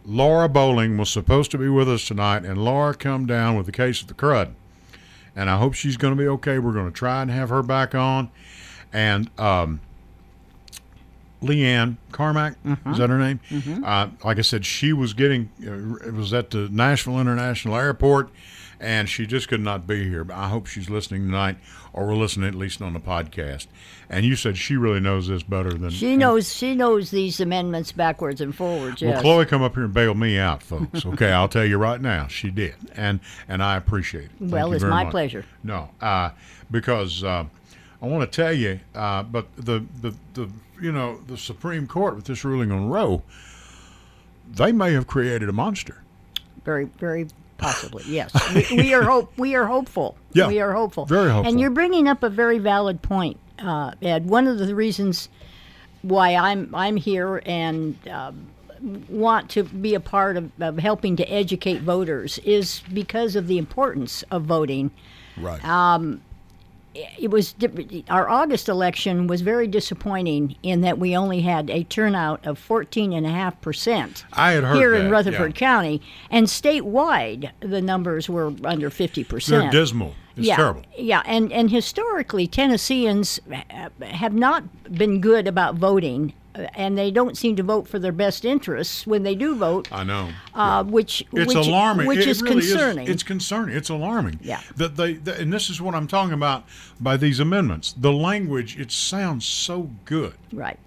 Laura 0.04 0.48
Bowling 0.48 0.98
was 0.98 1.08
supposed 1.08 1.50
to 1.52 1.58
be 1.58 1.68
with 1.68 1.88
us 1.88 2.04
tonight, 2.06 2.44
and 2.44 2.58
Laura 2.64 2.94
come 2.94 3.26
down 3.26 3.56
with 3.56 3.66
the 3.66 3.72
case 3.72 4.02
of 4.02 4.08
the 4.08 4.14
crud. 4.14 4.54
And 5.36 5.48
I 5.48 5.58
hope 5.58 5.74
she's 5.74 5.96
going 5.96 6.16
to 6.16 6.20
be 6.20 6.28
okay. 6.28 6.58
We're 6.58 6.72
going 6.72 6.86
to 6.86 6.92
try 6.92 7.22
and 7.22 7.30
have 7.30 7.48
her 7.48 7.62
back 7.62 7.94
on. 7.94 8.30
And 8.94 9.28
um, 9.38 9.80
Leanne 11.42 11.96
Carmack, 12.12 12.54
is 12.86 12.98
that 12.98 13.10
her 13.10 13.18
name? 13.18 13.40
Uh, 13.84 14.08
like 14.24 14.38
I 14.38 14.42
said, 14.42 14.64
she 14.64 14.92
was 14.94 15.12
getting, 15.12 15.50
uh, 15.66 16.06
it 16.06 16.14
was 16.14 16.32
at 16.32 16.50
the 16.50 16.68
Nashville 16.70 17.20
International 17.20 17.76
Airport, 17.76 18.30
and 18.80 19.08
she 19.08 19.26
just 19.26 19.48
could 19.48 19.60
not 19.60 19.86
be 19.86 20.08
here. 20.08 20.24
But 20.24 20.36
I 20.36 20.48
hope 20.48 20.66
she's 20.66 20.88
listening 20.88 21.22
tonight, 21.26 21.56
or 21.92 22.06
we're 22.06 22.14
listening 22.14 22.48
at 22.48 22.54
least 22.54 22.80
on 22.80 22.92
the 22.94 23.00
podcast. 23.00 23.66
And 24.08 24.24
you 24.24 24.36
said 24.36 24.56
she 24.56 24.76
really 24.76 25.00
knows 25.00 25.28
this 25.28 25.42
better 25.42 25.70
than 25.72 25.90
She 25.90 26.16
knows 26.16 26.54
she 26.54 26.74
knows 26.74 27.10
these 27.10 27.40
amendments 27.40 27.90
backwards 27.92 28.40
and 28.40 28.54
forwards. 28.54 29.02
Well, 29.02 29.10
Yes. 29.12 29.22
Chloe 29.22 29.44
come 29.44 29.62
up 29.62 29.74
here 29.74 29.84
and 29.84 29.92
bail 29.94 30.14
me 30.14 30.38
out, 30.38 30.62
folks. 30.62 31.04
Okay, 31.04 31.32
I'll 31.32 31.48
tell 31.48 31.64
you 31.64 31.78
right 31.78 32.00
now, 32.00 32.26
she 32.28 32.50
did, 32.50 32.74
and 32.94 33.20
and 33.48 33.62
I 33.62 33.76
appreciate 33.76 34.24
it. 34.26 34.30
Thank 34.38 34.52
Well, 34.52 34.72
it's 34.72 34.84
my 34.84 35.04
much. 35.04 35.10
pleasure. 35.10 35.44
No, 35.62 35.88
uh, 36.00 36.30
because 36.70 37.24
uh, 37.24 37.44
I 38.04 38.06
want 38.08 38.30
to 38.30 38.36
tell 38.42 38.52
you, 38.52 38.80
uh, 38.94 39.22
but 39.22 39.46
the, 39.56 39.82
the 40.02 40.14
the 40.34 40.48
you 40.80 40.92
know 40.92 41.18
the 41.26 41.38
Supreme 41.38 41.86
Court 41.86 42.16
with 42.16 42.26
this 42.26 42.44
ruling 42.44 42.70
on 42.70 42.88
Roe, 42.90 43.22
they 44.52 44.72
may 44.72 44.92
have 44.92 45.06
created 45.06 45.48
a 45.48 45.52
monster. 45.52 46.02
very 46.66 46.84
very 46.98 47.28
possibly 47.56 48.02
yes 48.08 48.30
we, 48.54 48.76
we 48.76 48.94
are 48.94 49.04
hope 49.04 49.32
we 49.38 49.54
are 49.54 49.64
hopeful 49.66 50.16
Yeah, 50.32 50.48
we 50.48 50.60
are 50.60 50.72
hopeful 50.74 51.06
very 51.06 51.30
hopeful. 51.30 51.50
and 51.50 51.60
you're 51.60 51.70
bringing 51.70 52.08
up 52.08 52.22
a 52.24 52.28
very 52.28 52.58
valid 52.58 53.00
point 53.00 53.38
uh, 53.60 53.92
ed 54.02 54.26
one 54.26 54.48
of 54.48 54.58
the 54.58 54.74
reasons 54.74 55.28
why 56.02 56.34
i'm 56.34 56.74
i'm 56.74 56.96
here 56.96 57.40
and 57.46 57.96
um, 58.08 58.48
want 59.08 59.48
to 59.50 59.62
be 59.62 59.94
a 59.94 60.00
part 60.00 60.36
of, 60.36 60.50
of 60.60 60.78
helping 60.78 61.14
to 61.16 61.24
educate 61.32 61.80
voters 61.80 62.38
is 62.40 62.82
because 62.92 63.36
of 63.36 63.46
the 63.46 63.56
importance 63.56 64.24
of 64.30 64.42
voting 64.42 64.90
Right. 65.36 65.64
It 66.94 67.30
was 67.30 67.54
our 68.08 68.28
August 68.28 68.68
election 68.68 69.26
was 69.26 69.40
very 69.40 69.66
disappointing 69.66 70.56
in 70.62 70.80
that 70.82 70.98
we 70.98 71.16
only 71.16 71.40
had 71.40 71.70
a 71.70 71.84
turnout 71.84 72.46
of 72.46 72.58
14.5 72.58 73.60
percent 73.60 74.24
I 74.32 74.52
had 74.52 74.64
heard 74.64 74.76
here 74.76 74.94
in 74.94 75.10
Rutherford 75.10 75.54
yeah. 75.54 75.58
County, 75.58 76.02
and 76.30 76.46
statewide 76.46 77.50
the 77.60 77.82
numbers 77.82 78.28
were 78.28 78.52
under 78.64 78.90
50%. 78.90 79.46
They're 79.48 79.70
dismal. 79.70 80.14
It's 80.36 80.48
yeah, 80.48 80.56
terrible. 80.56 80.82
yeah, 80.96 81.22
and 81.26 81.52
and 81.52 81.70
historically 81.70 82.46
Tennesseans 82.46 83.38
have 84.02 84.34
not 84.34 84.64
been 84.92 85.20
good 85.20 85.46
about 85.46 85.76
voting, 85.76 86.34
and 86.74 86.96
they 86.96 87.10
don't 87.10 87.36
seem 87.36 87.56
to 87.56 87.62
vote 87.62 87.88
for 87.88 87.98
their 87.98 88.12
best 88.12 88.44
interests 88.44 89.06
when 89.06 89.22
they 89.24 89.34
do 89.34 89.54
vote, 89.56 89.88
I 89.90 90.04
know. 90.04 90.28
uh, 90.54 90.84
which 90.84 91.22
It's 91.32 91.54
which, 91.54 91.66
alarming. 91.66 92.06
which 92.06 92.20
It 92.20 92.28
is 92.28 92.42
really 92.42 92.60
concerning. 92.60 93.08
It's 93.08 93.22
concerning. 93.22 93.76
It's 93.76 93.88
alarming. 93.88 94.38
Yeah. 94.42 94.60
That 94.76 94.96
they, 94.96 95.18
and 95.40 95.52
this 95.52 95.68
is 95.68 95.80
what 95.80 95.94
I'm 95.94 96.06
talking 96.06 96.32
about 96.34 96.64
by 97.00 97.16
these 97.16 97.40
amendments. 97.40 97.94
The 97.96 98.12
language. 98.12 98.78
It 98.78 98.90
sounds 98.92 99.44
so 99.44 99.90
good. 100.04 100.34
right. 100.52 100.78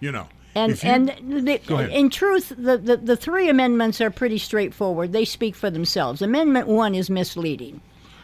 You 0.00 0.12
know. 0.12 0.28
And 0.56 0.70
you- 0.72 0.88
and 0.88 1.08
the, 1.08 1.88
in 1.90 2.10
truth, 2.10 2.52
the, 2.56 2.78
the 2.78 2.96
the 2.96 3.16
three 3.16 3.48
amendments 3.48 4.00
are 4.00 4.10
pretty 4.10 4.38
straightforward. 4.38 5.12
They 5.12 5.24
speak 5.24 5.56
for 5.56 5.68
themselves. 5.68 6.22
Amendment 6.22 6.68
one 6.68 6.94
is 6.94 7.10
misleading, 7.10 7.80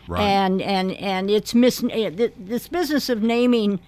Right. 0.06 0.22
and 0.22 0.62
and 0.62 0.92
and 0.92 1.28
it's 1.28 1.54
mis 1.56 1.82
eh, 1.90 2.10
this 2.38 2.68
business 2.68 3.08
of 3.08 3.20
naming 3.22 3.80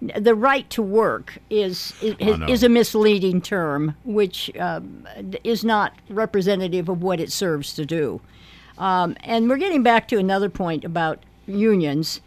the 0.00 0.34
right 0.34 0.68
to 0.70 0.82
work 0.82 1.38
is 1.50 1.92
is, 2.02 2.38
is 2.48 2.62
a 2.62 2.68
misleading 2.68 3.40
term, 3.40 3.96
which 4.04 4.54
um, 4.58 5.06
is 5.42 5.64
not 5.64 5.94
representative 6.08 6.88
of 6.88 7.02
what 7.02 7.20
it 7.20 7.32
serves 7.32 7.74
to 7.74 7.86
do. 7.86 8.20
Um, 8.78 9.16
and 9.22 9.48
we're 9.48 9.56
getting 9.56 9.82
back 9.82 10.08
to 10.08 10.18
another 10.18 10.48
point 10.48 10.84
about 10.84 11.22
unions. 11.46 12.20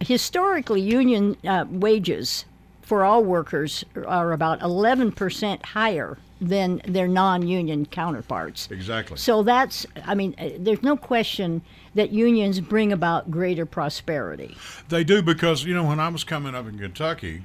Historically, 0.00 0.80
union 0.80 1.36
uh, 1.46 1.64
wages 1.68 2.44
for 2.82 3.04
all 3.04 3.22
workers 3.22 3.84
are 4.06 4.32
about 4.32 4.60
11% 4.60 5.64
higher 5.64 6.18
than 6.40 6.80
their 6.86 7.06
non 7.06 7.46
union 7.46 7.86
counterparts. 7.86 8.68
exactly. 8.70 9.16
So 9.16 9.42
that's, 9.42 9.86
I 10.04 10.14
mean, 10.14 10.34
uh, 10.38 10.50
there's 10.58 10.82
no 10.82 10.96
question 10.96 11.62
that 11.94 12.10
unions 12.10 12.60
bring 12.60 12.92
about 12.92 13.30
greater 13.30 13.66
prosperity. 13.66 14.56
They 14.88 15.04
do 15.04 15.22
because 15.22 15.64
you 15.64 15.74
know 15.74 15.84
when 15.84 16.00
I 16.00 16.08
was 16.08 16.24
coming 16.24 16.54
up 16.54 16.66
in 16.68 16.78
Kentucky, 16.78 17.44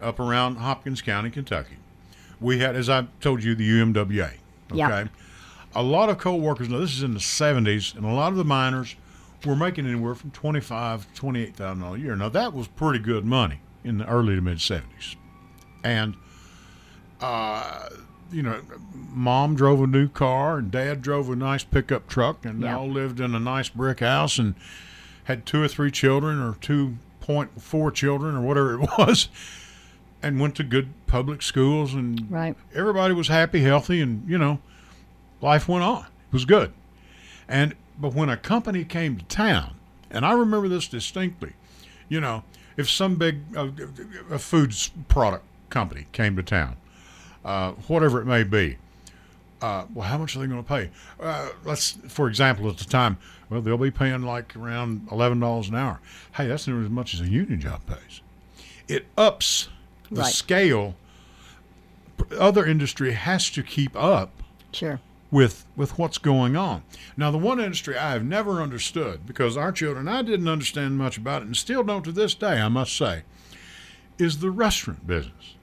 up 0.00 0.18
around 0.20 0.56
Hopkins 0.56 1.02
County, 1.02 1.30
Kentucky, 1.30 1.76
we 2.40 2.58
had, 2.58 2.74
as 2.76 2.88
I 2.88 3.06
told 3.20 3.42
you, 3.44 3.54
the 3.54 3.68
UMWA. 3.68 4.24
Okay, 4.70 4.78
Yeah. 4.78 5.06
a 5.74 5.82
lot 5.82 6.08
of 6.08 6.18
coal 6.18 6.40
workers. 6.40 6.68
Now 6.68 6.78
this 6.78 6.92
is 6.96 7.02
in 7.02 7.14
the 7.14 7.20
'70s, 7.20 7.94
and 7.96 8.04
a 8.04 8.12
lot 8.12 8.32
of 8.32 8.36
the 8.38 8.44
miners 8.44 8.96
were 9.44 9.56
making 9.56 9.86
anywhere 9.86 10.14
from 10.14 10.30
twenty-five 10.30 11.06
to 11.08 11.14
twenty-eight 11.14 11.56
thousand 11.56 11.82
dollars 11.82 12.00
a 12.00 12.04
year. 12.04 12.16
Now 12.16 12.28
that 12.30 12.52
was 12.52 12.68
pretty 12.68 12.98
good 13.00 13.24
money 13.24 13.60
in 13.84 13.98
the 13.98 14.06
early 14.06 14.34
to 14.36 14.40
mid 14.40 14.60
seventies, 14.60 15.16
and 15.84 16.14
uh, 17.20 17.88
you 18.32 18.42
know, 18.42 18.60
mom 18.94 19.54
drove 19.54 19.80
a 19.82 19.86
new 19.86 20.08
car 20.08 20.58
and 20.58 20.70
dad 20.70 21.02
drove 21.02 21.28
a 21.30 21.36
nice 21.36 21.64
pickup 21.64 22.08
truck, 22.08 22.44
and 22.44 22.62
they 22.62 22.68
all 22.68 22.88
lived 22.88 23.20
in 23.20 23.34
a 23.34 23.40
nice 23.40 23.68
brick 23.68 24.00
house 24.00 24.38
and 24.38 24.54
had 25.24 25.46
two 25.46 25.62
or 25.62 25.68
three 25.68 25.90
children 25.90 26.40
or 26.40 26.56
two 26.60 26.96
point 27.20 27.60
four 27.62 27.90
children 27.90 28.34
or 28.34 28.40
whatever 28.40 28.74
it 28.74 28.80
was, 28.98 29.28
and 30.22 30.40
went 30.40 30.54
to 30.56 30.64
good 30.64 30.88
public 31.06 31.42
schools 31.42 31.94
and 31.94 32.30
Right. 32.30 32.56
everybody 32.74 33.14
was 33.14 33.28
happy, 33.28 33.60
healthy, 33.62 34.00
and 34.00 34.28
you 34.28 34.38
know, 34.38 34.60
life 35.40 35.68
went 35.68 35.84
on. 35.84 36.04
It 36.04 36.32
was 36.32 36.44
good. 36.44 36.72
And 37.48 37.74
but 37.98 38.14
when 38.14 38.28
a 38.28 38.36
company 38.36 38.84
came 38.84 39.16
to 39.18 39.24
town, 39.26 39.74
and 40.10 40.24
I 40.24 40.32
remember 40.32 40.68
this 40.68 40.88
distinctly, 40.88 41.52
you 42.08 42.20
know, 42.20 42.44
if 42.76 42.88
some 42.88 43.16
big 43.16 43.40
uh, 43.56 43.68
a 44.30 44.38
foods 44.38 44.90
product 45.08 45.44
company 45.68 46.06
came 46.12 46.34
to 46.36 46.42
town, 46.42 46.76
uh, 47.44 47.72
whatever 47.88 48.20
it 48.20 48.24
may 48.26 48.42
be, 48.44 48.76
uh, 49.60 49.84
well, 49.94 50.06
how 50.08 50.18
much 50.18 50.34
are 50.36 50.40
they 50.40 50.46
going 50.46 50.62
to 50.62 50.68
pay? 50.68 50.90
Uh, 51.20 51.50
let's, 51.64 51.92
for 52.08 52.28
example, 52.28 52.68
at 52.68 52.78
the 52.78 52.84
time, 52.84 53.16
well, 53.48 53.60
they'll 53.60 53.76
be 53.78 53.90
paying 53.90 54.22
like 54.22 54.56
around 54.56 55.06
eleven 55.12 55.38
dollars 55.40 55.68
an 55.68 55.74
hour. 55.76 56.00
Hey, 56.32 56.46
that's 56.48 56.66
nearly 56.66 56.84
as 56.84 56.90
much 56.90 57.14
as 57.14 57.20
a 57.20 57.28
union 57.28 57.60
job 57.60 57.86
pays. 57.86 58.20
It 58.88 59.06
ups 59.16 59.68
the 60.10 60.22
Right. 60.22 60.32
scale. 60.32 60.94
Other 62.38 62.64
industry 62.66 63.12
has 63.12 63.50
to 63.50 63.62
keep 63.62 63.96
up 63.96 64.30
Sure. 64.72 65.00
with 65.30 65.64
with 65.76 65.98
what's 65.98 66.18
going 66.18 66.56
on. 66.56 66.82
Now, 67.16 67.30
the 67.30 67.38
one 67.38 67.58
industry 67.60 67.96
I 67.96 68.12
have 68.12 68.24
never 68.24 68.60
understood 68.62 69.26
because 69.26 69.56
our 69.56 69.72
children, 69.72 70.08
I 70.08 70.22
didn't 70.22 70.48
understand 70.48 70.98
much 70.98 71.16
about 71.18 71.42
it, 71.42 71.46
and 71.46 71.56
still 71.56 71.82
don't 71.82 72.02
to 72.04 72.12
this 72.12 72.34
day, 72.34 72.60
I 72.60 72.68
must 72.68 72.96
say, 72.96 73.22
is 74.18 74.38
the 74.38 74.50
restaurant 74.50 75.06
business. 75.06 75.54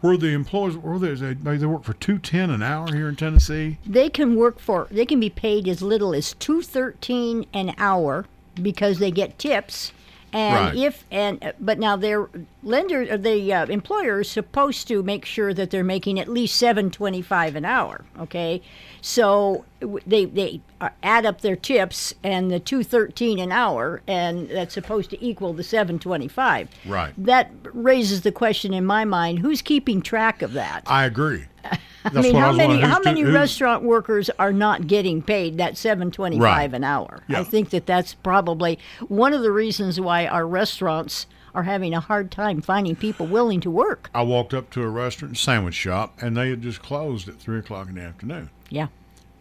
Where 0.00 0.16
the 0.16 0.28
employees, 0.28 0.76
where 0.76 0.98
they, 0.98 1.34
they 1.34 1.66
work 1.66 1.82
for 1.82 1.94
two 1.94 2.18
ten 2.18 2.50
an 2.50 2.62
hour 2.62 2.94
here 2.94 3.08
in 3.08 3.16
Tennessee. 3.16 3.78
They 3.84 4.08
can 4.08 4.36
work 4.36 4.60
for. 4.60 4.86
They 4.90 5.04
can 5.04 5.18
be 5.18 5.30
paid 5.30 5.66
as 5.66 5.82
little 5.82 6.14
as 6.14 6.34
two 6.34 6.62
thirteen 6.62 7.46
an 7.52 7.74
hour 7.78 8.26
because 8.62 9.00
they 9.00 9.10
get 9.10 9.38
tips. 9.38 9.92
And 10.32 10.66
Right. 10.66 10.76
if 10.76 11.04
and 11.10 11.42
uh, 11.42 11.52
but 11.58 11.78
now 11.78 11.96
their 11.96 12.28
lender 12.62 13.02
or 13.10 13.16
the 13.16 13.52
uh, 13.52 13.66
employer 13.66 14.20
is 14.20 14.30
supposed 14.30 14.86
to 14.88 15.02
make 15.02 15.24
sure 15.24 15.54
that 15.54 15.70
they're 15.70 15.82
making 15.82 16.20
at 16.20 16.28
least 16.28 16.56
seven 16.56 16.90
twenty 16.90 17.22
five 17.22 17.56
an 17.56 17.64
hour. 17.64 18.04
Okay, 18.20 18.60
so 19.00 19.64
they 20.06 20.26
they 20.26 20.60
uh, 20.82 20.90
add 21.02 21.24
up 21.24 21.40
their 21.40 21.56
tips 21.56 22.12
and 22.22 22.50
the 22.50 22.60
two 22.60 22.82
thirteen 22.82 23.38
an 23.38 23.52
hour, 23.52 24.02
and 24.06 24.50
that's 24.50 24.74
supposed 24.74 25.08
to 25.10 25.24
equal 25.24 25.54
the 25.54 25.64
seven 25.64 25.98
twenty 25.98 26.28
five. 26.28 26.68
Right. 26.84 27.14
That 27.16 27.50
raises 27.72 28.20
the 28.20 28.32
question 28.32 28.74
in 28.74 28.84
my 28.84 29.06
mind: 29.06 29.38
Who's 29.38 29.62
keeping 29.62 30.02
track 30.02 30.42
of 30.42 30.52
that? 30.52 30.82
I 30.86 31.04
agree. 31.06 31.46
I 32.14 32.20
mean, 32.20 32.34
how 32.34 32.48
was 32.48 32.56
many 32.56 32.68
wondering. 32.74 32.90
how 32.90 33.00
many 33.00 33.24
restaurant 33.24 33.82
workers 33.82 34.30
are 34.38 34.52
not 34.52 34.86
getting 34.86 35.22
paid 35.22 35.58
that 35.58 35.76
seven 35.76 36.10
twenty 36.10 36.38
five 36.38 36.72
Right. 36.72 36.74
an 36.76 36.84
hour? 36.84 37.22
Yeah. 37.28 37.40
I 37.40 37.44
think 37.44 37.70
that 37.70 37.86
that's 37.86 38.14
probably 38.14 38.78
one 39.08 39.32
of 39.32 39.42
the 39.42 39.52
reasons 39.52 40.00
why 40.00 40.26
our 40.26 40.46
restaurants 40.46 41.26
are 41.54 41.62
having 41.64 41.94
a 41.94 42.00
hard 42.00 42.30
time 42.30 42.60
finding 42.60 42.94
people 42.94 43.26
willing 43.26 43.60
to 43.60 43.70
work. 43.70 44.10
I 44.14 44.22
walked 44.22 44.54
up 44.54 44.70
to 44.70 44.82
a 44.82 44.88
restaurant 44.88 45.36
sandwich 45.38 45.74
shop, 45.74 46.16
and 46.20 46.36
they 46.36 46.50
had 46.50 46.62
just 46.62 46.82
closed 46.82 47.28
at 47.28 47.36
three 47.36 47.58
o'clock 47.58 47.88
in 47.88 47.94
the 47.96 48.02
afternoon. 48.02 48.50
Yeah. 48.70 48.88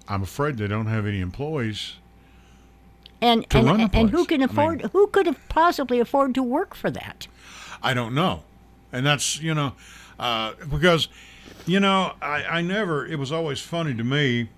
I'm 0.08 0.24
afraid 0.24 0.58
they 0.58 0.68
don't 0.68 0.88
have 0.88 1.06
any 1.06 1.20
employees. 1.20 1.94
And 3.22 3.50
To 3.50 3.58
and, 3.58 3.68
run 3.68 3.78
the 3.78 3.90
and 3.94 4.10
who 4.12 4.26
can 4.26 4.42
I 4.42 4.46
afford 4.46 4.80
mean- 4.80 4.90
who 4.94 5.08
could 5.08 5.26
have 5.26 5.40
possibly 5.50 6.00
afford 6.00 6.34
to 6.36 6.44
work 6.44 6.76
for 6.76 6.90
that? 6.92 7.28
I 7.84 7.94
don't 7.94 8.14
know, 8.16 8.44
and 8.92 9.06
that's 9.06 9.42
you 9.42 9.54
know, 9.54 9.74
uh, 10.20 10.54
because 10.70 11.10
you 11.66 11.80
know 11.80 12.14
I, 12.22 12.44
I 12.44 12.62
never. 12.62 13.06
It 13.06 13.20
was 13.20 13.32
always 13.32 13.60
funny 13.60 13.94
to 13.96 14.04
me. 14.04 14.50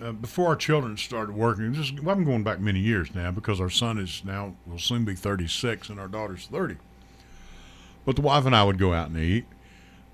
Uh, 0.00 0.12
before 0.12 0.48
our 0.48 0.56
children 0.56 0.94
started 0.98 1.34
working, 1.34 1.72
just 1.72 2.00
well, 2.00 2.14
I'm 2.14 2.24
going 2.24 2.42
back 2.42 2.60
many 2.60 2.80
years 2.80 3.14
now 3.14 3.30
because 3.30 3.62
our 3.62 3.70
son 3.70 3.98
is 3.98 4.22
now 4.26 4.54
will 4.66 4.78
soon 4.78 5.06
be 5.06 5.14
36 5.14 5.88
and 5.88 5.98
our 5.98 6.06
daughter's 6.06 6.46
30. 6.48 6.76
But 8.04 8.16
the 8.16 8.22
wife 8.22 8.44
and 8.44 8.54
I 8.54 8.62
would 8.62 8.78
go 8.78 8.92
out 8.92 9.08
and 9.08 9.16
eat, 9.16 9.46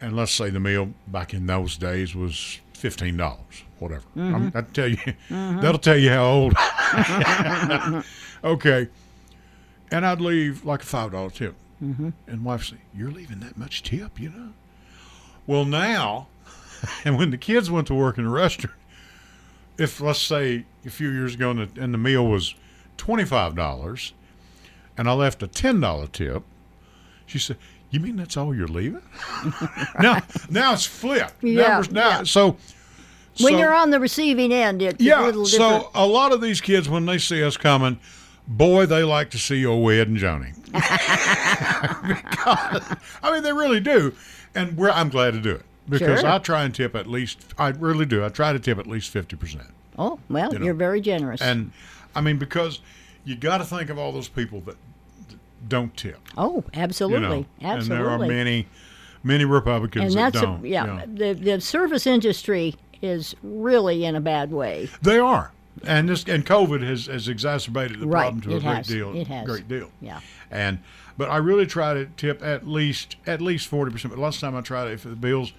and 0.01 0.17
let's 0.17 0.33
say 0.33 0.51
the 0.51 0.61
meal 0.61 0.95
back 1.09 1.35
in 1.35 1.47
those 1.47 1.77
days 1.77 2.15
was 2.15 2.61
fifteen 2.73 3.17
dollars, 3.17 3.65
whatever. 3.79 4.05
I'm, 4.17 4.35
mm-hmm. 4.35 4.49
that'll 4.51 4.73
tell 4.73 4.89
you. 4.89 4.97
Mm-hmm. 4.97 5.61
That'll 5.61 5.79
tell 5.79 5.97
you 5.97 6.11
how 6.11 6.25
old. 6.25 6.55
okay, 8.45 8.89
and 9.91 10.07
I'd 10.07 10.21
leave 10.21 10.65
like 10.65 10.83
a 10.83 10.87
five 10.87 11.13
dollar 11.13 11.31
tip. 11.31 11.55
Mm-hmm. 11.83 12.11
And 12.27 12.45
wife 12.45 12.65
say, 12.65 12.77
"You're 12.95 13.11
leaving 13.11 13.41
that 13.41 13.57
much 13.57 13.83
tip, 13.83 14.19
you 14.19 14.31
know?" 14.31 14.53
Well, 15.47 15.65
now, 15.65 16.29
and 17.05 17.17
when 17.19 17.31
the 17.31 17.39
kids 17.39 17.71
went 17.71 17.87
to 17.89 17.95
work 17.95 18.19
in 18.19 18.27
a 18.27 18.31
restaurant, 18.31 18.77
if 19.79 20.01
let's 20.01 20.21
say 20.21 20.65
a 20.87 20.91
few 20.91 21.09
years 21.11 21.35
ago, 21.35 21.51
and 21.51 21.69
the, 21.69 21.83
and 21.83 21.93
the 21.93 21.99
meal 21.99 22.27
was 22.27 22.55
twenty 22.97 23.25
five 23.25 23.55
dollars, 23.57 24.13
and 24.97 25.09
I 25.09 25.13
left 25.13 25.43
a 25.43 25.47
ten 25.47 25.81
dollar 25.81 26.07
tip, 26.07 26.43
she 27.27 27.39
said, 27.39 27.57
"You 27.91 28.01
mean 28.01 28.17
that's 28.17 28.37
all 28.37 28.55
you're 28.55 28.69
leaving?" 28.69 29.03
now, 30.01 30.21
now 30.51 30.73
it's 30.75 30.87
flipped. 30.87 31.43
Yeah, 31.43 31.69
Numbers- 31.69 31.91
now, 31.93 32.09
yeah. 32.09 32.23
so. 32.25 32.57
When 33.41 33.55
so- 33.55 33.59
you're 33.61 33.75
on 33.75 33.89
the 33.91 33.99
receiving 33.99 34.53
end, 34.53 34.83
it's 34.83 35.01
a 35.01 35.05
yeah, 35.05 35.23
little 35.25 35.47
so 35.47 35.91
a 35.95 36.07
lot 36.07 36.33
of 36.33 36.43
these 36.43 36.61
kids, 36.61 36.91
when 36.91 37.07
they 37.07 37.17
see 37.17 37.43
us 37.43 37.57
coming, 37.57 37.99
boy, 38.47 38.85
they 38.85 39.03
like 39.05 39.31
to 39.31 39.39
see 39.39 39.65
old 39.65 39.91
Ed 39.91 40.09
and 40.09 40.19
Joni. 40.19 40.53
Because- 42.07 42.97
I 43.23 43.33
mean, 43.33 43.43
they 43.43 43.53
really 43.55 43.81
do, 43.81 44.15
and 44.55 44.77
we're, 44.77 44.91
I'm 44.91 45.09
glad 45.09 45.33
to 45.35 45.41
do 45.41 45.51
it 45.53 45.63
because 45.89 46.21
Sure. 46.21 46.29
I 46.31 46.39
try 46.39 46.65
and 46.65 46.75
tip 46.75 46.95
at 46.95 47.07
least. 47.07 47.55
I 47.59 47.69
really 47.69 48.07
do. 48.07 48.25
I 48.25 48.29
try 48.29 48.53
to 48.53 48.59
tip 48.59 48.79
at 48.79 48.87
least 48.87 49.11
fifty 49.11 49.37
percent, 49.37 49.69
oh 49.99 50.19
well, 50.29 50.53
you 50.53 50.59
know, 50.59 50.65
you're 50.67 50.75
very 50.75 51.01
generous. 51.01 51.41
and 51.41 51.73
I 52.15 52.21
mean 52.21 52.39
because 52.39 52.81
you 53.25 53.37
got 53.37 53.59
to 53.59 53.65
think 53.65 53.89
of 53.91 53.99
all 53.99 54.13
those 54.13 54.29
people 54.29 54.61
that 54.63 54.77
don't 55.69 55.97
tip. 55.97 56.19
oh, 56.37 56.57
You 56.75 56.83
absolutely, 56.83 57.21
know, 57.41 57.47
absolutely. 57.63 57.97
and 57.97 58.05
there 58.05 58.11
are 58.11 58.19
many, 58.19 58.67
many 59.23 59.45
Republicans 59.45 60.15
and 60.15 60.35
that 60.35 60.41
don't. 60.41 60.65
a, 60.65 60.69
yeah, 60.69 60.85
you 60.85 61.07
know. 61.07 61.33
the 61.35 61.41
the 61.41 61.61
service 61.61 62.07
industry 62.07 62.75
is 63.01 63.35
really 63.43 64.05
in 64.05 64.15
a 64.17 64.21
bad 64.21 64.51
way. 64.53 64.89
They 65.03 65.19
are. 65.19 65.53
And 65.85 66.09
this 66.09 66.25
and 66.25 66.45
COVID 66.45 66.87
has, 66.87 67.07
has 67.07 67.29
exacerbated 67.29 67.99
the 68.01 68.07
Right, 68.07 68.25
problem 68.25 68.41
to 68.43 68.53
a 68.53 68.57
it 68.57 68.63
great 68.63 68.87
deal. 68.87 69.17
it 69.17 69.27
has. 69.29 69.47
Great 69.47 69.69
deal. 69.69 69.91
Yeah. 70.01 70.21
And 70.51 70.79
but 71.17 71.31
I 71.31 71.37
really 71.39 71.67
try 71.67 71.95
to 71.95 72.07
tip 72.17 72.43
at 72.43 72.67
least 72.67 73.17
at 73.27 73.41
least 73.41 73.67
forty 73.67 73.91
percent. 73.91 74.15
But 74.15 74.21
last 74.21 74.41
time 74.41 74.57
I 74.57 74.61
tried 74.61 74.89
it, 74.89 74.95
if 74.95 75.03
the 75.03 75.11
bills, 75.11 75.53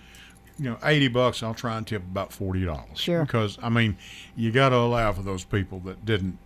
you 0.57 0.69
know, 0.69 0.77
eighty 0.83 1.07
bucks, 1.07 1.43
I'll 1.43 1.53
try 1.53 1.77
and 1.77 1.85
tip 1.85 2.01
about 2.01 2.31
forty 2.33 2.65
dollars. 2.65 2.97
Sure. 2.99 3.25
Because 3.25 3.57
I 3.61 3.69
mean, 3.69 3.97
you 4.35 4.51
got 4.51 4.69
to 4.69 4.77
allow 4.77 5.11
for 5.13 5.21
those 5.21 5.43
people 5.43 5.79
that 5.81 6.05
didn't 6.05 6.37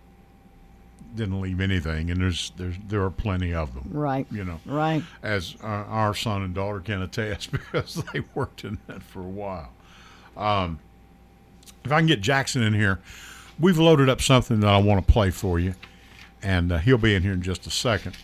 didn't 1.14 1.40
leave 1.40 1.60
anything, 1.60 2.10
and 2.10 2.20
there's 2.20 2.52
there's 2.56 2.76
there 2.86 3.02
are 3.02 3.10
plenty 3.10 3.54
of 3.54 3.74
them. 3.74 3.88
Right. 3.90 4.26
You 4.30 4.44
know. 4.44 4.60
Right. 4.66 5.02
As 5.22 5.56
our, 5.62 5.84
our 5.84 6.14
son 6.14 6.42
and 6.42 6.54
daughter 6.54 6.80
can 6.80 7.02
attest, 7.02 7.50
because 7.52 8.02
they 8.12 8.22
worked 8.34 8.64
in 8.64 8.78
that 8.86 9.02
for 9.02 9.20
a 9.20 9.24
while. 9.24 9.70
Um, 10.36 10.78
if 11.84 11.92
I 11.92 11.98
can 11.98 12.06
get 12.06 12.20
Jackson 12.20 12.62
in 12.62 12.74
here, 12.74 13.00
we've 13.58 13.78
loaded 13.78 14.08
up 14.08 14.20
something 14.20 14.60
that 14.60 14.68
I 14.68 14.78
want 14.78 15.04
to 15.04 15.12
play 15.12 15.30
for 15.30 15.58
you, 15.58 15.74
and 16.42 16.72
uh, 16.72 16.78
he'll 16.78 16.98
be 16.98 17.14
in 17.14 17.22
here 17.22 17.32
in 17.32 17.42
just 17.42 17.66
a 17.66 17.70
second. 17.70 18.16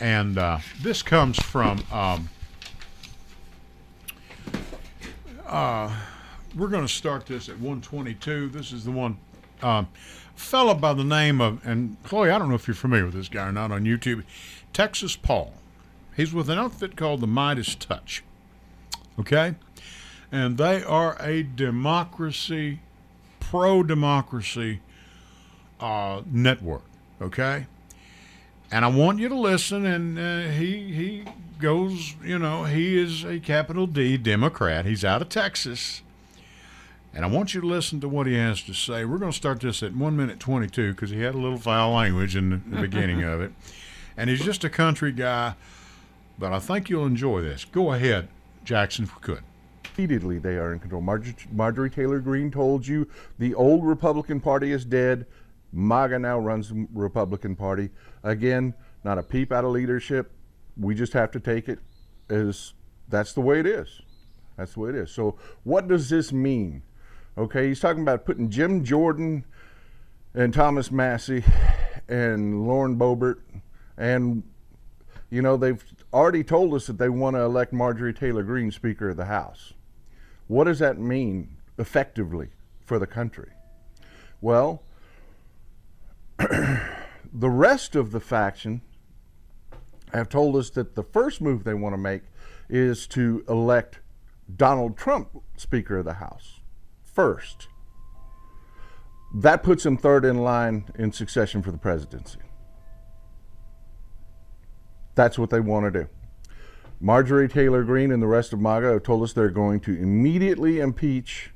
And 0.00 0.38
uh, 0.38 0.58
this 0.80 1.02
comes 1.02 1.38
from. 1.38 1.82
Um, 1.90 2.28
uh, 5.46 5.90
we're 6.56 6.68
going 6.68 6.86
to 6.86 6.92
start 6.92 7.26
this 7.26 7.48
at 7.48 7.56
122. 7.56 8.48
This 8.48 8.72
is 8.72 8.84
the 8.84 8.90
one. 8.90 9.18
Um, 9.62 9.88
fella 10.34 10.74
by 10.74 10.94
the 10.94 11.04
name 11.04 11.40
of, 11.40 11.66
and 11.66 11.96
Chloe, 12.04 12.30
I 12.30 12.38
don't 12.38 12.48
know 12.48 12.54
if 12.54 12.68
you're 12.68 12.74
familiar 12.74 13.06
with 13.06 13.14
this 13.14 13.28
guy 13.28 13.48
or 13.48 13.52
not 13.52 13.72
on 13.72 13.84
YouTube, 13.84 14.24
Texas 14.72 15.16
Paul. 15.16 15.54
He's 16.16 16.32
with 16.32 16.48
an 16.48 16.58
outfit 16.58 16.96
called 16.96 17.20
the 17.20 17.26
Midas 17.26 17.74
Touch. 17.74 18.22
Okay? 19.18 19.56
And 20.30 20.58
they 20.58 20.82
are 20.82 21.16
a 21.20 21.42
democracy, 21.42 22.80
pro 23.40 23.82
democracy 23.82 24.80
uh, 25.80 26.22
network. 26.30 26.84
Okay? 27.20 27.66
And 28.70 28.84
I 28.84 28.88
want 28.88 29.18
you 29.18 29.28
to 29.28 29.34
listen. 29.38 29.86
And 29.86 30.18
uh, 30.18 30.50
he 30.52 30.92
he 30.92 31.24
goes, 31.58 32.14
you 32.22 32.38
know, 32.38 32.64
he 32.64 32.98
is 32.98 33.24
a 33.24 33.40
capital 33.40 33.86
D 33.86 34.16
Democrat. 34.16 34.84
He's 34.84 35.04
out 35.04 35.22
of 35.22 35.28
Texas. 35.28 36.02
And 37.14 37.24
I 37.24 37.28
want 37.28 37.54
you 37.54 37.60
to 37.62 37.66
listen 37.66 38.00
to 38.00 38.08
what 38.08 38.26
he 38.26 38.34
has 38.34 38.62
to 38.64 38.74
say. 38.74 39.04
We're 39.04 39.18
going 39.18 39.32
to 39.32 39.36
start 39.36 39.60
this 39.60 39.82
at 39.82 39.94
one 39.94 40.16
minute 40.16 40.38
22 40.38 40.92
because 40.92 41.10
he 41.10 41.20
had 41.22 41.34
a 41.34 41.38
little 41.38 41.58
foul 41.58 41.92
language 41.94 42.36
in 42.36 42.50
the, 42.50 42.56
the 42.56 42.80
beginning 42.82 43.22
of 43.24 43.40
it. 43.40 43.52
And 44.16 44.28
he's 44.28 44.44
just 44.44 44.62
a 44.62 44.68
country 44.70 45.10
guy, 45.12 45.54
but 46.38 46.52
I 46.52 46.58
think 46.58 46.90
you'll 46.90 47.06
enjoy 47.06 47.40
this. 47.40 47.64
Go 47.64 47.92
ahead, 47.92 48.28
Jackson, 48.64 49.04
if 49.04 49.14
we 49.14 49.20
could. 49.22 49.42
repeatedly 49.84 50.38
they 50.38 50.56
are 50.58 50.72
in 50.72 50.78
control. 50.78 51.00
Marjorie, 51.02 51.34
Marjorie 51.50 51.90
Taylor 51.90 52.20
Greene 52.20 52.50
told 52.50 52.86
you 52.86 53.08
the 53.38 53.54
old 53.54 53.84
Republican 53.84 54.38
Party 54.40 54.70
is 54.70 54.84
dead. 54.84 55.26
MAGA 55.72 56.18
now 56.18 56.38
runs 56.38 56.70
the 56.70 56.86
Republican 56.92 57.56
Party. 57.56 57.90
Again, 58.22 58.74
not 59.04 59.18
a 59.18 59.22
peep 59.22 59.52
out 59.52 59.64
of 59.64 59.70
leadership. 59.70 60.32
We 60.76 60.94
just 60.94 61.12
have 61.12 61.30
to 61.32 61.40
take 61.40 61.68
it 61.68 61.78
as 62.30 62.74
that's 63.08 63.32
the 63.32 63.40
way 63.40 63.60
it 63.60 63.66
is. 63.66 64.00
That's 64.56 64.74
the 64.74 64.80
way 64.80 64.90
it 64.90 64.96
is. 64.96 65.10
So, 65.10 65.36
what 65.64 65.88
does 65.88 66.10
this 66.10 66.32
mean? 66.32 66.82
Okay, 67.36 67.68
he's 67.68 67.80
talking 67.80 68.02
about 68.02 68.24
putting 68.24 68.50
Jim 68.50 68.84
Jordan 68.84 69.44
and 70.34 70.52
Thomas 70.52 70.90
Massie 70.90 71.44
and 72.08 72.66
Lauren 72.66 72.96
Boebert, 72.96 73.40
and 73.96 74.42
you 75.30 75.42
know 75.42 75.56
they've 75.56 75.82
already 76.12 76.42
told 76.42 76.74
us 76.74 76.86
that 76.86 76.98
they 76.98 77.08
want 77.08 77.36
to 77.36 77.42
elect 77.42 77.72
Marjorie 77.72 78.14
Taylor 78.14 78.42
Greene 78.42 78.72
Speaker 78.72 79.10
of 79.10 79.16
the 79.16 79.26
House. 79.26 79.74
What 80.48 80.64
does 80.64 80.80
that 80.80 80.98
mean 80.98 81.56
effectively 81.78 82.48
for 82.84 82.98
the 82.98 83.06
country? 83.06 83.50
Well, 84.40 84.82
the 86.38 87.50
rest 87.50 87.96
of 87.96 88.12
the 88.12 88.20
faction 88.20 88.82
have 90.12 90.28
told 90.28 90.56
us 90.56 90.70
that 90.70 90.94
the 90.94 91.02
first 91.02 91.40
move 91.40 91.64
they 91.64 91.74
want 91.74 91.92
to 91.92 91.98
make 91.98 92.22
is 92.68 93.06
to 93.08 93.44
elect 93.48 94.00
Donald 94.54 94.96
Trump 94.96 95.42
Speaker 95.56 95.98
of 95.98 96.04
the 96.04 96.14
House 96.14 96.60
first. 97.02 97.68
That 99.34 99.62
puts 99.62 99.84
him 99.84 99.96
third 99.96 100.24
in 100.24 100.38
line 100.38 100.86
in 100.98 101.12
succession 101.12 101.62
for 101.62 101.70
the 101.70 101.78
presidency. 101.78 102.38
That's 105.14 105.38
what 105.38 105.50
they 105.50 105.60
want 105.60 105.92
to 105.92 106.04
do. 106.04 106.08
Marjorie 107.00 107.48
Taylor 107.48 107.82
Greene 107.82 108.10
and 108.10 108.22
the 108.22 108.26
rest 108.26 108.52
of 108.52 108.60
MAGA 108.60 108.92
have 108.92 109.02
told 109.02 109.22
us 109.22 109.32
they're 109.32 109.50
going 109.50 109.80
to 109.80 109.92
immediately 109.92 110.80
impeach. 110.80 111.50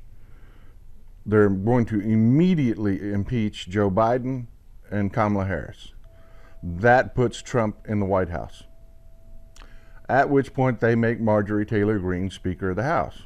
They're 1.25 1.49
going 1.49 1.85
to 1.87 1.99
immediately 1.99 3.11
impeach 3.11 3.69
Joe 3.69 3.89
Biden 3.89 4.47
and 4.93 5.11
Kamala 5.11 5.45
Harris. 5.45 5.91
That 6.61 7.15
puts 7.15 7.41
Trump 7.41 7.77
in 7.87 7.99
the 7.99 8.05
White 8.05 8.29
House. 8.29 8.63
At 10.07 10.29
which 10.29 10.53
point 10.53 10.79
they 10.79 10.95
make 10.95 11.19
Marjorie 11.19 11.65
Taylor 11.65 11.99
Greene 11.99 12.29
Speaker 12.29 12.69
of 12.69 12.75
the 12.75 12.83
House. 12.83 13.23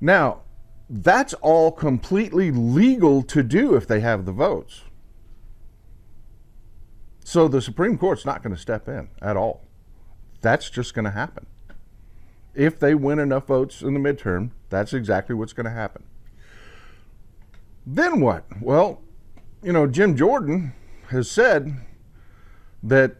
Now, 0.00 0.42
that's 0.88 1.34
all 1.34 1.72
completely 1.72 2.50
legal 2.50 3.22
to 3.22 3.42
do 3.42 3.74
if 3.74 3.86
they 3.86 4.00
have 4.00 4.24
the 4.24 4.32
votes. 4.32 4.82
So 7.24 7.48
the 7.48 7.60
Supreme 7.60 7.98
Court's 7.98 8.24
not 8.24 8.42
going 8.42 8.54
to 8.54 8.60
step 8.60 8.88
in 8.88 9.08
at 9.20 9.36
all. 9.36 9.64
That's 10.40 10.70
just 10.70 10.94
going 10.94 11.04
to 11.04 11.10
happen. 11.10 11.46
If 12.54 12.78
they 12.78 12.94
win 12.94 13.18
enough 13.18 13.46
votes 13.46 13.82
in 13.82 13.94
the 13.94 14.00
midterm, 14.00 14.50
that's 14.70 14.92
exactly 14.92 15.34
what's 15.34 15.52
going 15.52 15.66
to 15.66 15.70
happen. 15.70 16.04
Then 17.86 18.20
what? 18.20 18.44
Well, 18.60 19.02
you 19.62 19.72
know, 19.72 19.86
Jim 19.86 20.16
Jordan 20.16 20.74
has 21.08 21.30
said 21.30 21.74
that 22.82 23.16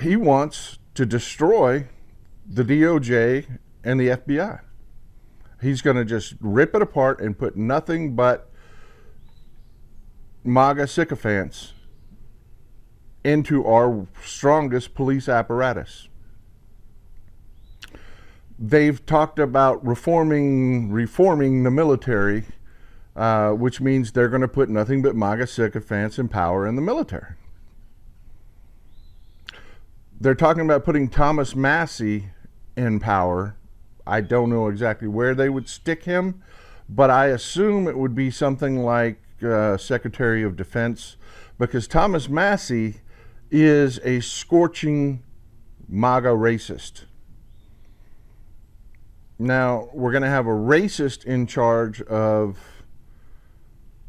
he 0.00 0.16
wants 0.16 0.78
to 0.94 1.04
destroy 1.04 1.86
the 2.46 2.62
DOJ 2.62 3.58
and 3.84 4.00
the 4.00 4.08
FBI. 4.08 4.60
He's 5.60 5.82
going 5.82 5.96
to 5.96 6.04
just 6.04 6.34
rip 6.40 6.74
it 6.74 6.82
apart 6.82 7.20
and 7.20 7.36
put 7.36 7.56
nothing 7.56 8.14
but 8.14 8.50
MAGA 10.44 10.86
sycophants 10.86 11.72
into 13.24 13.66
our 13.66 14.06
strongest 14.24 14.94
police 14.94 15.28
apparatus. 15.28 16.08
They've 18.58 19.04
talked 19.04 19.38
about 19.38 19.84
reforming 19.84 20.90
reforming 20.90 21.64
the 21.64 21.70
military, 21.70 22.44
uh, 23.18 23.50
which 23.50 23.80
means 23.80 24.12
they're 24.12 24.28
going 24.28 24.42
to 24.42 24.48
put 24.48 24.68
nothing 24.68 25.02
but 25.02 25.16
MAGA 25.16 25.48
sycophants 25.48 26.20
in 26.20 26.28
power 26.28 26.68
in 26.68 26.76
the 26.76 26.80
military. 26.80 27.34
They're 30.20 30.36
talking 30.36 30.62
about 30.62 30.84
putting 30.84 31.08
Thomas 31.08 31.56
Massie 31.56 32.30
in 32.76 33.00
power. 33.00 33.56
I 34.06 34.20
don't 34.20 34.50
know 34.50 34.68
exactly 34.68 35.08
where 35.08 35.34
they 35.34 35.48
would 35.48 35.68
stick 35.68 36.04
him, 36.04 36.44
but 36.88 37.10
I 37.10 37.26
assume 37.26 37.88
it 37.88 37.98
would 37.98 38.14
be 38.14 38.30
something 38.30 38.84
like 38.84 39.20
uh, 39.42 39.76
Secretary 39.76 40.44
of 40.44 40.54
Defense, 40.54 41.16
because 41.58 41.88
Thomas 41.88 42.28
Massie 42.28 43.00
is 43.50 43.98
a 44.04 44.20
scorching 44.20 45.24
MAGA 45.88 46.28
racist. 46.28 47.06
Now, 49.40 49.88
we're 49.92 50.12
going 50.12 50.22
to 50.22 50.28
have 50.28 50.46
a 50.46 50.50
racist 50.50 51.24
in 51.24 51.48
charge 51.48 52.00
of 52.02 52.77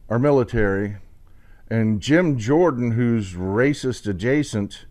our 0.09 0.19
military, 0.19 0.97
and 1.69 2.01
Jim 2.01 2.37
Jordan, 2.37 2.91
who's 2.91 3.33
racist 3.33 4.07
adjacent 4.07 4.85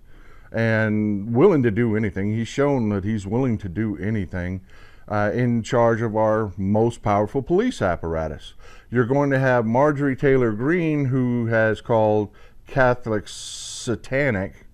and 0.52 1.34
willing 1.34 1.62
to 1.62 1.70
do 1.70 1.96
anything. 1.96 2.34
He's 2.34 2.48
shown 2.48 2.88
that 2.90 3.04
he's 3.04 3.26
willing 3.26 3.58
to 3.58 3.68
do 3.68 3.98
anything 3.98 4.62
uh, 5.08 5.30
in 5.34 5.62
charge 5.62 6.00
of 6.00 6.16
our 6.16 6.52
most 6.56 7.02
powerful 7.02 7.42
police 7.42 7.82
apparatus. 7.82 8.54
You're 8.90 9.06
going 9.06 9.30
to 9.30 9.38
have 9.38 9.66
Marjorie 9.66 10.16
Taylor 10.16 10.52
Greene, 10.52 11.06
who 11.06 11.46
has 11.46 11.80
called 11.80 12.30
Catholics 12.66 13.34
satanic, 13.34 14.66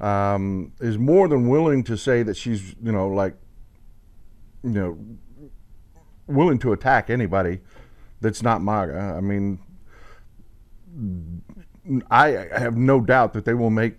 um, 0.00 0.72
is 0.80 0.98
more 0.98 1.28
than 1.28 1.48
willing 1.48 1.84
to 1.84 1.96
say 1.96 2.22
that 2.22 2.36
she's, 2.36 2.74
you 2.82 2.92
know, 2.92 3.08
like, 3.08 3.34
you 4.64 4.70
know, 4.70 4.98
willing 6.26 6.58
to 6.60 6.72
attack 6.72 7.10
anybody 7.10 7.60
that's 8.20 8.42
not 8.42 8.62
MAGA. 8.62 9.14
I 9.16 9.20
mean, 9.20 9.58
I 12.10 12.48
have 12.56 12.76
no 12.76 13.00
doubt 13.00 13.32
that 13.32 13.44
they 13.44 13.54
will 13.54 13.70
make 13.70 13.94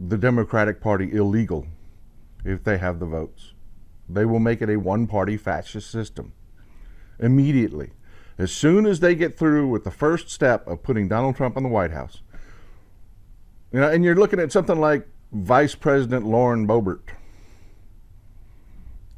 the 0.00 0.16
Democratic 0.16 0.80
Party 0.80 1.12
illegal 1.12 1.66
if 2.44 2.64
they 2.64 2.78
have 2.78 2.98
the 2.98 3.06
votes. 3.06 3.52
They 4.08 4.24
will 4.24 4.38
make 4.38 4.62
it 4.62 4.70
a 4.70 4.76
one 4.76 5.06
party 5.06 5.36
fascist 5.36 5.90
system 5.90 6.32
immediately. 7.18 7.90
As 8.38 8.52
soon 8.52 8.86
as 8.86 9.00
they 9.00 9.14
get 9.14 9.36
through 9.36 9.68
with 9.68 9.84
the 9.84 9.90
first 9.90 10.30
step 10.30 10.66
of 10.66 10.82
putting 10.82 11.08
Donald 11.08 11.36
Trump 11.36 11.56
in 11.56 11.64
the 11.64 11.68
White 11.68 11.90
House, 11.90 12.22
you 13.72 13.80
know, 13.80 13.90
and 13.90 14.04
you're 14.04 14.14
looking 14.14 14.40
at 14.40 14.52
something 14.52 14.80
like 14.80 15.06
Vice 15.32 15.74
President 15.74 16.24
Lauren 16.24 16.66
Boebert. 16.66 17.02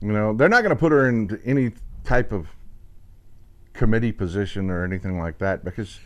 You 0.00 0.12
know, 0.12 0.32
they're 0.32 0.48
not 0.48 0.62
going 0.62 0.74
to 0.74 0.80
put 0.80 0.92
her 0.92 1.08
into 1.08 1.38
any 1.44 1.72
type 2.04 2.32
of 2.32 2.48
committee 3.74 4.12
position 4.12 4.70
or 4.70 4.82
anything 4.82 5.20
like 5.20 5.38
that 5.38 5.64
because 5.64 6.00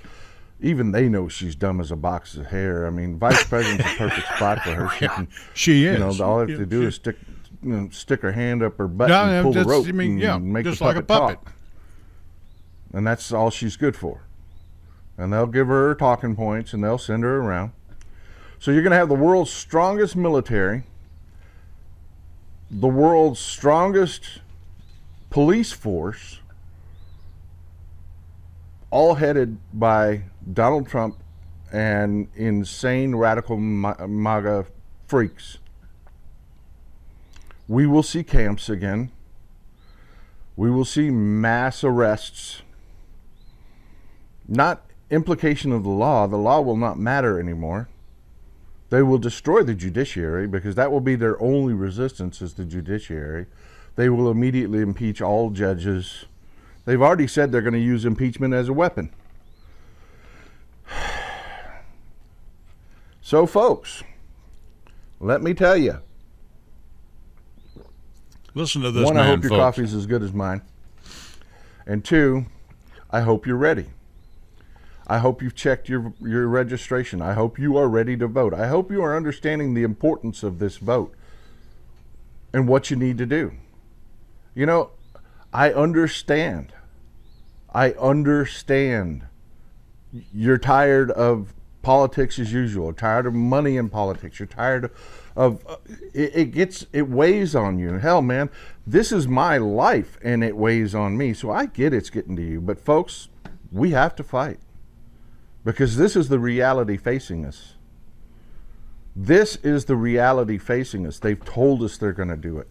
even 0.61 0.93
they 0.93 1.09
know 1.09 1.29
she's 1.29 1.55
dumb 1.55 1.81
as 1.81 1.91
a 1.91 1.97
box 1.97 2.37
of 2.37 2.47
hair. 2.47 2.87
I 2.87 2.91
mean, 2.91 3.19
vice 3.19 3.45
president's 3.49 3.85
a 3.93 3.97
perfect 3.97 4.27
spot 4.29 4.63
for 4.63 4.71
her. 4.75 4.89
She, 4.91 5.09
can, 5.09 5.29
she 5.55 5.85
is. 5.87 5.99
You 5.99 6.05
know, 6.05 6.25
all 6.25 6.45
they 6.45 6.53
have 6.53 6.61
to 6.61 6.67
do 6.67 6.83
is 6.83 6.97
stick, 6.97 7.17
you 7.63 7.71
know, 7.71 7.89
stick 7.91 8.23
her 8.23 8.33
hand 8.33 8.63
up 8.63 8.79
her 8.79 8.89
butt 8.89 9.09
no, 9.09 9.25
and 9.25 9.43
pull 9.45 9.53
the 9.53 9.65
rope 9.65 9.87
I 9.87 9.93
mean, 9.93 10.19
yeah, 10.19 10.37
and 10.37 10.53
make 10.53 10.65
just 10.65 10.79
the 10.79 10.85
puppet, 10.85 10.97
like 10.97 11.07
puppet 11.07 11.45
talk. 11.45 11.53
And 12.93 13.07
that's 13.07 13.33
all 13.33 13.51
she's 13.51 13.77
good 13.77 13.97
for. 13.97 14.23
And 15.19 15.33
they'll 15.33 15.47
give 15.47 15.67
her 15.69 15.95
talking 15.95 16.35
points 16.37 16.73
and 16.73 16.83
they'll 16.83 16.99
send 16.99 17.23
her 17.25 17.39
around. 17.39 17.73
So 18.59 18.71
you're 18.71 18.83
going 18.83 18.93
to 18.93 18.97
have 18.97 19.09
the 19.09 19.15
world's 19.15 19.53
strongest 19.53 20.17
military, 20.17 20.85
the 22.71 22.89
world's 22.89 23.39
strongest 23.39 24.41
police 25.31 25.73
force, 25.73 26.41
all 28.91 29.17
headed 29.17 29.59
by 29.73 30.23
Donald 30.53 30.89
Trump 30.89 31.19
and 31.73 32.29
insane 32.35 33.15
radical 33.15 33.57
MAGA 33.57 34.67
freaks. 35.07 35.59
We 37.67 37.87
will 37.87 38.03
see 38.03 38.23
camps 38.23 38.69
again. 38.69 39.11
We 40.57 40.71
will 40.71 40.85
see 40.85 41.11
mass 41.11 41.83
arrests. 41.83 42.63
Not 44.47 44.85
implication 45.11 45.73
of 45.73 45.83
the 45.83 45.91
law. 45.91 46.27
The 46.27 46.37
law 46.37 46.61
will 46.61 46.77
not 46.77 46.99
matter 46.99 47.41
anymore. 47.41 47.89
They 48.91 49.03
will 49.03 49.19
destroy 49.19 49.63
the 49.63 49.75
judiciary 49.75 50.47
because 50.47 50.75
that 50.75 50.93
will 50.93 51.01
be 51.01 51.17
their 51.17 51.41
only 51.43 51.73
resistance 51.73 52.43
is 52.43 52.55
the 52.55 52.65
judiciary. 52.65 53.47
They 53.97 54.09
will 54.09 54.31
immediately 54.31 54.81
impeach 54.81 55.21
all 55.21 55.51
judges 55.51 56.27
They've 56.85 57.01
already 57.01 57.27
said 57.27 57.51
they're 57.51 57.63
going 57.63 57.75
to 57.75 57.79
use 57.79 58.05
impeachment 58.05 58.55
as 58.55 58.69
a 58.69 58.73
weapon. 58.73 59.11
So, 63.25 63.47
folks, 63.47 64.03
let 65.19 65.43
me 65.43 65.55
tell 65.55 65.79
you. 65.79 66.01
Listen 68.53 68.83
to 68.83 68.91
this 68.91 69.07
One, 69.07 69.15
man, 69.15 69.25
I 69.25 69.27
hope 69.29 69.43
your 69.43 69.49
folks. 69.49 69.61
coffee's 69.61 69.95
as 69.95 70.05
good 70.05 70.23
as 70.23 70.35
mine. 70.35 70.61
And 71.87 72.05
two, 72.05 72.45
I 73.11 73.23
hope 73.23 73.47
you're 73.47 73.57
ready. 73.57 73.87
I 75.07 75.21
hope 75.21 75.41
you've 75.41 75.55
checked 75.55 75.89
your 75.89 76.13
your 76.21 76.47
registration. 76.49 77.23
I 77.23 77.33
hope 77.33 77.59
you 77.59 77.79
are 77.79 77.89
ready 77.89 78.15
to 78.19 78.27
vote. 78.27 78.53
I 78.53 78.67
hope 78.67 78.91
you 78.91 79.03
are 79.03 79.17
understanding 79.17 79.73
the 79.73 79.85
importance 79.85 80.43
of 80.43 80.59
this 80.59 80.77
vote 80.77 81.15
and 82.53 82.69
what 82.69 82.91
you 82.91 82.97
need 82.99 83.17
to 83.17 83.27
do. 83.27 83.53
You 84.55 84.67
know, 84.67 84.91
I 85.51 85.73
understand. 85.73 86.75
I 87.73 87.93
understand 87.93 89.25
You're 90.13 90.59
tired 90.59 91.11
of 91.11 91.54
politics 91.85 92.39
as 92.39 92.53
usual. 92.53 92.93
Tired 92.93 93.27
of 93.27 93.35
money 93.35 93.77
in 93.77 93.89
politics. 93.89 94.41
You're 94.41 94.47
tired 94.49 94.91
of, 95.37 95.65
uh, 95.67 95.77
it, 96.13 96.35
it 96.35 96.45
gets 96.51 96.87
it 96.93 97.09
weighs 97.09 97.55
on 97.55 97.79
you. 97.79 97.99
Hell, 97.99 98.23
man, 98.23 98.51
this 98.87 99.13
is 99.13 99.29
my 99.29 99.59
life, 99.59 100.19
and 100.23 100.43
it 100.43 100.57
weighs 100.57 100.95
on 100.95 101.17
me. 101.17 101.35
So 101.35 101.51
I 101.51 101.67
get 101.67 101.93
it's 101.93 102.11
getting 102.11 102.35
to 102.37 102.43
you, 102.43 102.61
but 102.61 102.81
folks, 102.81 103.29
we 103.71 103.91
have 103.91 104.17
to 104.17 104.25
fight 104.25 104.59
because 105.65 105.97
this 105.97 106.17
is 106.17 106.29
the 106.29 106.39
reality 106.39 106.97
facing 106.97 107.45
us. 107.45 107.75
This 109.17 109.57
is 109.57 109.85
the 109.85 109.97
reality 109.97 110.59
facing 110.59 111.07
us. 111.07 111.19
They've 111.19 111.45
told 111.45 111.83
us 111.83 111.97
they're 111.97 112.13
going 112.13 112.29
to 112.29 112.37
do 112.37 112.59
it. 112.59 112.69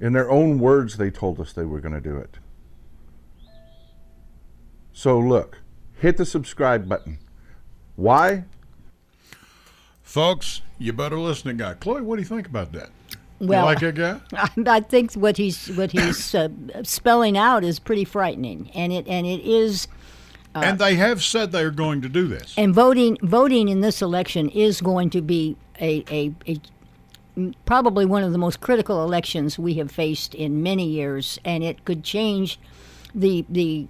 In 0.00 0.12
their 0.12 0.30
own 0.30 0.58
words, 0.58 0.96
they 0.96 1.10
told 1.10 1.40
us 1.40 1.52
they 1.52 1.64
were 1.64 1.80
going 1.80 1.94
to 1.94 2.00
do 2.00 2.16
it. 2.16 2.38
So 4.92 5.18
look, 5.18 5.58
hit 6.00 6.16
the 6.16 6.24
subscribe 6.24 6.88
button. 6.88 7.18
Why? 7.96 8.44
Folks, 10.02 10.62
you 10.78 10.92
better 10.92 11.18
listen 11.18 11.48
to 11.48 11.54
guy. 11.54 11.74
Chloe, 11.74 12.02
what 12.02 12.16
do 12.16 12.22
you 12.22 12.28
think 12.28 12.46
about 12.46 12.72
that? 12.72 12.90
Well, 13.38 13.60
you 13.60 13.64
like 13.66 13.80
that 13.80 13.94
guy? 13.94 14.50
I 14.66 14.80
think 14.80 15.12
what 15.14 15.36
he's 15.36 15.68
what 15.76 15.92
he's 15.92 16.34
uh, 16.34 16.48
spelling 16.82 17.36
out 17.36 17.64
is 17.64 17.78
pretty 17.78 18.04
frightening, 18.04 18.70
and 18.74 18.92
it 18.92 19.06
and 19.08 19.26
it 19.26 19.40
is. 19.40 19.88
and 20.54 20.78
they 20.78 20.94
have 20.94 21.22
said 21.22 21.52
they 21.52 21.62
are 21.62 21.70
going 21.70 22.00
to 22.02 22.08
do 22.08 22.26
this. 22.28 22.54
And 22.56 22.74
voting 22.74 23.18
voting 23.22 23.68
in 23.68 23.80
this 23.80 24.00
election 24.00 24.48
is 24.50 24.80
going 24.80 25.10
to 25.10 25.20
be 25.20 25.56
a, 25.80 26.04
a, 26.10 26.34
a 26.48 27.52
probably 27.66 28.06
one 28.06 28.22
of 28.22 28.32
the 28.32 28.38
most 28.38 28.60
critical 28.60 29.02
elections 29.04 29.58
we 29.58 29.74
have 29.74 29.90
faced 29.90 30.34
in 30.34 30.62
many 30.62 30.86
years, 30.86 31.38
and 31.44 31.62
it 31.62 31.84
could 31.84 32.04
change 32.04 32.58
the 33.14 33.44
the 33.50 33.86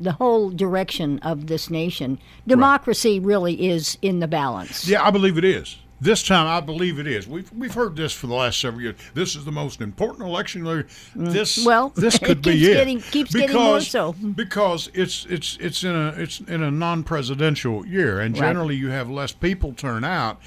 the 0.00 0.12
whole 0.12 0.50
direction 0.50 1.18
of 1.20 1.46
this 1.46 1.70
nation. 1.70 2.18
Democracy 2.46 3.20
really 3.20 3.68
is 3.68 3.98
in 4.02 4.20
the 4.20 4.28
balance. 4.28 4.88
Yeah, 4.88 5.02
I 5.06 5.10
believe 5.10 5.36
it 5.38 5.44
is. 5.44 5.78
This 6.00 6.22
time, 6.22 6.46
I 6.46 6.60
believe 6.60 6.98
it 6.98 7.06
is. 7.06 7.26
We've 7.26 7.50
we've 7.52 7.72
heard 7.72 7.96
this 7.96 8.12
for 8.12 8.26
the 8.26 8.34
last 8.34 8.60
several 8.60 8.82
years. 8.82 8.96
This 9.14 9.36
is 9.36 9.44
the 9.44 9.52
most 9.52 9.80
important 9.80 10.28
election. 10.28 10.64
This 10.64 11.56
Mm. 11.58 11.66
Well, 11.66 11.88
this 11.94 12.16
it 12.22 12.22
could 12.24 12.42
be 12.42 12.52
keeps 12.52 12.66
it. 12.68 12.74
getting- 12.74 13.00
keeps 13.00 13.34
getting 13.34 13.56
more 13.56 13.80
so. 13.80 14.12
because 14.12 14.90
it's 14.92 15.24
it's 15.30 15.56
it's 15.60 15.82
in 15.84 15.94
a 15.94 16.08
it's 16.08 16.40
in 16.40 16.62
a 16.62 16.70
non-presidential 16.70 17.86
year, 17.86 18.20
and 18.20 18.34
Right. 18.34 18.48
generally 18.48 18.76
you 18.76 18.88
have 18.90 19.08
less 19.08 19.32
people 19.32 19.72
turn 19.72 20.04
out, 20.04 20.40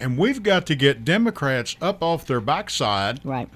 and 0.00 0.16
we've 0.18 0.42
got 0.42 0.66
to 0.66 0.74
get 0.74 1.04
Democrats 1.04 1.76
up 1.80 2.02
off 2.02 2.26
their 2.26 2.40
backside 2.40 3.20
Right. 3.22 3.48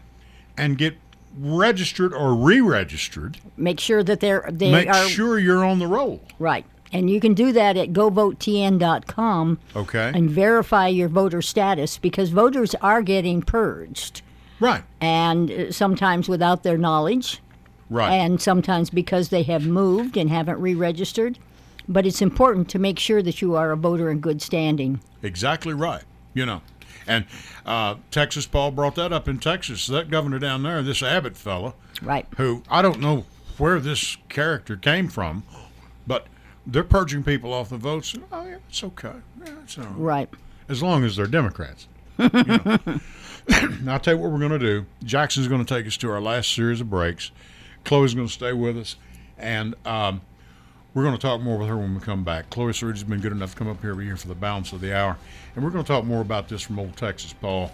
and 0.57 0.76
get 0.78 0.99
registered 1.39 2.12
or 2.12 2.35
re-registered. 2.35 3.39
Make 3.57 3.81
sure 3.81 4.03
that 4.03 4.20
they're 4.20 4.49
they 4.51 4.70
Make 4.70 4.89
are 4.89 5.09
sure 5.09 5.39
you're 5.39 5.64
on 5.64 5.78
the 5.78 5.87
roll. 5.87 6.20
right. 6.39 6.64
And 6.93 7.09
you 7.09 7.20
can 7.20 7.35
do 7.35 7.53
that 7.53 7.76
at 7.76 7.93
govotetn.com 7.93 9.59
Okay. 9.76 10.11
and 10.14 10.28
verify 10.31 10.89
your 10.89 11.09
voter 11.09 11.41
status 11.43 11.99
because 11.99 12.31
voters 12.31 12.74
are 12.83 13.03
getting 13.03 13.43
purged 13.43 14.22
right. 14.59 14.83
and 15.01 15.51
uh, 15.53 15.70
sometimes 15.72 16.28
without 16.28 16.62
their 16.62 16.76
knowledge 16.78 17.41
Right. 17.89 18.12
and 18.12 18.41
sometimes 18.41 18.91
because 18.91 19.28
they 19.31 19.43
have 19.45 19.66
moved 19.66 20.16
and 20.16 20.31
haven't 20.31 20.61
re-registered. 20.61 21.39
But 21.89 22.07
it's 22.07 22.22
important 22.22 22.68
to 22.70 22.78
make 22.78 23.01
sure 23.01 23.20
that 23.20 23.43
you 23.43 23.57
are 23.57 23.72
a 23.72 23.76
voter 23.76 24.11
in 24.11 24.20
good 24.20 24.41
standing. 24.41 25.01
Exactly 25.24 25.74
right. 25.74 26.03
You 26.35 26.47
know, 26.47 26.62
and 27.11 27.25
uh, 27.67 27.97
Texas, 28.11 28.47
Paul 28.47 28.71
brought 28.71 28.95
that 28.95 29.13
up 29.13 29.29
in 29.29 29.39
Texas. 29.39 29.87
That 29.87 30.11
governor 30.11 30.39
down 30.39 30.63
there, 30.63 30.83
this 30.83 31.03
Abbott 31.03 31.37
fella, 31.37 31.75
Right. 32.03 32.27
who 32.37 32.63
I 32.71 32.81
don't 32.83 33.01
know 33.01 33.25
where 33.59 33.79
this 33.81 34.17
character 34.29 34.77
came 34.77 35.09
from, 35.09 35.43
but 36.07 36.27
they're 36.67 36.85
purging 36.85 37.23
people 37.25 37.53
off 37.53 37.69
the 37.71 37.77
votes. 37.77 38.15
Oh 38.33 38.47
yeah, 38.47 38.57
it's 38.69 38.83
okay. 38.85 39.13
Yeah, 39.45 39.53
it's 39.63 39.77
all 39.79 39.85
right. 39.85 39.97
Right. 39.97 40.29
As 40.69 40.83
long 40.83 41.05
as 41.05 41.17
they're 41.17 41.27
Democrats. 41.27 41.87
You 42.19 42.29
know. 42.29 42.79
I'll 43.89 43.99
tell 43.99 44.15
you 44.15 44.21
what 44.21 44.31
we're 44.31 44.39
going 44.39 44.51
to 44.53 44.59
do. 44.59 44.87
Jackson's 45.03 45.49
going 45.49 45.65
to 45.65 45.75
take 45.75 45.87
us 45.87 45.97
to 45.97 46.11
our 46.11 46.21
last 46.21 46.53
series 46.53 46.81
of 46.81 46.91
breaks. 46.91 47.31
Chloe's 47.85 48.15
going 48.15 48.27
to 48.29 48.33
stay 48.33 48.53
with 48.53 48.77
us, 48.77 48.97
and 49.39 49.75
um, 49.87 50.21
we're 50.95 51.03
going 51.05 51.14
to 51.14 51.20
talk 51.20 51.41
more 51.41 51.57
with 51.59 51.68
her 51.68 51.76
when 51.76 51.95
we 51.95 52.01
come 52.01 52.24
back. 52.24 52.51
Chloe 52.51 52.72
Surge 52.72 52.99
has 52.99 53.05
been 53.05 53.20
good 53.20 53.32
enough 53.32 53.53
to 53.53 53.57
come 53.57 53.68
up 53.68 53.80
here 53.80 53.91
every 53.91 54.07
year 54.07 54.16
for 54.16 54.28
the 54.28 54.34
balance 54.34 54.72
of 54.72 54.80
the 54.80 54.97
hour, 54.97 55.16
and 55.55 55.64
we're 55.64 55.70
going 55.70 55.84
to 55.84 55.88
talk 55.88 56.05
more 56.05 56.20
about 56.20 56.49
this 56.49 56.62
from 56.62 56.78
old 56.78 56.97
Texas, 56.97 57.32
Paul. 57.32 57.70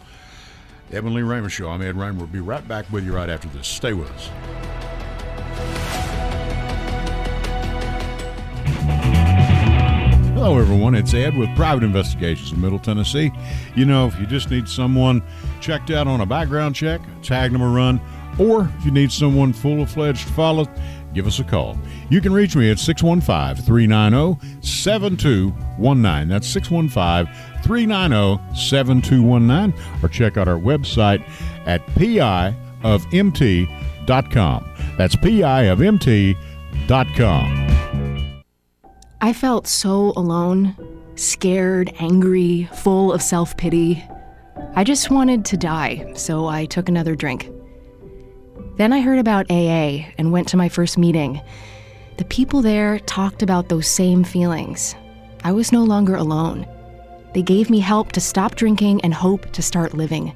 Edwin 0.92 1.14
Lee 1.14 1.22
Raymer 1.22 1.48
Show. 1.48 1.68
I'm 1.68 1.82
Ed 1.82 1.96
Raymer. 1.96 2.18
We'll 2.18 2.26
be 2.28 2.38
right 2.38 2.66
back 2.68 2.90
with 2.92 3.04
you 3.04 3.12
right 3.12 3.28
after 3.28 3.48
this. 3.48 3.66
Stay 3.66 3.92
with 3.92 4.08
us. 4.12 4.30
Hello, 10.34 10.58
everyone. 10.58 10.94
It's 10.94 11.12
Ed 11.12 11.36
with 11.36 11.48
Private 11.56 11.82
Investigations 11.82 12.52
in 12.52 12.60
Middle 12.60 12.78
Tennessee. 12.78 13.32
You 13.74 13.84
know, 13.84 14.06
if 14.06 14.16
you 14.20 14.26
just 14.26 14.48
need 14.48 14.68
someone 14.68 15.22
checked 15.60 15.90
out 15.90 16.06
on 16.06 16.20
a 16.20 16.26
background 16.26 16.76
check, 16.76 17.00
tag 17.20 17.50
them 17.50 17.62
a 17.62 17.68
run, 17.68 18.00
or 18.38 18.70
if 18.78 18.84
you 18.84 18.92
need 18.92 19.10
someone 19.10 19.52
full 19.52 19.82
of 19.82 19.90
fledged 19.90 20.28
follow, 20.28 20.66
give 21.16 21.26
us 21.26 21.40
a 21.40 21.44
call. 21.44 21.76
You 22.10 22.20
can 22.20 22.32
reach 22.32 22.54
me 22.54 22.70
at 22.70 22.78
615 22.78 23.64
390 23.64 24.60
7219. 24.64 26.28
That's 26.28 26.46
615 26.46 27.34
390 27.64 28.54
7219. 28.54 29.74
Or 30.02 30.08
check 30.08 30.36
out 30.36 30.46
our 30.46 30.58
website 30.58 31.28
at 31.66 31.84
piofmt.com. 31.88 32.56
That's 34.96 35.16
piofmt.com. 35.16 36.36
I 39.18 39.32
felt 39.32 39.66
so 39.66 40.12
alone, 40.16 40.76
scared, 41.16 41.92
angry, 41.98 42.68
full 42.74 43.12
of 43.12 43.22
self 43.22 43.56
pity. 43.56 44.04
I 44.74 44.84
just 44.84 45.10
wanted 45.10 45.44
to 45.46 45.56
die, 45.56 46.12
so 46.14 46.46
I 46.46 46.66
took 46.66 46.88
another 46.88 47.16
drink. 47.16 47.50
Then 48.76 48.92
I 48.92 49.00
heard 49.00 49.18
about 49.18 49.50
AA 49.50 50.04
and 50.18 50.32
went 50.32 50.48
to 50.48 50.56
my 50.56 50.68
first 50.68 50.98
meeting. 50.98 51.40
The 52.18 52.24
people 52.26 52.60
there 52.60 52.98
talked 53.00 53.42
about 53.42 53.68
those 53.68 53.86
same 53.86 54.22
feelings. 54.22 54.94
I 55.44 55.52
was 55.52 55.72
no 55.72 55.82
longer 55.82 56.14
alone. 56.16 56.66
They 57.32 57.42
gave 57.42 57.70
me 57.70 57.80
help 57.80 58.12
to 58.12 58.20
stop 58.20 58.54
drinking 58.54 59.00
and 59.02 59.14
hope 59.14 59.50
to 59.52 59.62
start 59.62 59.94
living. 59.94 60.34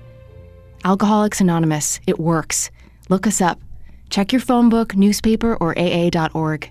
Alcoholics 0.85 1.41
Anonymous, 1.41 2.01
it 2.07 2.19
works. 2.19 2.71
Look 3.11 3.27
us 3.27 3.41
up. 3.41 3.61
Check 4.09 4.33
your 4.33 4.41
phone 4.41 4.71
book, 4.71 4.97
newspaper, 4.97 5.57
or 5.57 5.79
AA.org. 5.79 6.71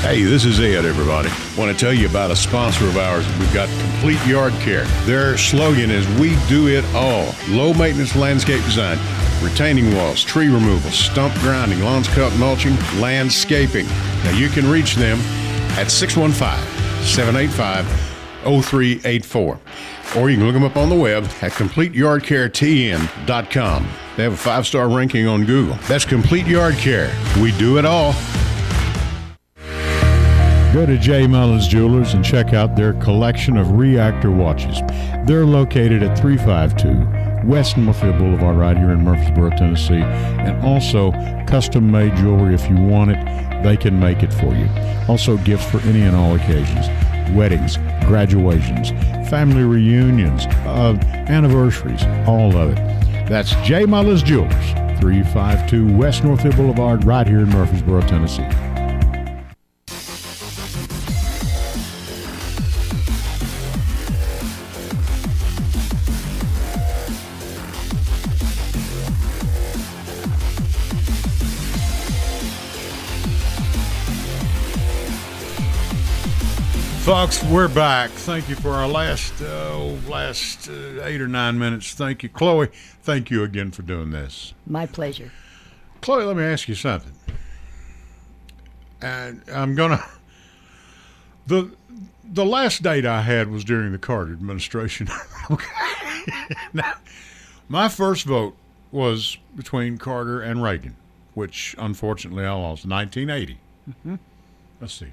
Hey, 0.00 0.22
this 0.22 0.46
is 0.46 0.60
Ed, 0.60 0.86
everybody. 0.86 1.28
Want 1.58 1.70
to 1.70 1.76
tell 1.78 1.92
you 1.92 2.08
about 2.08 2.30
a 2.30 2.36
sponsor 2.36 2.86
of 2.86 2.96
ours. 2.96 3.26
We've 3.38 3.52
got 3.52 3.68
Complete 3.68 4.24
Yard 4.26 4.54
Care. 4.54 4.86
Their 5.04 5.36
slogan 5.36 5.90
is 5.90 6.08
We 6.18 6.38
Do 6.48 6.68
It 6.68 6.86
All. 6.94 7.34
Low 7.50 7.74
maintenance 7.74 8.16
landscape 8.16 8.64
design, 8.64 8.98
retaining 9.42 9.94
walls, 9.94 10.24
tree 10.24 10.48
removal, 10.48 10.90
stump 10.90 11.34
grinding, 11.40 11.82
lawns 11.82 12.08
cut, 12.08 12.34
mulching, 12.38 12.74
landscaping. 12.98 13.86
Now 14.24 14.30
you 14.30 14.48
can 14.48 14.70
reach 14.70 14.94
them 14.94 15.18
at 15.76 15.90
615 15.90 16.48
785 17.04 17.84
0384. 18.64 19.60
Or 20.16 20.30
you 20.30 20.38
can 20.38 20.46
look 20.46 20.54
them 20.54 20.64
up 20.64 20.78
on 20.78 20.88
the 20.88 20.96
web 20.96 21.24
at 21.42 21.52
CompleteYardCareTN.com. 21.52 23.88
They 24.16 24.22
have 24.22 24.32
a 24.32 24.36
five 24.36 24.66
star 24.66 24.88
ranking 24.88 25.26
on 25.26 25.44
Google. 25.44 25.74
That's 25.88 26.06
Complete 26.06 26.46
Yard 26.46 26.76
Care. 26.76 27.14
We 27.38 27.52
do 27.58 27.76
it 27.76 27.84
all. 27.84 28.14
Go 30.72 30.86
to 30.86 30.96
J. 30.96 31.26
Mullins 31.26 31.66
Jewelers 31.66 32.14
and 32.14 32.24
check 32.24 32.54
out 32.54 32.76
their 32.76 32.92
collection 32.92 33.56
of 33.56 33.72
reactor 33.72 34.30
watches. 34.30 34.80
They're 35.26 35.44
located 35.44 36.04
at 36.04 36.16
352 36.16 37.48
West 37.48 37.76
Northfield 37.76 38.18
Boulevard, 38.18 38.56
right 38.56 38.76
here 38.76 38.92
in 38.92 39.02
Murfreesboro, 39.02 39.50
Tennessee. 39.50 39.94
And 39.94 40.62
also, 40.64 41.10
custom 41.48 41.90
made 41.90 42.14
jewelry. 42.14 42.54
If 42.54 42.70
you 42.70 42.76
want 42.76 43.10
it, 43.10 43.62
they 43.64 43.76
can 43.76 43.98
make 43.98 44.22
it 44.22 44.32
for 44.32 44.54
you. 44.54 44.68
Also, 45.08 45.38
gifts 45.38 45.68
for 45.68 45.80
any 45.80 46.02
and 46.02 46.14
all 46.14 46.36
occasions 46.36 46.86
weddings, 47.34 47.76
graduations, 48.06 48.90
family 49.28 49.64
reunions, 49.64 50.46
uh, 50.66 50.96
anniversaries, 51.28 52.04
all 52.28 52.56
of 52.56 52.76
it. 52.76 53.28
That's 53.28 53.56
J. 53.66 53.86
Mullins 53.86 54.22
Jewelers, 54.22 54.70
352 55.00 55.96
West 55.96 56.22
Northfield 56.22 56.54
Boulevard, 56.54 57.04
right 57.04 57.26
here 57.26 57.40
in 57.40 57.48
Murfreesboro, 57.48 58.02
Tennessee. 58.02 58.46
Folks, 77.20 77.44
we're 77.44 77.68
back. 77.68 78.08
Thank 78.08 78.48
you 78.48 78.56
for 78.56 78.70
our 78.70 78.88
last 78.88 79.42
uh, 79.42 79.76
last 80.08 80.70
uh, 80.70 81.04
eight 81.04 81.20
or 81.20 81.28
nine 81.28 81.58
minutes. 81.58 81.92
Thank 81.92 82.22
you, 82.22 82.30
Chloe. 82.30 82.68
Thank 83.02 83.30
you 83.30 83.42
again 83.44 83.72
for 83.72 83.82
doing 83.82 84.10
this. 84.10 84.54
My 84.66 84.86
pleasure. 84.86 85.30
Chloe, 86.00 86.24
let 86.24 86.34
me 86.34 86.44
ask 86.44 86.66
you 86.66 86.74
something. 86.74 87.12
And 89.02 89.42
I'm 89.52 89.74
gonna 89.74 90.02
the 91.46 91.70
the 92.24 92.46
last 92.46 92.82
date 92.82 93.04
I 93.04 93.20
had 93.20 93.50
was 93.50 93.64
during 93.64 93.92
the 93.92 93.98
Carter 93.98 94.32
administration. 94.32 95.06
okay. 95.50 95.66
now, 96.72 96.94
my 97.68 97.90
first 97.90 98.24
vote 98.24 98.56
was 98.92 99.36
between 99.54 99.98
Carter 99.98 100.40
and 100.40 100.62
Reagan, 100.62 100.96
which 101.34 101.76
unfortunately 101.76 102.46
I 102.46 102.52
lost. 102.52 102.86
1980. 102.86 103.58
Let's 104.80 104.94
see. 104.94 105.12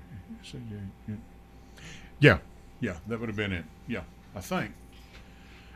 Yeah, 2.20 2.40
yeah, 2.80 2.96
that 3.08 3.20
would 3.20 3.30
have 3.30 3.36
been 3.36 3.52
it. 3.52 3.66
Yeah, 3.88 4.02
I 4.36 4.42
think. 4.42 4.74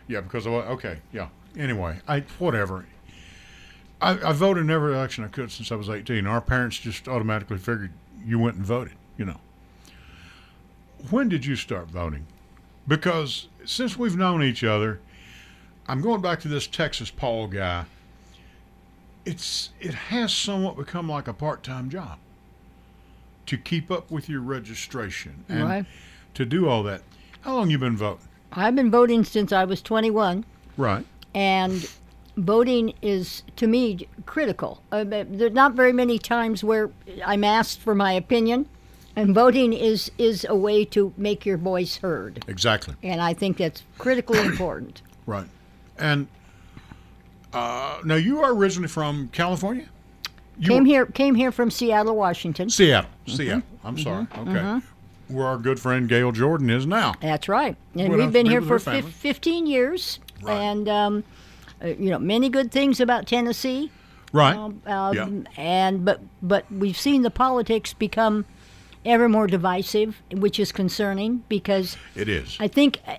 Yeah, 0.08 0.22
because 0.22 0.46
of, 0.46 0.54
okay, 0.54 0.98
yeah. 1.14 1.30
Anyway, 1.58 2.00
I 2.08 2.22
whatever. 2.40 2.86
I, 4.02 4.12
I 4.30 4.34
voted 4.34 4.64
in 4.64 4.70
every 4.70 4.94
election 4.94 5.24
I 5.24 5.28
could 5.28 5.52
since 5.52 5.72
I 5.72 5.76
was 5.76 5.90
18. 5.90 6.26
Our 6.26 6.42
parents 6.42 6.78
just 6.80 7.08
automatically 7.08 7.58
figured 7.58 7.92
you 8.26 8.40
went 8.40 8.56
and 8.58 8.66
voted, 8.66 8.94
you 9.18 9.26
know. 9.26 9.40
When 11.10 11.30
did 11.30 11.46
you 11.46 11.56
start 11.56 11.88
voting? 11.88 12.26
Because 12.88 13.48
since 13.66 13.98
we've 13.98 14.18
known 14.18 14.42
each 14.44 14.64
other, 14.64 15.00
I'm 15.88 16.02
going 16.02 16.22
back 16.22 16.40
to 16.42 16.48
this 16.48 16.68
Texas 16.68 17.12
Paul 17.12 17.48
guy. 17.48 17.86
It's 19.24 19.70
it 19.80 19.94
has 19.94 20.34
somewhat 20.34 20.78
become 20.78 21.08
like 21.08 21.28
a 21.28 21.34
part-time 21.34 21.90
job 21.90 22.18
to 23.46 23.58
keep 23.58 23.92
up 23.92 24.10
with 24.10 24.30
your 24.30 24.42
registration 24.42 25.44
and 25.48 25.64
Right. 25.64 25.86
To 26.36 26.46
do 26.46 26.68
all 26.68 26.84
that. 26.84 27.02
How 27.42 27.56
long 27.56 27.70
you 27.70 27.78
been 27.78 27.98
voting? 27.98 28.28
I've 28.54 28.76
been 28.76 28.92
voting 28.92 29.24
since 29.24 29.52
I 29.52 29.66
was 29.66 29.82
21. 29.82 30.46
Right. 30.78 31.06
and 31.34 31.90
voting 32.38 32.94
is 33.02 33.44
to 33.58 33.68
me 33.68 34.08
critical. 34.26 34.82
Uh, 34.92 35.04
there's 35.04 35.52
not 35.52 35.74
very 35.74 35.92
many 35.94 36.18
times 36.18 36.64
where 36.64 36.90
I'm 37.26 37.44
asked 37.44 37.80
for 37.82 37.94
my 37.94 38.14
opinion, 38.14 38.68
and 39.16 39.36
voting 39.36 39.74
is 39.74 40.10
is 40.18 40.46
a 40.50 40.56
way 40.56 40.86
to 40.86 41.14
make 41.18 41.46
your 41.46 41.58
voice 41.58 41.98
heard, 41.98 42.44
Exactly. 42.48 42.96
and 43.04 43.22
I 43.22 43.34
think 43.34 43.58
that's 43.58 43.84
critically 43.98 44.40
important. 44.52 45.02
Right. 45.26 45.48
And 46.00 46.28
uh, 47.54 48.00
now 48.06 48.16
you 48.16 48.40
are 48.42 48.54
originally 48.54 48.88
from 48.88 49.28
California? 49.34 49.88
You 50.58 50.70
came 50.70 50.84
were- 50.84 50.88
here 50.88 51.06
came 51.06 51.36
here 51.36 51.52
from 51.52 51.70
Seattle, 51.70 52.16
Washington. 52.16 52.70
Seattle. 52.70 53.10
Seattle. 53.28 53.64
I'm 53.84 53.98
sorry. 53.98 54.28
Okay. 54.38 54.86
Where 55.32 55.46
our 55.48 55.58
good 55.58 55.80
friend 55.80 56.08
Gail 56.10 56.32
Jordan 56.32 56.70
is 56.70 56.86
now. 56.86 57.14
That's 57.22 57.48
right, 57.48 57.76
and 57.96 58.10
Well, 58.10 58.20
we've 58.20 58.32
been 58.34 58.46
here 58.46 58.62
for 58.62 58.74
with 58.76 58.86
her 58.86 58.92
fif- 58.92 59.04
family. 59.06 59.12
15 59.12 59.68
years, 59.68 60.20
Right. 60.42 60.54
and 60.58 60.90
um, 60.90 61.24
uh, 61.84 61.88
you 61.88 62.10
know 62.10 62.20
many 62.20 62.50
good 62.50 62.72
things 62.72 63.00
about 63.00 63.28
Tennessee. 63.28 63.92
Right. 64.34 64.56
Um, 64.56 64.82
yeah. 65.14 65.28
and 65.58 66.06
but 66.06 66.22
but 66.42 66.66
we've 66.72 66.98
seen 66.98 67.22
the 67.22 67.30
politics 67.32 67.94
become 67.94 68.46
ever 69.06 69.28
more 69.28 69.48
divisive, 69.48 70.22
which 70.32 70.60
is 70.60 70.72
concerning 70.72 71.44
because 71.50 71.98
It 72.16 72.30
is. 72.30 72.56
I 72.60 72.68
think 72.68 73.00
uh, 73.08 73.18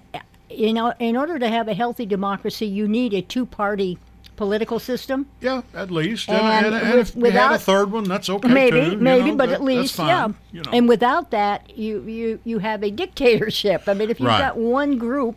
you 0.51 0.73
know 0.73 0.95
in 0.99 1.17
order 1.17 1.39
to 1.39 1.49
have 1.49 1.69
a 1.69 1.75
healthy 1.75 2.07
democracy, 2.07 2.67
you 2.67 2.89
need 2.89 3.13
a 3.15 3.21
two-party 3.23 3.99
political 4.43 4.79
system. 4.91 5.19
yeah, 5.41 5.63
at 5.83 5.91
least. 5.91 6.29
And, 6.29 6.67
And 6.67 6.75
and, 6.75 6.99
with- 7.23 7.35
had 7.35 7.53
a 7.53 7.59
third 7.59 7.89
one, 7.97 8.05
that's 8.05 8.29
okay 8.37 8.49
maybe, 8.49 8.81
too. 8.91 8.97
maybe, 8.97 9.31
know, 9.31 9.37
but 9.37 9.49
that- 9.51 9.55
at 9.61 9.63
least, 9.73 9.99
yeah. 9.99 10.29
You 10.57 10.63
know. 10.63 10.71
And 10.77 10.85
without 10.95 11.27
that, 11.31 11.59
you 11.85 11.95
you 12.19 12.29
you 12.51 12.57
have 12.71 12.81
a 12.83 12.91
dictatorship. 13.03 13.81
I 13.91 13.95
mean, 13.99 14.09
if 14.11 14.19
you've 14.21 14.29
Right. 14.35 14.47
got 14.49 14.57
one 14.57 14.93
group 15.07 15.37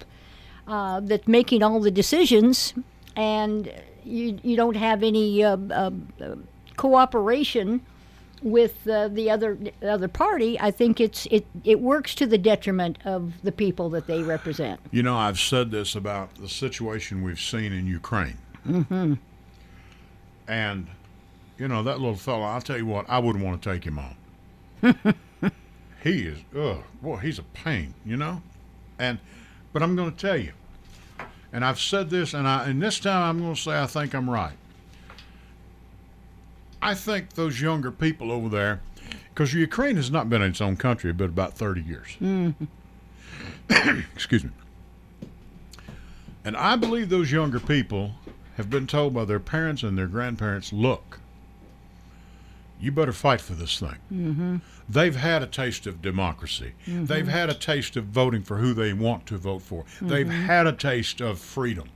uh, 0.67 0.99
that's 1.09 1.27
making 1.27 1.59
all 1.65 1.79
the 1.79 1.91
decisions, 2.03 2.73
and 3.15 3.59
you 4.03 4.25
you 4.47 4.55
don't 4.61 4.77
have 4.89 4.99
any 5.11 5.27
uh, 5.43 5.57
uh, 5.69 5.91
uh, 6.21 6.35
cooperation 6.77 7.81
with 8.41 8.87
uh, 8.87 9.07
the 9.07 9.29
other 9.35 9.57
the 9.81 9.89
other 9.95 10.07
party, 10.07 10.51
I 10.59 10.71
think 10.79 10.99
it's 10.99 11.21
it 11.31 11.45
it 11.63 11.79
works 11.81 12.13
to 12.15 12.25
the 12.33 12.37
detriment 12.37 12.97
of 13.05 13.21
the 13.43 13.51
people 13.51 13.89
that 13.95 14.05
they 14.07 14.21
represent. 14.23 14.79
You 14.91 15.03
know, 15.03 15.15
I've 15.17 15.39
said 15.39 15.71
this 15.71 15.95
about 15.95 16.27
the 16.35 16.49
situation 16.49 17.23
we've 17.23 17.39
seen 17.53 17.71
in 17.73 17.85
Ukraine. 17.87 18.37
Mm-hmm. 18.67 19.13
And, 20.47 20.87
you 21.57 21.67
know, 21.67 21.83
that 21.83 21.99
little 21.99 22.15
fella, 22.15 22.45
I'll 22.53 22.61
tell 22.61 22.77
you 22.77 22.85
what, 22.85 23.05
I 23.09 23.19
wouldn't 23.19 23.43
want 23.43 23.61
to 23.61 23.73
take 23.73 23.83
him 23.83 23.99
on. 23.99 24.15
he 26.03 26.21
is, 26.27 26.39
ugh, 26.57 26.83
boy, 27.01 27.17
he's 27.17 27.39
a 27.39 27.43
pain, 27.43 27.93
you 28.05 28.17
know? 28.17 28.41
And, 28.99 29.19
but 29.73 29.81
I'm 29.81 29.95
going 29.95 30.11
to 30.11 30.17
tell 30.17 30.37
you, 30.37 30.53
and 31.51 31.63
I've 31.63 31.79
said 31.79 32.09
this, 32.09 32.33
and, 32.33 32.47
I, 32.47 32.65
and 32.67 32.81
this 32.81 32.99
time 32.99 33.23
I'm 33.23 33.39
going 33.39 33.55
to 33.55 33.61
say 33.61 33.79
I 33.79 33.87
think 33.87 34.13
I'm 34.13 34.29
right. 34.29 34.53
I 36.81 36.93
think 36.93 37.33
those 37.33 37.59
younger 37.59 37.91
people 37.91 38.31
over 38.31 38.49
there, 38.49 38.81
because 39.29 39.53
Ukraine 39.53 39.95
has 39.95 40.11
not 40.11 40.29
been 40.29 40.41
its 40.41 40.61
own 40.61 40.77
country 40.77 41.11
but 41.11 41.25
about 41.25 41.53
30 41.53 41.81
years. 41.81 42.55
Excuse 44.15 44.43
me. 44.43 44.51
And 46.43 46.55
I 46.55 46.75
believe 46.75 47.09
those 47.09 47.31
younger 47.31 47.59
people 47.59 48.11
have 48.55 48.69
been 48.69 48.87
told 48.87 49.13
by 49.13 49.25
their 49.25 49.39
parents 49.39 49.83
and 49.83 49.97
their 49.97 50.07
grandparents, 50.07 50.71
look, 50.73 51.19
you 52.79 52.91
better 52.91 53.13
fight 53.13 53.41
for 53.41 53.53
this 53.53 53.79
thing. 53.79 53.97
Mm-hmm. 54.11 54.57
They've 54.87 55.15
had 55.15 55.41
a 55.41 55.47
taste 55.47 55.87
of 55.87 56.01
democracy. 56.01 56.73
Mm-hmm. 56.85 57.05
They've 57.05 57.27
had 57.27 57.49
a 57.49 57.53
taste 57.53 57.95
of 57.95 58.05
voting 58.05 58.43
for 58.43 58.57
who 58.57 58.73
they 58.73 58.93
want 58.93 59.25
to 59.27 59.37
vote 59.37 59.61
for. 59.61 59.83
Mm-hmm. 59.83 60.07
They've 60.07 60.29
had 60.29 60.67
a 60.67 60.73
taste 60.73 61.21
of 61.21 61.39
freedom. 61.39 61.89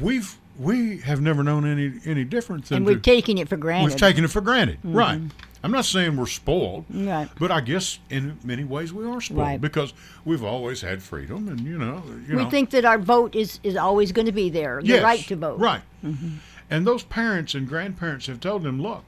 We've 0.00 0.36
we 0.58 0.98
have 0.98 1.20
never 1.20 1.42
known 1.42 1.66
any 1.66 2.00
any 2.04 2.24
difference 2.24 2.70
And 2.70 2.86
to- 2.86 2.92
we're 2.94 2.98
taking 2.98 3.38
it 3.38 3.48
for 3.48 3.56
granted. 3.56 3.90
we've 3.90 3.98
taken 4.00 4.24
it 4.24 4.30
for 4.30 4.40
granted. 4.40 4.78
Mm-hmm. 4.78 4.96
Right. 4.96 5.20
I'm 5.64 5.72
not 5.72 5.84
saying 5.84 6.16
we're 6.16 6.26
spoiled, 6.26 6.84
Right. 6.90 7.28
but 7.38 7.50
I 7.50 7.60
guess 7.60 7.98
in 8.10 8.38
many 8.44 8.62
ways 8.64 8.92
we 8.92 9.04
are 9.06 9.20
spoiled 9.20 9.40
Right. 9.40 9.60
because 9.60 9.92
we've 10.24 10.44
always 10.44 10.80
had 10.82 11.02
freedom, 11.02 11.48
and 11.48 11.60
you 11.60 11.78
know, 11.78 12.02
you 12.28 12.36
we 12.36 12.42
know, 12.44 12.50
think 12.50 12.70
that 12.70 12.84
our 12.84 12.98
vote 12.98 13.34
is, 13.34 13.58
is 13.62 13.76
always 13.76 14.12
going 14.12 14.26
to 14.26 14.32
be 14.32 14.50
there, 14.50 14.82
the 14.82 15.00
right 15.00 15.20
to 15.20 15.36
vote. 15.36 15.58
Right. 15.58 15.82
Mm-hmm. 16.04 16.36
And 16.70 16.86
those 16.86 17.02
parents 17.04 17.54
and 17.54 17.66
grandparents 17.68 18.26
have 18.26 18.40
told 18.40 18.62
them, 18.64 18.80
look, 18.82 19.04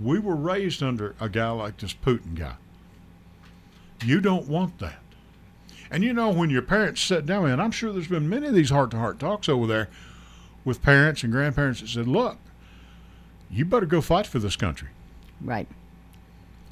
we 0.00 0.18
were 0.18 0.34
raised 0.36 0.82
under 0.82 1.14
a 1.20 1.28
guy 1.28 1.50
like 1.50 1.76
this 1.78 1.92
Putin 1.94 2.34
guy. 2.34 2.54
You 4.04 4.20
don't 4.20 4.48
want 4.48 4.78
that. 4.80 4.98
And 5.90 6.02
you 6.02 6.12
know, 6.12 6.30
when 6.30 6.50
your 6.50 6.62
parents 6.62 7.02
sat 7.02 7.26
down, 7.26 7.50
and 7.50 7.60
I'm 7.60 7.70
sure 7.70 7.92
there's 7.92 8.08
been 8.08 8.28
many 8.28 8.46
of 8.46 8.54
these 8.54 8.70
heart 8.70 8.90
to 8.92 8.98
heart 8.98 9.18
talks 9.20 9.48
over 9.48 9.66
there 9.66 9.88
with 10.64 10.82
parents 10.82 11.22
and 11.22 11.30
grandparents 11.32 11.80
that 11.82 11.88
said, 11.88 12.08
look, 12.08 12.38
you 13.50 13.64
better 13.66 13.84
go 13.86 14.00
fight 14.00 14.26
for 14.26 14.38
this 14.38 14.56
country. 14.56 14.88
Right. 15.44 15.68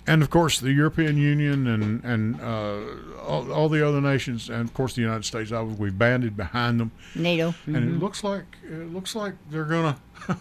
And 0.06 0.22
of 0.22 0.30
course, 0.30 0.58
the 0.58 0.72
European 0.72 1.16
Union 1.16 1.66
and 1.66 2.04
and 2.04 2.40
uh, 2.40 2.80
all, 3.22 3.52
all 3.52 3.68
the 3.68 3.86
other 3.86 4.00
nations, 4.00 4.48
and 4.48 4.62
of 4.62 4.74
course 4.74 4.94
the 4.94 5.02
United 5.02 5.24
States, 5.24 5.52
obviously, 5.52 5.84
we've 5.84 5.98
banded 5.98 6.36
behind 6.36 6.80
them. 6.80 6.90
NATO. 7.14 7.54
and 7.66 7.76
it 7.76 8.00
looks 8.00 8.24
like 8.24 8.44
it 8.64 8.92
looks 8.92 9.14
like 9.14 9.34
they're 9.50 9.64
gonna. 9.64 9.98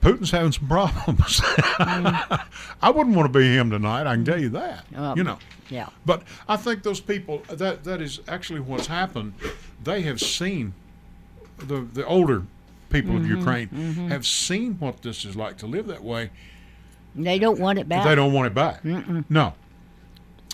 Putin's 0.00 0.30
having 0.30 0.52
some 0.52 0.68
problems. 0.68 1.40
I 1.44 2.92
wouldn't 2.94 3.16
want 3.16 3.32
to 3.32 3.38
be 3.38 3.56
him 3.56 3.70
tonight. 3.70 4.06
I 4.06 4.14
can 4.14 4.24
tell 4.24 4.40
you 4.40 4.50
that. 4.50 4.84
Um, 4.94 5.18
you 5.18 5.24
know. 5.24 5.38
Yeah. 5.68 5.88
But 6.04 6.22
I 6.48 6.56
think 6.56 6.82
those 6.84 7.00
people 7.00 7.42
that 7.48 7.84
that 7.84 8.00
is 8.00 8.20
actually 8.28 8.60
what's 8.60 8.86
happened. 8.86 9.34
They 9.82 10.02
have 10.02 10.20
seen 10.20 10.74
the 11.58 11.80
the 11.80 12.06
older 12.06 12.44
people 12.88 13.16
of 13.16 13.26
Ukraine 13.26 13.68
have 14.08 14.26
seen 14.26 14.74
what 14.78 15.02
this 15.02 15.24
is 15.24 15.36
like 15.36 15.58
to 15.58 15.66
live 15.66 15.86
that 15.88 16.02
way. 16.02 16.30
They 17.16 17.38
don't 17.38 17.58
want 17.58 17.78
it 17.78 17.88
back. 17.88 18.04
They 18.04 18.14
don't 18.14 18.32
want 18.32 18.46
it 18.46 18.54
back. 18.54 18.84
No. 19.30 19.54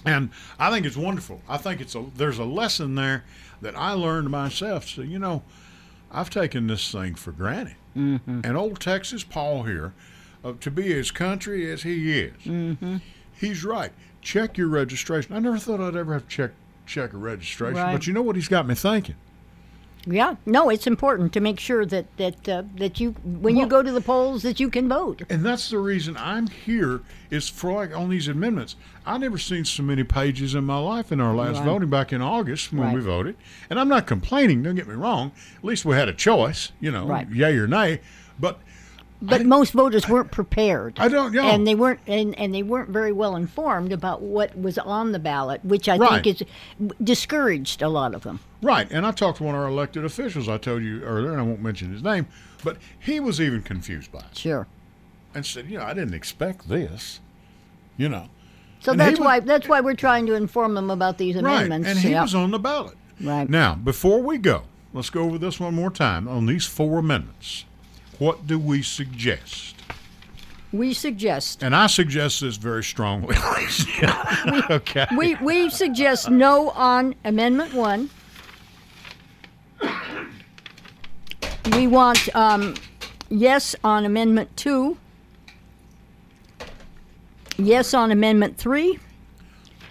And 0.04 0.30
I 0.58 0.70
think 0.70 0.84
it's 0.86 0.96
wonderful. 0.96 1.40
I 1.48 1.56
think 1.58 1.80
it's 1.80 1.94
a 1.94 2.04
there's 2.16 2.38
a 2.38 2.44
lesson 2.44 2.94
there 2.96 3.24
that 3.60 3.76
I 3.76 3.92
learned 3.92 4.30
myself. 4.30 4.88
So 4.88 5.02
you 5.02 5.18
know, 5.18 5.42
I've 6.10 6.30
taken 6.30 6.66
this 6.66 6.90
thing 6.90 7.14
for 7.14 7.32
granted. 7.32 7.76
Mm-hmm. 7.96 8.40
And 8.44 8.56
old 8.56 8.80
Texas 8.80 9.22
Paul 9.22 9.64
here, 9.64 9.92
uh, 10.44 10.54
to 10.60 10.70
be 10.70 10.92
as 10.94 11.10
country 11.10 11.70
as 11.70 11.82
he 11.82 12.18
is, 12.20 12.32
Mm-hmm. 12.44 12.96
he's 13.38 13.64
right. 13.64 13.92
Check 14.22 14.56
your 14.56 14.68
registration. 14.68 15.34
I 15.34 15.38
never 15.40 15.58
thought 15.58 15.80
I'd 15.80 15.94
ever 15.96 16.14
have 16.14 16.22
to 16.28 16.28
check 16.28 16.50
check 16.86 17.12
a 17.12 17.16
registration, 17.18 17.76
Right. 17.76 17.92
but 17.92 18.06
you 18.06 18.12
know 18.12 18.22
what 18.22 18.34
he's 18.36 18.48
got 18.48 18.66
me 18.66 18.74
thinking. 18.74 19.14
Yeah. 20.06 20.36
No, 20.46 20.68
it's 20.68 20.86
important 20.86 21.32
to 21.34 21.40
make 21.40 21.60
sure 21.60 21.86
that 21.86 22.06
that 22.16 22.48
uh, 22.48 22.62
that 22.76 22.98
you 22.98 23.12
when 23.24 23.56
you 23.56 23.66
go 23.66 23.82
to 23.82 23.92
the 23.92 24.00
polls 24.00 24.42
that 24.42 24.58
you 24.58 24.68
can 24.68 24.88
vote. 24.88 25.22
And 25.30 25.44
that's 25.44 25.70
the 25.70 25.78
reason 25.78 26.16
I'm 26.16 26.48
here 26.48 27.02
is 27.30 27.48
for 27.48 27.72
like 27.72 27.96
on 27.96 28.08
these 28.10 28.26
amendments. 28.28 28.74
I 29.06 29.18
never 29.18 29.38
seen 29.38 29.64
so 29.64 29.82
many 29.82 30.02
pages 30.04 30.54
in 30.54 30.64
my 30.64 30.78
life 30.78 31.12
in 31.12 31.20
our 31.20 31.34
last 31.34 31.58
Right. 31.58 31.64
voting 31.66 31.88
back 31.90 32.12
in 32.12 32.20
August 32.22 32.72
when 32.72 32.92
we 32.92 33.00
voted. 33.00 33.36
And 33.70 33.78
I'm 33.78 33.88
not 33.88 34.06
complaining, 34.06 34.62
don't 34.62 34.74
get 34.74 34.86
me 34.88 34.94
wrong. 34.94 35.32
At 35.58 35.64
least 35.64 35.84
we 35.84 35.94
had 35.96 36.08
a 36.08 36.12
choice, 36.12 36.72
you 36.80 36.90
know, 36.90 37.06
Right. 37.06 37.28
yay 37.30 37.56
or 37.56 37.66
nay. 37.66 38.00
But 38.38 38.60
But 39.24 39.46
most 39.46 39.72
voters 39.72 40.08
weren't 40.08 40.32
prepared. 40.32 40.98
I 40.98 41.06
don't 41.08 41.32
know. 41.32 41.44
And 41.48 41.64
they 41.66 41.74
weren't 41.76 42.00
and, 42.08 42.36
and 42.38 42.52
they 42.52 42.62
weren't 42.64 42.90
very 42.90 43.12
well 43.12 43.36
informed 43.36 43.92
about 43.92 44.20
what 44.20 44.58
was 44.58 44.78
on 44.78 45.12
the 45.12 45.18
ballot, 45.20 45.64
which 45.64 45.88
I 45.88 45.96
Right. 45.96 46.24
think 46.24 46.42
is 46.42 46.46
discouraged 47.02 47.82
a 47.82 47.88
lot 47.88 48.14
of 48.14 48.22
them. 48.22 48.40
right, 48.62 48.90
and 48.90 49.06
I 49.06 49.10
talked 49.12 49.38
to 49.38 49.44
one 49.44 49.54
of 49.54 49.60
our 49.60 49.68
elected 49.68 50.04
officials 50.04 50.48
I 50.48 50.58
told 50.58 50.82
you 50.82 51.02
earlier, 51.02 51.32
and 51.32 51.40
I 51.40 51.44
won't 51.44 51.62
mention 51.62 51.92
his 51.92 52.02
name, 52.02 52.26
but 52.64 52.76
he 52.98 53.20
was 53.20 53.40
even 53.40 53.62
confused 53.62 54.10
by 54.12 54.20
it 54.20 54.36
Sure. 54.36 54.66
and 55.34 55.44
said, 55.46 55.68
you 55.70 55.78
know, 55.78 55.84
I 55.84 55.94
didn't 55.94 56.14
expect 56.14 56.68
this. 56.68 57.20
You 57.96 58.08
know. 58.08 58.28
So 58.80 58.92
And 58.92 59.00
that's 59.00 59.18
he 59.18 59.24
why 59.24 59.38
was- 59.38 59.46
that's 59.46 59.68
why 59.68 59.80
we're 59.80 59.94
trying 59.94 60.26
to 60.26 60.34
inform 60.34 60.74
them 60.74 60.90
about 60.90 61.18
these 61.18 61.36
amendments. 61.36 61.86
Right, 61.86 61.94
and 61.96 62.04
he 62.04 62.10
Yeah. 62.10 62.22
was 62.22 62.34
on 62.34 62.50
the 62.50 62.58
ballot. 62.58 62.96
Right. 63.20 63.48
Now, 63.48 63.74
before 63.76 64.20
we 64.22 64.38
go, 64.38 64.62
let's 64.92 65.10
go 65.10 65.22
over 65.22 65.38
this 65.38 65.60
one 65.60 65.74
more 65.74 65.90
time 65.90 66.26
on 66.26 66.46
these 66.46 66.66
four 66.66 66.98
amendments. 66.98 67.64
What 68.22 68.46
do 68.46 68.56
we 68.56 68.82
suggest? 68.82 69.74
we 70.72 70.94
suggest 70.94 71.60
And 71.60 71.74
I 71.74 71.88
suggest 71.88 72.40
this 72.40 72.56
very 72.56 72.84
strongly. 72.84 73.34
ladies 73.56 73.84
okay. 74.70 75.06
we 75.16 75.34
we 75.42 75.68
suggest 75.68 76.30
no 76.30 76.70
on 76.70 77.16
Amendment 77.24 77.74
One. 77.74 78.10
We 81.72 81.88
want 81.88 82.32
um, 82.36 82.74
yes 83.28 83.74
on 83.82 84.04
Amendment 84.04 84.56
Two. 84.56 84.96
Yes 87.58 87.92
on 87.92 88.12
Amendment 88.12 88.56
Three, 88.56 89.00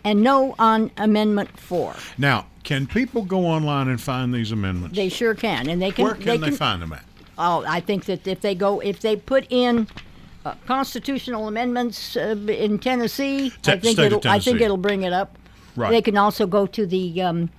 and 0.06 0.24
no 0.24 0.56
on 0.58 0.90
Amendment 0.96 1.60
Four. 1.60 1.96
Now, 2.18 2.48
can 2.64 2.88
people 2.88 3.24
go 3.24 3.46
online 3.46 3.90
and 3.90 4.00
find 4.00 4.34
these 4.34 4.54
amendments? 4.54 4.96
They 4.96 5.10
sure 5.10 5.36
can, 5.36 5.68
and 5.68 5.82
they 5.82 5.92
can. 5.92 6.06
Where 6.06 6.16
can 6.16 6.40
they, 6.40 6.52
find 6.52 6.82
them 6.82 6.94
at? 6.94 7.04
Oh, 7.38 7.64
I 7.68 7.80
think 7.80 8.06
that 8.06 8.28
if 8.28 8.42
they 8.42 8.56
go, 8.56 8.80
if 8.82 9.00
they 9.00 9.16
put 9.16 9.48
in 9.50 9.88
uh, 10.46 10.56
constitutional 10.66 11.48
amendments 11.48 12.16
uh, 12.16 12.36
in 12.48 12.78
Tennessee, 12.80 13.52
Te- 13.62 13.72
I 13.74 13.80
think 13.80 14.00
it'll. 14.00 14.22
I 14.28 14.40
think 14.40 14.62
it'll 14.62 14.78
bring 14.78 15.04
it 15.04 15.14
up. 15.14 15.38
Right. 15.76 15.90
They 15.92 16.02
can 16.02 16.18
also 16.18 16.46
go 16.46 16.66
to 16.68 16.86
the 16.86 17.22
um, 17.22 17.50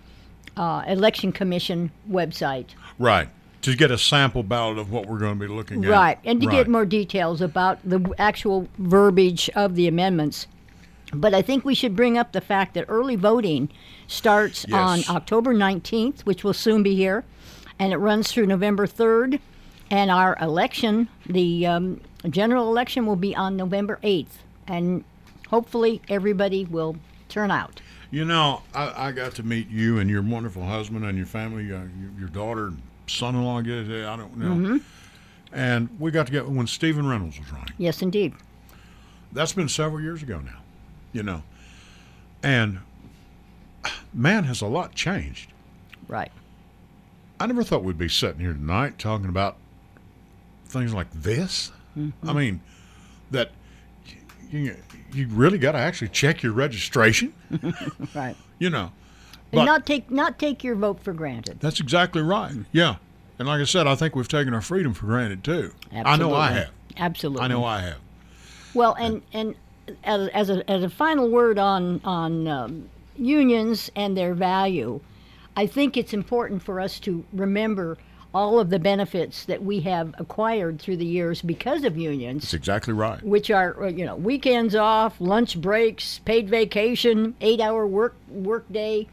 uh, 0.56 0.84
election 0.86 1.32
commission 1.32 1.90
website. 2.10 2.66
Right. 2.98 3.28
To 3.62 3.74
get 3.76 3.90
a 3.90 3.98
sample 3.98 4.42
ballot 4.42 4.78
of 4.78 4.90
what 4.90 5.06
we're 5.06 5.18
going 5.18 5.38
to 5.38 5.40
be 5.40 5.52
looking 5.52 5.84
at. 5.84 5.90
Right, 5.90 6.18
and 6.24 6.40
to 6.40 6.48
Right. 6.48 6.56
get 6.56 6.68
more 6.68 6.84
details 6.84 7.40
about 7.40 7.78
the 7.84 8.12
actual 8.18 8.66
verbiage 8.78 9.48
of 9.54 9.76
the 9.76 9.86
amendments. 9.86 10.48
But 11.14 11.32
I 11.32 11.42
think 11.42 11.64
we 11.64 11.74
should 11.74 11.94
bring 11.94 12.18
up 12.18 12.32
the 12.32 12.40
fact 12.40 12.74
that 12.74 12.86
early 12.88 13.14
voting 13.16 13.68
starts 14.08 14.66
on 14.72 15.02
October 15.08 15.54
19th, 15.54 16.22
which 16.22 16.42
will 16.42 16.54
soon 16.54 16.82
be 16.82 16.96
here, 16.96 17.24
and 17.78 17.92
it 17.92 17.98
runs 17.98 18.32
through 18.32 18.46
November 18.46 18.86
3rd. 18.86 19.38
And 19.92 20.10
our 20.10 20.38
election, 20.40 21.06
the 21.26 21.66
um, 21.66 22.00
general 22.30 22.66
election, 22.66 23.04
will 23.04 23.14
be 23.14 23.36
on 23.36 23.58
November 23.58 24.00
8th. 24.02 24.38
And 24.66 25.04
hopefully 25.48 26.00
everybody 26.08 26.64
will 26.64 26.96
turn 27.28 27.50
out. 27.50 27.82
You 28.10 28.24
know, 28.24 28.62
I, 28.74 29.08
I 29.08 29.12
got 29.12 29.34
to 29.34 29.42
meet 29.42 29.68
you 29.68 29.98
and 29.98 30.08
your 30.08 30.22
wonderful 30.22 30.64
husband 30.64 31.04
and 31.04 31.18
your 31.18 31.26
family, 31.26 31.64
uh, 31.70 31.82
your, 32.00 32.10
your 32.20 32.28
daughter 32.30 32.68
and 32.68 32.80
son-in-law. 33.06 33.58
I 33.58 33.62
guess, 33.62 33.86
I 33.86 34.16
don't 34.16 34.38
know. 34.38 34.46
Mm-hmm. 34.46 34.76
And 35.52 35.90
we 35.98 36.10
got 36.10 36.24
together 36.24 36.48
when 36.48 36.66
Stephen 36.66 37.06
Reynolds 37.06 37.38
was 37.38 37.52
running. 37.52 37.74
Yes, 37.76 38.00
indeed. 38.00 38.32
That's 39.30 39.52
been 39.52 39.68
several 39.68 40.00
years 40.00 40.22
ago 40.22 40.40
now, 40.40 40.60
you 41.12 41.22
know. 41.22 41.42
And 42.42 42.78
man, 44.14 44.44
has 44.44 44.62
a 44.62 44.66
lot 44.66 44.94
changed. 44.94 45.52
Right. 46.08 46.32
I 47.38 47.46
never 47.46 47.62
thought 47.62 47.84
we'd 47.84 47.98
be 47.98 48.08
sitting 48.08 48.40
here 48.40 48.54
tonight 48.54 48.98
talking 48.98 49.28
about 49.28 49.56
things 50.72 50.92
like 50.94 51.10
this. 51.12 51.70
Mm-hmm. 51.96 52.28
I 52.28 52.32
mean, 52.32 52.60
that 53.30 53.50
you, 54.50 54.76
you 55.12 55.28
really 55.28 55.58
got 55.58 55.72
to 55.72 55.78
actually 55.78 56.08
check 56.08 56.42
your 56.42 56.52
registration, 56.52 57.32
Right. 58.14 58.36
you 58.58 58.70
know. 58.70 58.92
And 59.52 59.66
not 59.66 59.84
take 59.84 60.10
not 60.10 60.38
take 60.38 60.64
your 60.64 60.74
vote 60.74 61.00
for 61.00 61.12
granted. 61.12 61.60
That's 61.60 61.78
exactly 61.78 62.22
right. 62.22 62.54
Yeah. 62.72 62.96
And 63.38 63.46
like 63.46 63.60
I 63.60 63.64
said, 63.64 63.86
I 63.86 63.94
think 63.96 64.16
we've 64.16 64.26
taken 64.28 64.54
our 64.54 64.62
freedom 64.62 64.94
for 64.94 65.04
granted 65.04 65.44
too. 65.44 65.74
I 65.92 66.16
know 66.16 66.34
I 66.34 66.52
have. 66.52 66.70
Absolutely. 66.96 67.42
I 67.42 67.48
know 67.48 67.62
I 67.64 67.80
have. 67.80 67.98
Well, 68.72 68.94
and 68.94 69.20
and 69.34 69.54
as, 70.04 70.28
as 70.28 70.48
a 70.48 70.70
as 70.70 70.82
a 70.82 70.88
final 70.88 71.28
word 71.28 71.58
on 71.58 72.00
on 72.02 72.48
um, 72.48 72.88
unions 73.16 73.90
and 73.94 74.16
their 74.16 74.32
value, 74.32 75.00
I 75.54 75.66
think 75.66 75.98
it's 75.98 76.14
important 76.14 76.62
for 76.62 76.80
us 76.80 76.98
to 77.00 77.22
remember 77.34 77.98
all 78.34 78.58
of 78.58 78.70
the 78.70 78.78
benefits 78.78 79.44
that 79.44 79.62
we 79.62 79.80
have 79.80 80.14
acquired 80.18 80.80
through 80.80 80.96
the 80.96 81.04
years 81.06 81.42
because 81.42 81.84
of 81.84 81.96
unions, 81.96 82.42
That's 82.42 82.54
exactly 82.54 82.94
right. 82.94 83.22
which 83.22 83.50
are 83.50 83.82
uh, 83.84 83.88
you 83.88 84.04
know 84.04 84.16
weekends 84.16 84.74
off, 84.74 85.20
lunch 85.20 85.60
breaks, 85.60 86.20
paid 86.20 86.48
vacation, 86.48 87.34
eight 87.40 87.60
hour 87.60 87.86
work 87.86 88.16
work 88.28 88.70
day. 88.72 89.08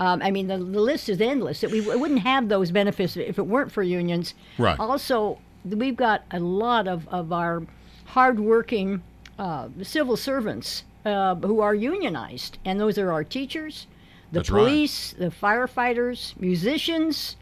Um, 0.00 0.20
I 0.22 0.30
mean, 0.32 0.48
the, 0.48 0.56
the 0.58 0.80
list 0.80 1.08
is 1.08 1.20
endless. 1.20 1.60
That 1.60 1.70
we 1.70 1.80
wouldn't 1.80 2.20
have 2.20 2.48
those 2.48 2.70
benefits 2.72 3.16
if 3.16 3.38
it 3.38 3.46
weren't 3.46 3.70
for 3.70 3.82
unions. 3.82 4.34
Right. 4.58 4.78
Also, 4.80 5.38
we've 5.64 5.96
got 5.96 6.24
a 6.32 6.40
lot 6.40 6.88
of, 6.88 7.06
of 7.08 7.32
our 7.32 7.62
hardworking 8.06 9.02
uh, 9.38 9.68
civil 9.82 10.16
servants 10.16 10.84
uh, 11.04 11.34
who 11.36 11.60
are 11.60 11.74
unionized, 11.74 12.58
and 12.64 12.80
those 12.80 12.98
are 12.98 13.12
our 13.12 13.22
teachers, 13.24 13.86
the 14.32 14.40
That's 14.40 14.50
right. 14.50 14.60
police, 14.60 15.12
the 15.18 15.26
firefighters, 15.30 16.38
musicians, 16.40 17.36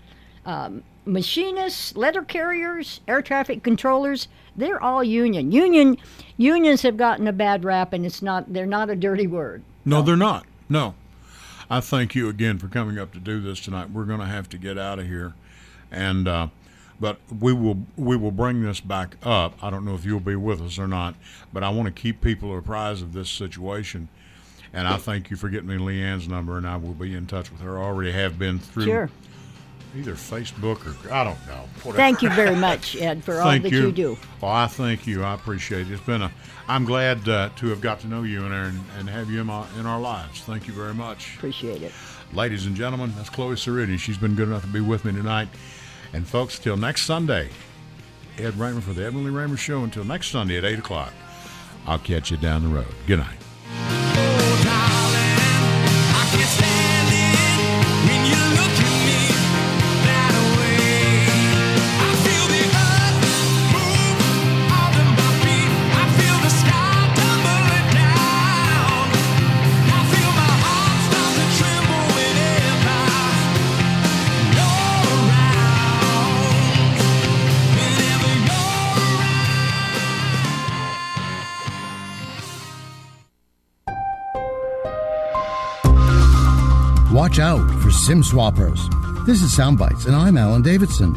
um, 0.45 0.83
machinists, 1.11 1.97
letter 1.97 2.23
carriers, 2.23 3.01
air 3.09 3.21
traffic 3.21 3.63
controllers. 3.63 4.29
They're 4.57 4.83
all 4.83 5.05
union. 5.05 5.53
Union 5.53 5.97
unions 6.37 6.83
have 6.83 6.97
gotten 6.97 7.27
a 7.27 7.33
bad 7.33 7.65
rap, 7.65 7.93
and 7.93 8.07
it's 8.07 8.23
not. 8.23 8.53
They're 8.53 8.67
not 8.67 8.91
a 8.91 8.97
dirty 8.97 9.27
word. 9.27 9.63
No, 9.85 10.03
they're 10.03 10.17
not. 10.17 10.47
No. 10.69 10.95
I 11.69 11.81
thank 11.81 12.15
you 12.15 12.29
again 12.29 12.59
for 12.59 12.67
coming 12.67 12.99
up 12.99 13.13
to 13.13 13.21
do 13.21 13.41
this 13.41 13.61
tonight. 13.61 13.91
We're 13.91 14.05
going 14.05 14.19
to 14.21 14.27
have 14.27 14.49
to 14.51 14.59
get 14.59 14.77
out 14.77 14.99
of 14.99 15.07
here, 15.07 15.35
and 15.91 16.27
uh, 16.27 16.49
but 16.99 17.19
we 17.41 17.53
will 17.53 17.79
we 17.97 18.17
will 18.17 18.33
bring 18.33 18.63
this 18.63 18.81
back 18.81 19.17
up. 19.23 19.55
I 19.63 19.71
don't 19.71 19.85
know 19.85 19.95
if 19.95 20.05
you'll 20.05 20.21
be 20.21 20.37
with 20.37 20.61
us 20.61 20.79
or 20.79 20.89
not, 20.89 21.15
but 21.53 21.63
I 21.63 21.71
want 21.71 21.87
to 21.87 21.93
keep 21.93 22.21
people 22.21 22.57
apprised 22.57 23.03
of 23.03 23.13
this 23.13 23.31
situation. 23.31 24.09
And 24.73 24.87
I 24.87 24.99
thank 24.99 25.31
you 25.31 25.37
for 25.37 25.49
getting 25.49 25.67
me 25.67 25.79
Leanne's 25.79 26.29
number, 26.29 26.57
and 26.57 26.65
I 26.65 26.77
will 26.77 26.95
be 26.95 27.13
in 27.15 27.27
touch 27.27 27.51
with 27.51 27.61
her. 27.61 27.77
I 27.77 27.83
already 27.83 28.13
have 28.13 28.39
been 28.39 28.61
through 28.61 28.85
Sure. 28.85 29.11
Either 29.97 30.13
Facebook 30.13 30.87
or 30.87 31.13
I 31.13 31.25
don't 31.25 31.47
know. 31.47 31.65
Whatever. 31.83 31.97
Thank 31.97 32.23
you 32.23 32.31
very 32.31 32.57
much, 32.57 32.97
Ed, 33.01 33.25
for 33.25 33.41
all 33.41 33.59
that 33.59 33.71
you. 33.71 33.87
you 33.87 33.93
do. 33.93 34.19
Well, 34.41 34.51
I 34.51 34.67
thank 34.67 35.07
you. 35.07 35.23
I 35.23 35.35
appreciate 35.35 35.89
it. 35.89 35.93
It's 35.93 36.03
been 36.03 36.23
a. 36.23 36.33
I'm 36.69 36.85
glad 36.85 37.29
uh, 37.29 37.51
to 37.57 37.67
have 37.69 37.81
got 37.81 38.01
to 38.01 38.07
know 38.07 38.23
you 38.23 38.45
and, 38.45 38.55
and, 38.55 38.81
and 38.99 39.11
have 39.11 39.29
you 39.31 39.41
in, 39.41 39.47
my, 39.47 39.67
in 39.79 39.87
our 39.87 40.01
lives. 40.01 40.43
Thank 40.43 40.69
you 40.69 40.73
very 40.73 40.95
much. 40.95 41.35
Appreciate 41.37 41.83
it. 41.83 41.93
Ladies 42.33 42.67
and 42.67 42.77
gentlemen, 42.77 43.13
that's 43.17 43.29
Chloe 43.29 43.57
Cerruti. 43.57 43.99
She's 43.99 44.19
been 44.19 44.37
good 44.37 44.47
enough 44.47 44.63
to 44.63 44.69
be 44.69 44.81
with 44.81 45.05
me 45.05 45.13
tonight. 45.13 45.49
And 46.13 46.27
folks, 46.27 46.61
till 46.61 46.77
next 46.77 47.03
Sunday, 47.03 47.49
Ed 48.39 48.57
Raymer 48.57 48.81
for 48.81 48.93
the 48.93 49.11
Lee 49.11 49.31
Raymer 49.31 49.57
Show. 49.57 49.83
Until 49.83 50.05
next 50.05 50.29
Sunday 50.29 50.59
at 50.59 50.65
8 50.65 50.79
o'clock, 50.79 51.13
I'll 51.87 51.99
catch 51.99 52.31
you 52.31 52.37
down 52.37 52.63
the 52.63 52.69
road. 52.69 52.87
Good 53.07 53.19
night. 53.19 53.39
SIM 88.11 88.25
swappers. 88.25 89.25
This 89.25 89.41
is 89.41 89.57
Soundbites, 89.57 90.07
and 90.07 90.17
I'm 90.17 90.37
Alan 90.37 90.63
Davidson. 90.63 91.15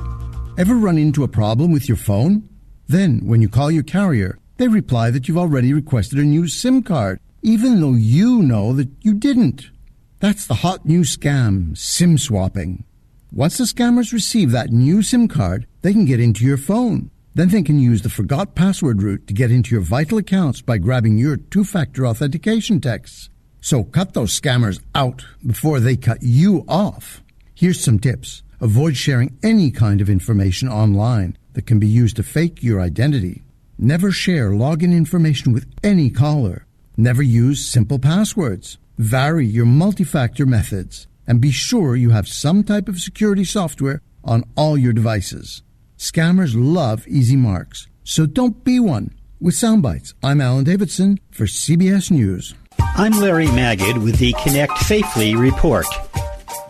Ever 0.59 0.75
run 0.75 0.99
into 0.99 1.23
a 1.23 1.27
problem 1.27 1.71
with 1.71 1.87
your 1.87 1.97
phone? 1.97 2.47
Then, 2.87 3.21
when 3.25 3.41
you 3.41 3.49
call 3.49 3.71
your 3.71 3.81
carrier, 3.81 4.37
they 4.57 4.67
reply 4.67 5.09
that 5.09 5.27
you've 5.27 5.39
already 5.39 5.73
requested 5.73 6.19
a 6.19 6.23
new 6.23 6.47
SIM 6.47 6.83
card, 6.83 7.19
even 7.41 7.81
though 7.81 7.95
you 7.95 8.43
know 8.43 8.73
that 8.73 8.91
you 9.01 9.15
didn't. 9.15 9.71
That's 10.19 10.45
the 10.45 10.53
hot 10.53 10.85
new 10.85 11.01
scam, 11.01 11.75
SIM 11.75 12.19
swapping. 12.19 12.83
Once 13.31 13.57
the 13.57 13.63
scammers 13.63 14.13
receive 14.13 14.51
that 14.51 14.69
new 14.69 15.01
SIM 15.01 15.27
card, 15.27 15.65
they 15.81 15.93
can 15.93 16.05
get 16.05 16.19
into 16.19 16.45
your 16.45 16.57
phone. 16.57 17.09
Then 17.33 17.49
they 17.49 17.63
can 17.63 17.79
use 17.79 18.03
the 18.03 18.09
forgot 18.09 18.53
password 18.53 19.01
route 19.01 19.25
to 19.25 19.33
get 19.33 19.49
into 19.49 19.73
your 19.73 19.81
vital 19.81 20.19
accounts 20.19 20.61
by 20.61 20.77
grabbing 20.77 21.17
your 21.17 21.37
two 21.37 21.63
factor 21.63 22.05
authentication 22.05 22.79
texts. 22.79 23.31
So 23.64 23.86
cut 23.86 24.14
those 24.14 24.38
scammers 24.38 24.82
out 24.93 25.26
before 25.47 25.80
they 25.80 25.95
cut 25.95 26.22
you 26.22 26.66
off. 26.68 27.24
Here's 27.55 27.80
some 27.80 27.97
tips. 27.97 28.43
Avoid 28.59 28.97
sharing 28.97 29.38
any 29.41 29.72
kind 29.72 30.01
of 30.01 30.09
information 30.09 30.68
online 30.68 31.38
that 31.53 31.66
can 31.66 31.80
be 31.80 31.88
used 31.88 32.18
to 32.18 32.24
fake 32.24 32.61
your 32.61 32.82
identity. 32.82 33.41
Never 33.80 34.11
share 34.11 34.51
login 34.51 34.91
information 34.91 35.53
with 35.53 35.66
any 35.82 36.09
caller. 36.09 36.66
Never 36.97 37.24
use 37.24 37.66
simple 37.66 37.99
passwords. 37.99 38.80
Vary 38.97 39.45
your 39.45 39.66
multi-factor 39.66 40.45
methods 40.45 41.07
and 41.26 41.39
be 41.39 41.51
sure 41.51 41.95
you 41.95 42.09
have 42.09 42.28
some 42.28 42.66
type 42.66 42.89
of 42.89 42.99
security 42.99 43.45
software 43.45 44.01
on 44.26 44.43
all 44.57 44.78
your 44.78 44.91
devices. 44.91 45.64
Scammers 45.97 46.53
love 46.53 47.07
easy 47.07 47.38
marks, 47.38 47.88
so 48.03 48.26
don't 48.26 48.66
be 48.66 48.78
one. 48.78 49.14
With 49.39 49.55
Soundbites, 49.55 50.14
I'm 50.22 50.41
Alan 50.41 50.66
Davidson 50.66 51.20
for 51.32 51.45
CBS 51.45 52.11
News. 52.11 52.55
I'm 52.80 53.13
Larry 53.19 53.47
Magid 53.47 54.03
with 54.03 54.17
the 54.17 54.34
Connect 54.43 54.78
Safely 54.80 55.36
report. 55.36 55.86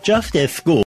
Just 0.02 0.36
as 0.36 0.52
school 0.52 0.82